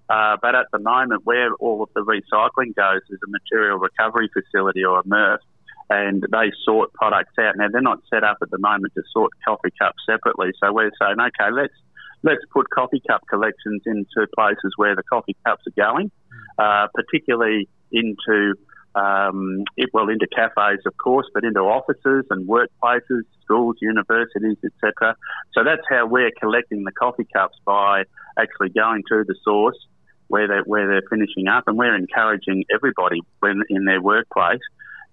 Uh, 0.08 0.36
but 0.40 0.54
at 0.54 0.66
the 0.72 0.78
moment, 0.78 1.24
where 1.24 1.52
all 1.54 1.82
of 1.82 1.90
the 1.94 2.00
recycling 2.00 2.74
goes 2.74 3.02
is 3.10 3.18
a 3.24 3.30
material 3.30 3.78
recovery 3.78 4.28
facility 4.32 4.84
or 4.84 5.00
a 5.00 5.02
MRF 5.04 5.38
and 5.90 6.24
they 6.30 6.52
sort 6.64 6.92
products 6.94 7.34
out. 7.38 7.56
Now 7.56 7.66
they're 7.70 7.82
not 7.82 7.98
set 8.08 8.22
up 8.22 8.38
at 8.40 8.50
the 8.50 8.58
moment 8.58 8.94
to 8.94 9.02
sort 9.12 9.32
coffee 9.46 9.74
cups 9.78 9.98
separately, 10.08 10.52
so 10.62 10.72
we're 10.72 10.92
saying, 11.02 11.16
okay, 11.20 11.52
let's 11.52 11.74
let's 12.22 12.42
put 12.52 12.70
coffee 12.70 13.02
cup 13.06 13.22
collections 13.28 13.82
into 13.84 14.26
places 14.34 14.72
where 14.76 14.94
the 14.94 15.02
coffee 15.02 15.36
cups 15.44 15.64
are 15.66 15.92
going, 15.92 16.10
uh, 16.58 16.86
particularly 16.94 17.68
into 17.90 18.54
um, 18.94 19.64
it, 19.76 19.90
well 19.92 20.08
into 20.08 20.26
cafes, 20.34 20.80
of 20.86 20.96
course, 20.96 21.26
but 21.34 21.44
into 21.44 21.60
offices 21.60 22.24
and 22.30 22.48
workplaces, 22.48 23.22
schools, 23.42 23.76
universities, 23.80 24.56
etc. 24.64 25.16
So 25.52 25.64
that's 25.64 25.82
how 25.88 26.06
we're 26.06 26.32
collecting 26.40 26.84
the 26.84 26.92
coffee 26.92 27.26
cups 27.32 27.58
by 27.64 28.04
actually 28.38 28.70
going 28.70 29.02
to 29.08 29.24
the 29.26 29.34
source 29.44 29.78
where 30.28 30.46
they 30.46 30.60
where 30.64 30.86
they're 30.86 31.08
finishing 31.10 31.48
up, 31.48 31.64
and 31.66 31.76
we're 31.76 31.96
encouraging 31.96 32.64
everybody 32.72 33.20
when 33.40 33.62
in 33.68 33.84
their 33.86 34.00
workplace 34.00 34.60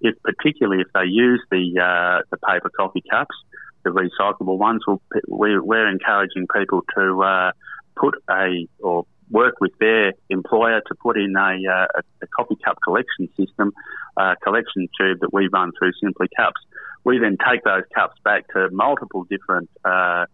if 0.02 0.16
particularly 0.24 0.82
if 0.82 0.92
they 0.94 1.06
use 1.06 1.42
the 1.52 1.80
uh, 1.80 2.24
the 2.32 2.38
paper 2.38 2.70
coffee 2.70 3.04
cups, 3.10 3.36
the 3.84 3.90
recyclable 3.90 4.58
ones, 4.58 4.84
we'll, 4.88 5.02
we're 5.28 5.88
encouraging 5.88 6.48
people 6.56 6.82
to 6.96 7.22
uh, 7.24 7.52
put 7.96 8.16
a 8.30 8.68
or 8.80 9.06
work 9.30 9.56
with 9.60 9.72
their 9.80 10.14
employer 10.30 10.82
to 10.88 10.96
put 10.96 11.18
in 11.18 11.36
a, 11.36 11.58
uh, 11.70 12.02
a 12.22 12.28
coffee 12.28 12.58
cup 12.64 12.78
collection 12.84 13.28
system, 13.38 13.74
uh, 14.16 14.36
collection 14.44 14.88
tube 15.00 15.20
that 15.20 15.34
we 15.34 15.50
run 15.52 15.72
through 15.78 15.92
Simply 16.02 16.28
Cups. 16.38 16.62
We 17.04 17.20
then 17.20 17.38
take 17.46 17.64
those 17.64 17.84
cups 17.94 18.16
back 18.24 18.48
to 18.54 18.70
multiple 18.72 19.26
different 19.30 19.70
uh, 19.84 20.26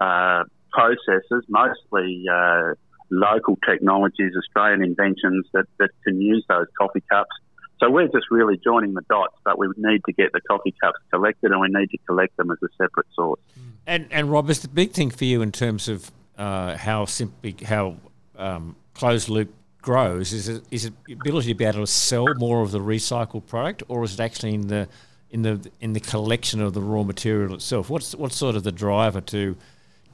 uh, 0.00 0.44
processes, 0.72 1.44
mostly 1.48 2.24
uh, 2.30 2.74
local 3.10 3.56
technologies, 3.68 4.32
Australian 4.36 4.82
inventions 4.82 5.46
that, 5.52 5.66
that 5.78 5.90
can 6.04 6.20
use 6.20 6.44
those 6.48 6.66
coffee 6.78 7.02
cups 7.10 7.34
so 7.80 7.90
we're 7.90 8.08
just 8.08 8.30
really 8.30 8.58
joining 8.62 8.94
the 8.94 9.02
dots, 9.08 9.34
but 9.44 9.58
we 9.58 9.66
need 9.76 10.04
to 10.04 10.12
get 10.12 10.32
the 10.32 10.40
coffee 10.42 10.74
cups 10.82 10.98
collected, 11.10 11.50
and 11.50 11.60
we 11.60 11.68
need 11.68 11.90
to 11.90 11.98
collect 12.06 12.36
them 12.36 12.50
as 12.50 12.58
a 12.62 12.68
separate 12.76 13.06
source. 13.14 13.40
And 13.86 14.06
and 14.10 14.30
Rob, 14.30 14.50
is 14.50 14.60
the 14.60 14.68
big 14.68 14.92
thing 14.92 15.10
for 15.10 15.24
you 15.24 15.40
in 15.40 15.50
terms 15.50 15.88
of 15.88 16.10
uh, 16.36 16.76
how 16.76 17.06
simply 17.06 17.56
how 17.64 17.96
um, 18.36 18.76
closed 18.94 19.28
loop 19.28 19.52
grows? 19.80 20.32
Is 20.32 20.48
it 20.48 20.62
is 20.70 20.84
it 20.84 20.92
the 21.06 21.14
ability 21.14 21.48
to 21.48 21.54
be 21.54 21.64
able 21.64 21.80
to 21.80 21.86
sell 21.86 22.26
more 22.34 22.62
of 22.62 22.70
the 22.70 22.80
recycled 22.80 23.46
product, 23.46 23.82
or 23.88 24.04
is 24.04 24.14
it 24.14 24.20
actually 24.20 24.54
in 24.54 24.68
the 24.68 24.86
in 25.30 25.42
the 25.42 25.70
in 25.80 25.94
the 25.94 26.00
collection 26.00 26.60
of 26.60 26.74
the 26.74 26.82
raw 26.82 27.02
material 27.02 27.54
itself? 27.54 27.88
What's 27.88 28.14
what's 28.14 28.36
sort 28.36 28.56
of 28.56 28.62
the 28.62 28.72
driver 28.72 29.22
to 29.22 29.56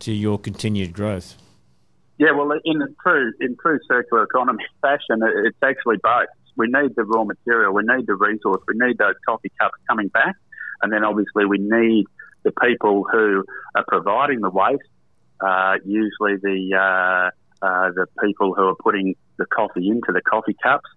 to 0.00 0.12
your 0.12 0.38
continued 0.38 0.92
growth? 0.92 1.37
Yeah, 2.18 2.31
well, 2.31 2.50
in 2.64 2.94
true 3.02 3.33
in 3.40 3.57
true 3.61 3.81
circular 3.88 4.22
economy 4.22 4.64
fashion, 4.81 5.20
it's 5.44 5.59
actually 5.62 5.96
both 6.02 6.29
we 6.57 6.66
need 6.66 6.95
the 6.97 7.05
raw 7.05 7.25
material, 7.25 7.73
we 7.73 7.83
need 7.83 8.07
the 8.07 8.14
resource, 8.14 8.62
we 8.66 8.75
need 8.77 8.99
those 8.99 9.14
coffee 9.27 9.53
cups 9.61 9.79
coming 9.88 10.09
back, 10.09 10.35
and 10.83 10.92
then 10.92 11.05
obviously 11.05 11.45
we 11.45 11.59
need 11.59 12.07
the 12.45 12.53
people 12.62 13.05
who 13.11 13.45
are 13.75 13.85
providing 13.88 14.40
the 14.40 14.51
waste, 14.51 14.83
uh, 15.40 15.75
usually 15.85 16.37
the 16.37 16.75
uh, 16.75 17.31
uh, 17.64 17.90
the 17.90 18.07
people 18.23 18.55
who 18.55 18.62
are 18.62 18.77
putting 18.77 19.14
the 19.38 19.47
coffee 19.47 19.88
into 19.88 20.12
the 20.12 20.21
coffee 20.23 20.57
cups, 20.62 20.88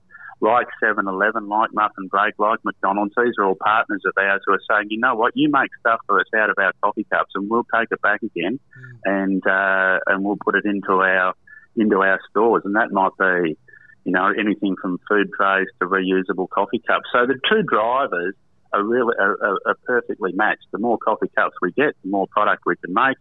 like 0.42 0.68
7-Eleven, 0.84 1.48
like 1.48 1.70
Muffin 1.74 2.08
Break, 2.08 2.34
like 2.38 2.60
McDonald's. 2.64 3.14
These 3.18 3.34
are 3.40 3.46
all 3.46 3.56
partners 3.56 4.02
of 4.06 4.14
ours 4.18 4.42
who 4.46 4.54
are 4.54 4.62
saying, 4.70 4.88
you 4.90 5.00
know 5.00 5.16
what, 5.16 5.34
you 5.36 5.50
make 5.52 5.70
stuff 5.80 6.00
for 6.06 6.20
us 6.20 6.28
out 6.36 6.50
of 6.50 6.56
our 6.58 6.74
coffee 6.82 7.06
cups, 7.12 7.32
and 7.36 7.50
we'll 7.50 7.66
take 7.74 7.88
it 7.92 8.02
back 8.02 8.22
again, 8.24 8.60
mm. 8.60 9.00
and 9.06 9.46
uh, 9.48 10.00
and 10.08 10.24
we'll 10.24 10.38
put 10.44 10.56
it 10.56 10.66
into 10.66 10.94
our 10.94 11.34
into 11.76 11.98
our 12.02 12.20
stores, 12.30 12.64
and 12.66 12.76
that 12.76 12.92
might 12.92 13.16
be 13.18 13.58
you 14.04 14.12
know, 14.12 14.32
anything 14.38 14.76
from 14.82 15.00
food 15.08 15.30
trays 15.38 15.68
to 15.80 15.88
reusable 15.88 16.50
coffee 16.50 16.80
cups. 16.80 17.06
So 17.12 17.26
the 17.26 17.40
two 17.50 17.64
drivers 17.64 18.36
are 18.74 18.84
really 18.84 19.16
are, 19.20 19.60
are, 19.66 19.76
perfectly 19.86 20.32
matched. 20.34 20.66
The 20.72 20.78
more 20.78 20.98
coffee 20.98 21.30
cups 21.36 21.56
we 21.62 21.72
get, 21.72 21.96
the 22.04 22.10
more 22.10 22.28
product 22.28 22.64
we 22.66 22.76
can 22.78 22.94
make. 22.94 23.18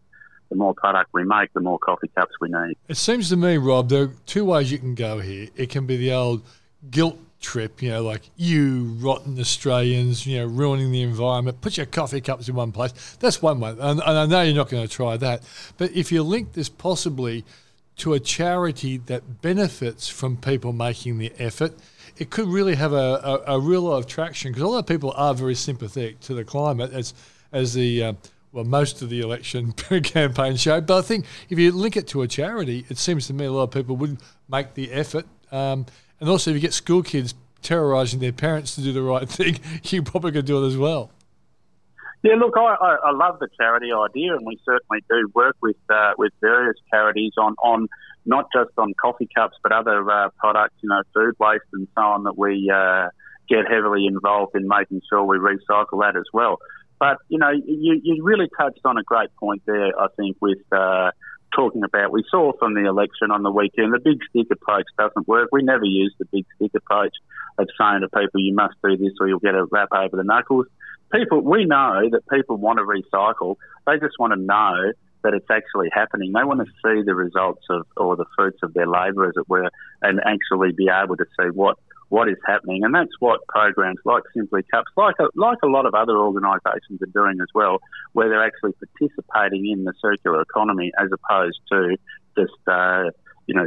The 0.50 0.56
more 0.56 0.74
product 0.74 1.10
we 1.12 1.24
make, 1.24 1.52
the 1.52 1.60
more 1.60 1.78
coffee 1.78 2.10
cups 2.16 2.32
we 2.40 2.48
need. 2.48 2.76
It 2.88 2.96
seems 2.96 3.28
to 3.28 3.36
me, 3.36 3.58
Rob, 3.58 3.90
there 3.90 4.04
are 4.04 4.12
two 4.24 4.46
ways 4.46 4.72
you 4.72 4.78
can 4.78 4.94
go 4.94 5.18
here. 5.20 5.48
It 5.56 5.68
can 5.68 5.86
be 5.86 5.98
the 5.98 6.12
old 6.12 6.42
guilt 6.90 7.18
trip, 7.40 7.82
you 7.82 7.90
know, 7.90 8.02
like 8.02 8.22
you 8.36 8.96
rotten 8.98 9.38
Australians, 9.38 10.26
you 10.26 10.38
know, 10.38 10.46
ruining 10.46 10.90
the 10.90 11.02
environment. 11.02 11.60
Put 11.60 11.76
your 11.76 11.86
coffee 11.86 12.20
cups 12.20 12.48
in 12.48 12.54
one 12.54 12.72
place. 12.72 12.92
That's 13.20 13.42
one 13.42 13.60
way, 13.60 13.70
and, 13.70 14.00
and 14.00 14.02
I 14.02 14.26
know 14.26 14.42
you're 14.42 14.54
not 14.54 14.70
going 14.70 14.86
to 14.86 14.92
try 14.92 15.16
that. 15.18 15.42
But 15.76 15.92
if 15.92 16.10
you 16.10 16.22
link 16.22 16.54
this 16.54 16.68
possibly 16.68 17.44
to 17.98 18.14
a 18.14 18.20
charity 18.20 18.96
that 18.96 19.42
benefits 19.42 20.08
from 20.08 20.36
people 20.36 20.72
making 20.72 21.18
the 21.18 21.32
effort, 21.38 21.74
it 22.16 22.30
could 22.30 22.48
really 22.48 22.74
have 22.74 22.92
a, 22.92 23.42
a, 23.46 23.56
a 23.56 23.60
real 23.60 23.82
lot 23.82 23.98
of 23.98 24.06
traction 24.06 24.50
because 24.50 24.62
a 24.62 24.66
lot 24.66 24.78
of 24.78 24.86
people 24.86 25.12
are 25.16 25.34
very 25.34 25.54
sympathetic 25.54 26.20
to 26.20 26.34
the 26.34 26.44
climate 26.44 26.92
as 26.92 27.14
as 27.52 27.74
the 27.74 28.02
uh, 28.02 28.12
well 28.52 28.64
most 28.64 29.02
of 29.02 29.10
the 29.10 29.20
election 29.20 29.72
campaign 30.02 30.56
showed. 30.56 30.86
But 30.86 30.98
I 30.98 31.02
think 31.02 31.26
if 31.48 31.58
you 31.58 31.72
link 31.72 31.96
it 31.96 32.06
to 32.08 32.22
a 32.22 32.28
charity, 32.28 32.86
it 32.88 32.98
seems 32.98 33.26
to 33.28 33.34
me 33.34 33.44
a 33.44 33.52
lot 33.52 33.64
of 33.64 33.70
people 33.70 33.96
would 33.96 34.18
make 34.48 34.74
the 34.74 34.92
effort. 34.92 35.26
Um, 35.50 35.86
and 36.20 36.28
also, 36.28 36.50
if 36.50 36.54
you 36.54 36.60
get 36.60 36.74
school 36.74 37.02
kids 37.02 37.34
terrorising 37.62 38.20
their 38.20 38.32
parents 38.32 38.74
to 38.76 38.80
do 38.80 38.92
the 38.92 39.02
right 39.02 39.28
thing, 39.38 39.58
you 39.84 40.02
probably 40.02 40.32
could 40.32 40.46
do 40.46 40.62
it 40.62 40.66
as 40.66 40.76
well. 40.76 41.10
Yeah, 42.22 42.34
look, 42.34 42.54
I, 42.56 42.96
I, 43.04 43.12
love 43.12 43.38
the 43.38 43.48
charity 43.60 43.90
idea, 43.92 44.34
and 44.34 44.44
we 44.44 44.58
certainly 44.64 45.04
do 45.08 45.30
work 45.34 45.56
with 45.62 45.76
uh, 45.88 46.14
with 46.18 46.32
various 46.40 46.74
charities 46.90 47.32
on, 47.38 47.54
on 47.62 47.86
not 48.26 48.46
just 48.52 48.70
on 48.76 48.92
coffee 49.00 49.28
cups, 49.32 49.56
but 49.62 49.70
other 49.70 50.10
uh, 50.10 50.28
products, 50.36 50.74
you 50.82 50.88
know, 50.88 51.02
food 51.14 51.34
waste 51.38 51.62
and 51.72 51.86
so 51.94 52.02
on 52.02 52.24
that 52.24 52.36
we 52.36 52.72
uh, 52.74 53.08
get 53.48 53.70
heavily 53.70 54.06
involved 54.06 54.56
in 54.56 54.66
making 54.66 55.00
sure 55.08 55.22
we 55.22 55.38
recycle 55.38 56.00
that 56.00 56.16
as 56.16 56.26
well. 56.32 56.58
But 56.98 57.18
you 57.28 57.38
know, 57.38 57.50
you, 57.50 58.00
you 58.02 58.24
really 58.24 58.48
touched 58.58 58.80
on 58.84 58.98
a 58.98 59.04
great 59.04 59.34
point 59.36 59.62
there. 59.66 59.92
I 59.96 60.08
think 60.16 60.36
with 60.40 60.58
uh, 60.72 61.12
talking 61.54 61.84
about 61.84 62.10
we 62.10 62.24
saw 62.30 62.52
from 62.58 62.74
the 62.74 62.86
election 62.86 63.30
on 63.30 63.44
the 63.44 63.50
weekend 63.50 63.94
the 63.94 64.00
big 64.00 64.18
stick 64.30 64.48
approach 64.50 64.86
doesn't 64.98 65.28
work. 65.28 65.50
We 65.52 65.62
never 65.62 65.84
use 65.84 66.14
the 66.18 66.26
big 66.32 66.46
stick 66.56 66.72
approach 66.74 67.14
of 67.58 67.68
saying 67.80 68.00
to 68.00 68.08
people 68.08 68.40
you 68.40 68.54
must 68.54 68.74
do 68.82 68.96
this 68.96 69.12
or 69.20 69.28
you'll 69.28 69.38
get 69.38 69.54
a 69.54 69.64
rap 69.70 69.88
over 69.92 70.16
the 70.16 70.24
knuckles 70.24 70.66
people, 71.12 71.40
we 71.40 71.64
know 71.64 72.08
that 72.10 72.22
people 72.32 72.56
want 72.56 72.78
to 72.78 72.84
recycle. 72.84 73.56
They 73.86 73.98
just 73.98 74.18
want 74.18 74.32
to 74.32 74.40
know 74.40 74.92
that 75.24 75.34
it's 75.34 75.50
actually 75.50 75.88
happening. 75.92 76.32
They 76.32 76.44
want 76.44 76.60
to 76.60 76.66
see 76.66 77.02
the 77.04 77.14
results 77.14 77.64
of 77.70 77.86
or 77.96 78.16
the 78.16 78.26
fruits 78.36 78.58
of 78.62 78.72
their 78.74 78.86
labour, 78.86 79.26
as 79.26 79.34
it 79.36 79.48
were, 79.48 79.68
and 80.02 80.20
actually 80.24 80.72
be 80.72 80.88
able 80.88 81.16
to 81.16 81.24
see 81.38 81.48
what 81.52 81.76
what 82.08 82.28
is 82.28 82.38
happening, 82.46 82.84
and 82.84 82.94
that's 82.94 83.12
what 83.20 83.40
programs 83.48 83.98
like 84.04 84.22
Simply 84.34 84.62
Cups, 84.72 84.90
like 84.96 85.16
a, 85.20 85.28
like 85.34 85.58
a 85.62 85.66
lot 85.66 85.84
of 85.84 85.94
other 85.94 86.16
organisations 86.16 87.02
are 87.02 87.12
doing 87.12 87.38
as 87.42 87.48
well, 87.54 87.80
where 88.12 88.30
they're 88.30 88.44
actually 88.44 88.72
participating 88.72 89.68
in 89.68 89.84
the 89.84 89.92
circular 90.00 90.40
economy 90.40 90.90
as 90.98 91.10
opposed 91.12 91.60
to 91.70 91.96
just 92.38 92.52
uh, 92.66 93.10
you 93.46 93.54
know 93.54 93.66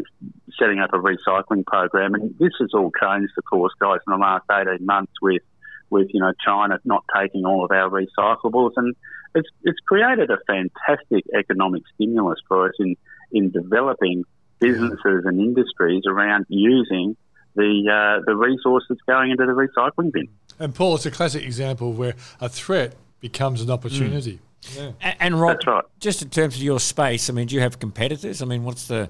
setting 0.57 0.79
up 0.79 0.91
a 0.93 0.97
recycling 0.97 1.65
program. 1.65 2.15
And 2.15 2.33
this 2.39 2.53
has 2.59 2.69
all 2.73 2.91
changed, 2.99 3.33
of 3.37 3.43
course, 3.45 3.73
guys, 3.79 3.99
in 4.07 4.11
the 4.11 4.17
last 4.17 4.45
eighteen 4.51 4.85
months 4.85 5.13
with 5.21 5.43
with 5.91 6.07
you 6.13 6.19
know 6.19 6.33
China 6.43 6.79
not 6.85 7.03
taking 7.15 7.45
all 7.45 7.63
of 7.63 7.71
our 7.71 7.89
recyclables, 7.89 8.71
and 8.77 8.95
it's 9.35 9.49
it's 9.63 9.79
created 9.87 10.31
a 10.31 10.37
fantastic 10.47 11.25
economic 11.37 11.83
stimulus 11.93 12.39
for 12.47 12.69
us 12.69 12.73
in 12.79 12.95
in 13.31 13.51
developing 13.51 14.23
businesses 14.59 15.23
and 15.25 15.39
industries 15.39 16.03
around 16.07 16.45
using 16.49 17.15
the 17.55 17.83
uh, 17.91 18.23
the 18.25 18.35
resources 18.35 18.97
going 19.07 19.31
into 19.31 19.45
the 19.45 19.51
recycling 19.51 20.11
bin. 20.11 20.27
And 20.59 20.73
Paul, 20.73 20.95
it's 20.95 21.05
a 21.05 21.11
classic 21.11 21.43
example 21.43 21.93
where 21.93 22.15
a 22.39 22.49
threat 22.49 22.95
becomes 23.19 23.61
an 23.61 23.69
opportunity. 23.69 24.33
Mm. 24.33 24.75
Yeah. 24.75 24.91
And, 25.01 25.15
and 25.19 25.41
Rob, 25.41 25.57
right. 25.65 25.83
just 25.99 26.21
in 26.21 26.29
terms 26.29 26.55
of 26.55 26.61
your 26.61 26.79
space, 26.79 27.29
I 27.29 27.33
mean, 27.33 27.47
do 27.47 27.55
you 27.55 27.61
have 27.61 27.79
competitors? 27.79 28.41
I 28.41 28.45
mean, 28.45 28.63
what's 28.63 28.87
the 28.87 29.09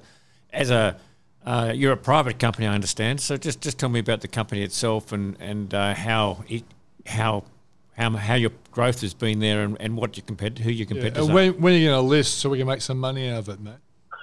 as 0.54 0.72
a 0.72 0.98
uh, 1.46 1.72
you're 1.76 1.94
a 1.94 1.98
private 1.98 2.40
company, 2.40 2.68
I 2.68 2.74
understand. 2.74 3.20
So 3.20 3.38
just, 3.38 3.62
just 3.62 3.80
tell 3.80 3.90
me 3.90 4.00
about 4.00 4.22
the 4.22 4.28
company 4.28 4.64
itself 4.64 5.12
and 5.12 5.36
and 5.40 5.74
uh, 5.74 5.94
how 5.96 6.44
it 6.48 6.64
how 7.06 7.44
how 7.98 8.12
how 8.12 8.36
your 8.36 8.52
growth 8.72 9.02
has 9.02 9.14
been 9.14 9.40
there 9.40 9.64
and, 9.64 9.78
and 9.80 9.98
what 9.98 10.18
you 10.18 10.24
compared 10.24 10.60
who 10.60 10.72
your 10.72 10.88
competitors 10.88 11.18
yeah. 11.18 11.26
and 11.26 11.34
when, 11.34 11.62
when 11.62 11.74
are 11.74 11.78
you 11.78 11.90
going 11.90 12.04
to 12.04 12.08
list 12.08 12.40
so 12.40 12.50
we 12.50 12.58
can 12.58 12.68
make 12.68 12.82
some 12.82 13.00
money 13.00 13.30
out 13.30 13.40
of 13.40 13.50
it, 13.50 13.60
mate? 13.60 13.74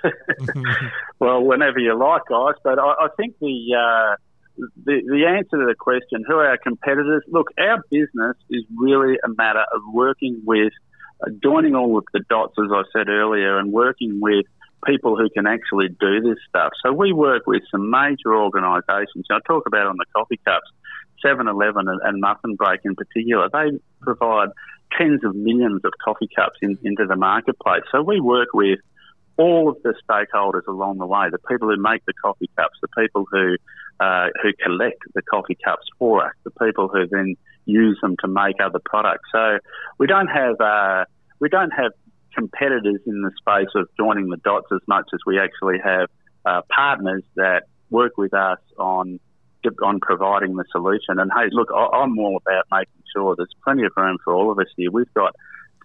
well, 1.19 1.43
whenever 1.43 1.79
you 1.79 1.97
like, 1.99 2.23
guys. 2.29 2.55
But 2.63 2.79
I, 2.79 2.95
I 3.01 3.09
think 3.17 3.37
the, 3.41 3.75
uh, 3.75 4.17
the 4.85 5.03
the 5.07 5.27
answer 5.27 5.59
to 5.59 5.67
the 5.67 5.75
question, 5.79 6.25
who 6.27 6.35
are 6.35 6.49
our 6.49 6.59
competitors? 6.59 7.25
Look, 7.29 7.49
our 7.59 7.83
business 7.91 8.37
is 8.51 8.65
really 8.77 9.17
a 9.25 9.29
matter 9.37 9.65
of 9.75 9.83
working 9.93 10.41
with, 10.45 10.73
uh, 11.27 11.31
joining 11.43 11.75
all 11.75 11.99
of 11.99 12.05
the 12.13 12.21
dots, 12.31 12.55
as 12.59 12.71
I 12.73 12.83
said 12.93 13.09
earlier, 13.09 13.59
and 13.59 13.73
working 13.73 14.21
with 14.21 14.47
people 14.87 15.17
who 15.17 15.29
can 15.31 15.47
actually 15.47 15.89
do 15.89 16.21
this 16.21 16.39
stuff. 16.49 16.73
So 16.85 16.93
we 16.93 17.13
work 17.13 17.47
with 17.47 17.63
some 17.71 17.91
major 17.91 18.35
organisations. 18.35 19.27
I 19.31 19.39
talk 19.47 19.67
about 19.67 19.87
on 19.87 19.97
the 19.97 20.07
coffee 20.15 20.41
cups, 20.45 20.67
7-Eleven 21.25 21.89
and, 21.89 22.01
and 22.05 22.21
Muffin 22.21 22.55
Break 22.55 22.81
in 22.85 22.95
particular. 22.95 23.49
They 23.53 23.79
provide 24.01 24.51
tens 24.97 25.25
of 25.25 25.35
millions 25.35 25.83
of 25.85 25.93
coffee 26.03 26.29
cups 26.35 26.59
in, 26.63 26.79
into 26.83 27.07
the 27.07 27.17
marketplace. 27.17 27.83
So 27.93 28.03
we 28.03 28.21
work 28.21 28.49
with 28.55 28.79
all 29.37 29.69
of 29.69 29.77
the 29.83 29.95
stakeholders 30.09 30.67
along 30.67 30.99
the 30.99 31.07
way, 31.07 31.29
the 31.31 31.39
people 31.39 31.69
who 31.69 31.81
make 31.81 32.05
the 32.07 32.13
coffee 32.23 32.51
cups, 32.57 32.77
the 32.83 32.89
people 32.89 33.27
who 33.31 33.57
uh, 34.01 34.29
who 34.43 34.53
collect 34.63 35.03
the 35.15 35.23
coffee 35.23 35.57
cups 35.65 35.87
for 35.99 36.25
us, 36.25 36.33
the 36.45 36.53
people 36.53 36.89
who 36.89 37.07
then 37.09 37.37
use 37.65 37.99
them 38.01 38.17
to 38.21 38.29
make 38.29 38.57
other 38.63 38.81
products. 38.85 39.29
So 39.33 39.59
we 39.99 40.07
don't 40.07 40.29
have 40.29 40.61
uh, 40.61 41.05
we 41.41 41.49
don't 41.49 41.71
have 41.71 41.93
competitors 42.39 43.01
in 43.05 43.23
the 43.23 43.33
space 43.37 43.73
of 43.75 43.89
joining 43.99 44.29
the 44.29 44.37
dots 44.39 44.69
as 44.73 44.81
much 44.87 45.07
as 45.13 45.19
we 45.27 45.41
actually 45.41 45.79
have 45.83 46.09
uh, 46.47 46.63
partners 46.71 47.25
that 47.35 47.65
work 47.91 48.17
with 48.17 48.33
us 48.33 48.61
on 48.79 49.19
on 49.83 49.99
providing 50.01 50.55
the 50.55 50.65
solution. 50.71 51.19
And 51.19 51.31
hey, 51.37 51.49
look, 51.51 51.69
I'm 51.75 52.17
all 52.19 52.41
about 52.47 52.65
making 52.71 53.03
sure 53.15 53.35
there's 53.37 53.53
plenty 53.65 53.85
of 53.85 53.93
room 53.97 54.17
for 54.25 54.35
all 54.35 54.51
of 54.53 54.59
us 54.59 54.69
here. 54.77 54.91
We've 54.91 55.13
got 55.15 55.35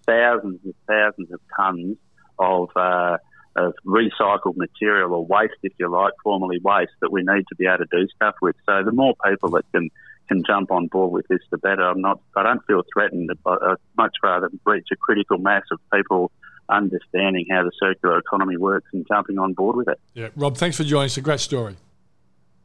thousands 0.06 0.60
and 0.64 0.74
thousands 0.88 1.32
of 1.32 1.40
tons 1.58 1.98
of 2.38 2.70
uh, 2.76 3.18
of 3.56 3.74
recycled 3.86 4.58
material 4.58 5.14
or 5.14 5.26
waste, 5.26 5.54
if 5.64 5.74
you 5.80 5.90
like, 5.90 6.14
formerly 6.24 6.60
waste, 6.64 6.94
that 7.02 7.12
we 7.12 7.24
need 7.24 7.46
to 7.50 7.56
be 7.56 7.66
able 7.66 7.80
to 7.80 7.88
do 7.92 8.08
stuff 8.16 8.36
with. 8.42 8.56
So 8.68 8.84
the 8.86 8.92
more 8.92 9.16
people 9.26 9.50
that 9.52 9.66
can 9.74 9.90
can 10.28 10.44
jump 10.46 10.72
on 10.72 10.88
board 10.88 11.12
with 11.12 11.28
this, 11.28 11.40
the 11.52 11.58
better. 11.58 11.84
I'm 11.84 12.02
not. 12.02 12.20
I 12.38 12.44
don't 12.44 12.66
feel 12.66 12.84
threatened. 12.94 13.32
I'd 13.46 13.76
much 13.98 14.16
rather 14.24 14.50
reach 14.66 14.88
a 14.92 14.96
critical 14.96 15.40
mass 15.40 15.64
of 15.72 15.80
people 15.92 16.32
understanding 16.70 17.46
how 17.50 17.64
the 17.64 17.72
circular 17.80 18.18
economy 18.18 18.58
works 18.58 18.88
and 18.94 19.06
jumping 19.08 19.38
on 19.38 19.54
board 19.54 19.76
with 19.76 19.88
it. 19.88 20.00
Yeah, 20.14 20.30
Rob, 20.36 20.58
thanks 20.58 20.78
for 20.78 20.84
joining 20.84 21.06
us. 21.06 21.18
A 21.18 21.22
great 21.22 21.40
story. 21.40 21.76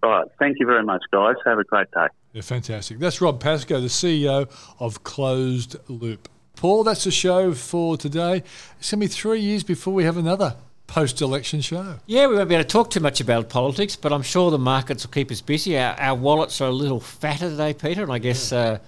All 0.03 0.11
right. 0.11 0.29
Thank 0.39 0.59
you 0.61 0.67
very 0.67 0.85
much, 0.85 1.03
guys. 1.13 1.35
Have 1.45 1.59
a 1.59 1.65
great 1.65 1.91
day. 1.91 2.07
Yeah, 2.33 2.43
fantastic. 2.43 2.99
That's 2.99 3.21
Rob 3.21 3.41
Pascoe, 3.41 3.81
the 3.81 3.89
CEO 3.89 4.49
of 4.79 5.03
Closed 5.03 5.77
Loop. 5.89 6.29
Paul, 6.57 6.85
that's 6.85 7.05
the 7.05 7.11
show 7.11 7.53
for 7.55 7.97
today. 7.97 8.43
It's 8.79 8.91
going 8.91 9.01
to 9.01 9.07
be 9.07 9.07
three 9.07 9.41
years 9.41 9.63
before 9.63 9.95
we 9.95 10.05
have 10.05 10.17
another 10.17 10.57
post-election 10.87 11.61
show. 11.61 11.99
Yeah, 12.07 12.27
we 12.27 12.35
won't 12.35 12.49
be 12.49 12.55
able 12.55 12.65
to 12.65 12.69
talk 12.69 12.91
too 12.91 13.01
much 13.01 13.21
about 13.21 13.49
politics, 13.49 13.95
but 13.95 14.13
I'm 14.13 14.23
sure 14.23 14.51
the 14.51 14.59
markets 14.59 15.07
will 15.07 15.13
keep 15.13 15.31
us 15.31 15.41
busy. 15.41 15.79
Our, 15.79 15.95
our 16.01 16.15
wallets 16.15 16.61
are 16.61 16.69
a 16.69 16.73
little 16.73 17.01
fatter 17.01 17.51
today, 17.51 17.75
Peter, 17.75 18.03
and 18.03 18.13
I 18.13 18.19
guess 18.19 18.53
yeah. 18.53 18.59
uh, 18.59 18.79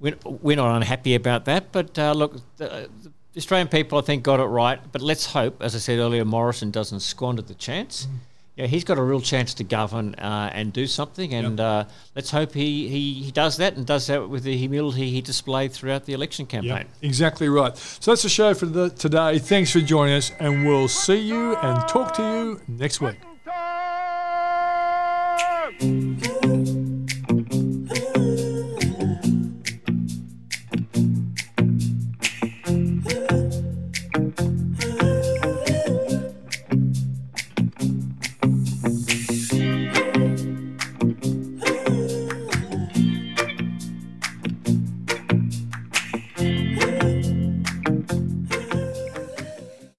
we're, 0.00 0.16
we're 0.24 0.56
not 0.56 0.76
unhappy 0.76 1.14
about 1.14 1.44
that. 1.46 1.72
But 1.72 1.98
uh, 1.98 2.12
look, 2.12 2.34
the, 2.56 2.90
the, 3.36 3.40
Australian 3.40 3.68
people, 3.68 3.98
I 3.98 4.02
think, 4.02 4.22
got 4.22 4.40
it 4.40 4.44
right. 4.44 4.80
But 4.90 5.02
let's 5.02 5.26
hope, 5.26 5.62
as 5.62 5.74
I 5.74 5.78
said 5.78 5.98
earlier, 5.98 6.24
Morrison 6.24 6.70
doesn't 6.70 7.00
squander 7.00 7.42
the 7.42 7.54
chance. 7.54 8.06
Mm 8.06 8.18
yeah, 8.56 8.66
he's 8.66 8.84
got 8.84 8.96
a 8.96 9.02
real 9.02 9.20
chance 9.20 9.52
to 9.54 9.64
govern 9.64 10.14
uh, 10.14 10.50
and 10.52 10.72
do 10.72 10.86
something, 10.86 11.34
and 11.34 11.58
yep. 11.58 11.66
uh, 11.66 11.84
let's 12.14 12.30
hope 12.30 12.54
he, 12.54 12.88
he, 12.88 13.12
he 13.24 13.30
does 13.30 13.58
that 13.58 13.76
and 13.76 13.86
does 13.86 14.06
that 14.06 14.30
with 14.30 14.44
the 14.44 14.56
humility 14.56 15.10
he 15.10 15.20
displayed 15.20 15.72
throughout 15.72 16.06
the 16.06 16.14
election 16.14 16.46
campaign. 16.46 16.70
Yep, 16.70 16.88
exactly 17.02 17.50
right. 17.50 17.76
So 17.76 18.12
that's 18.12 18.22
the 18.22 18.30
show 18.30 18.54
for 18.54 18.64
the, 18.64 18.88
today. 18.88 19.38
Thanks 19.38 19.72
for 19.72 19.80
joining 19.80 20.14
us, 20.14 20.32
and 20.38 20.66
we'll 20.66 20.88
see 20.88 21.18
you 21.18 21.54
and 21.56 21.86
talk 21.86 22.14
to 22.14 22.22
you 22.22 22.60
next 22.66 23.02
week. 23.02 23.16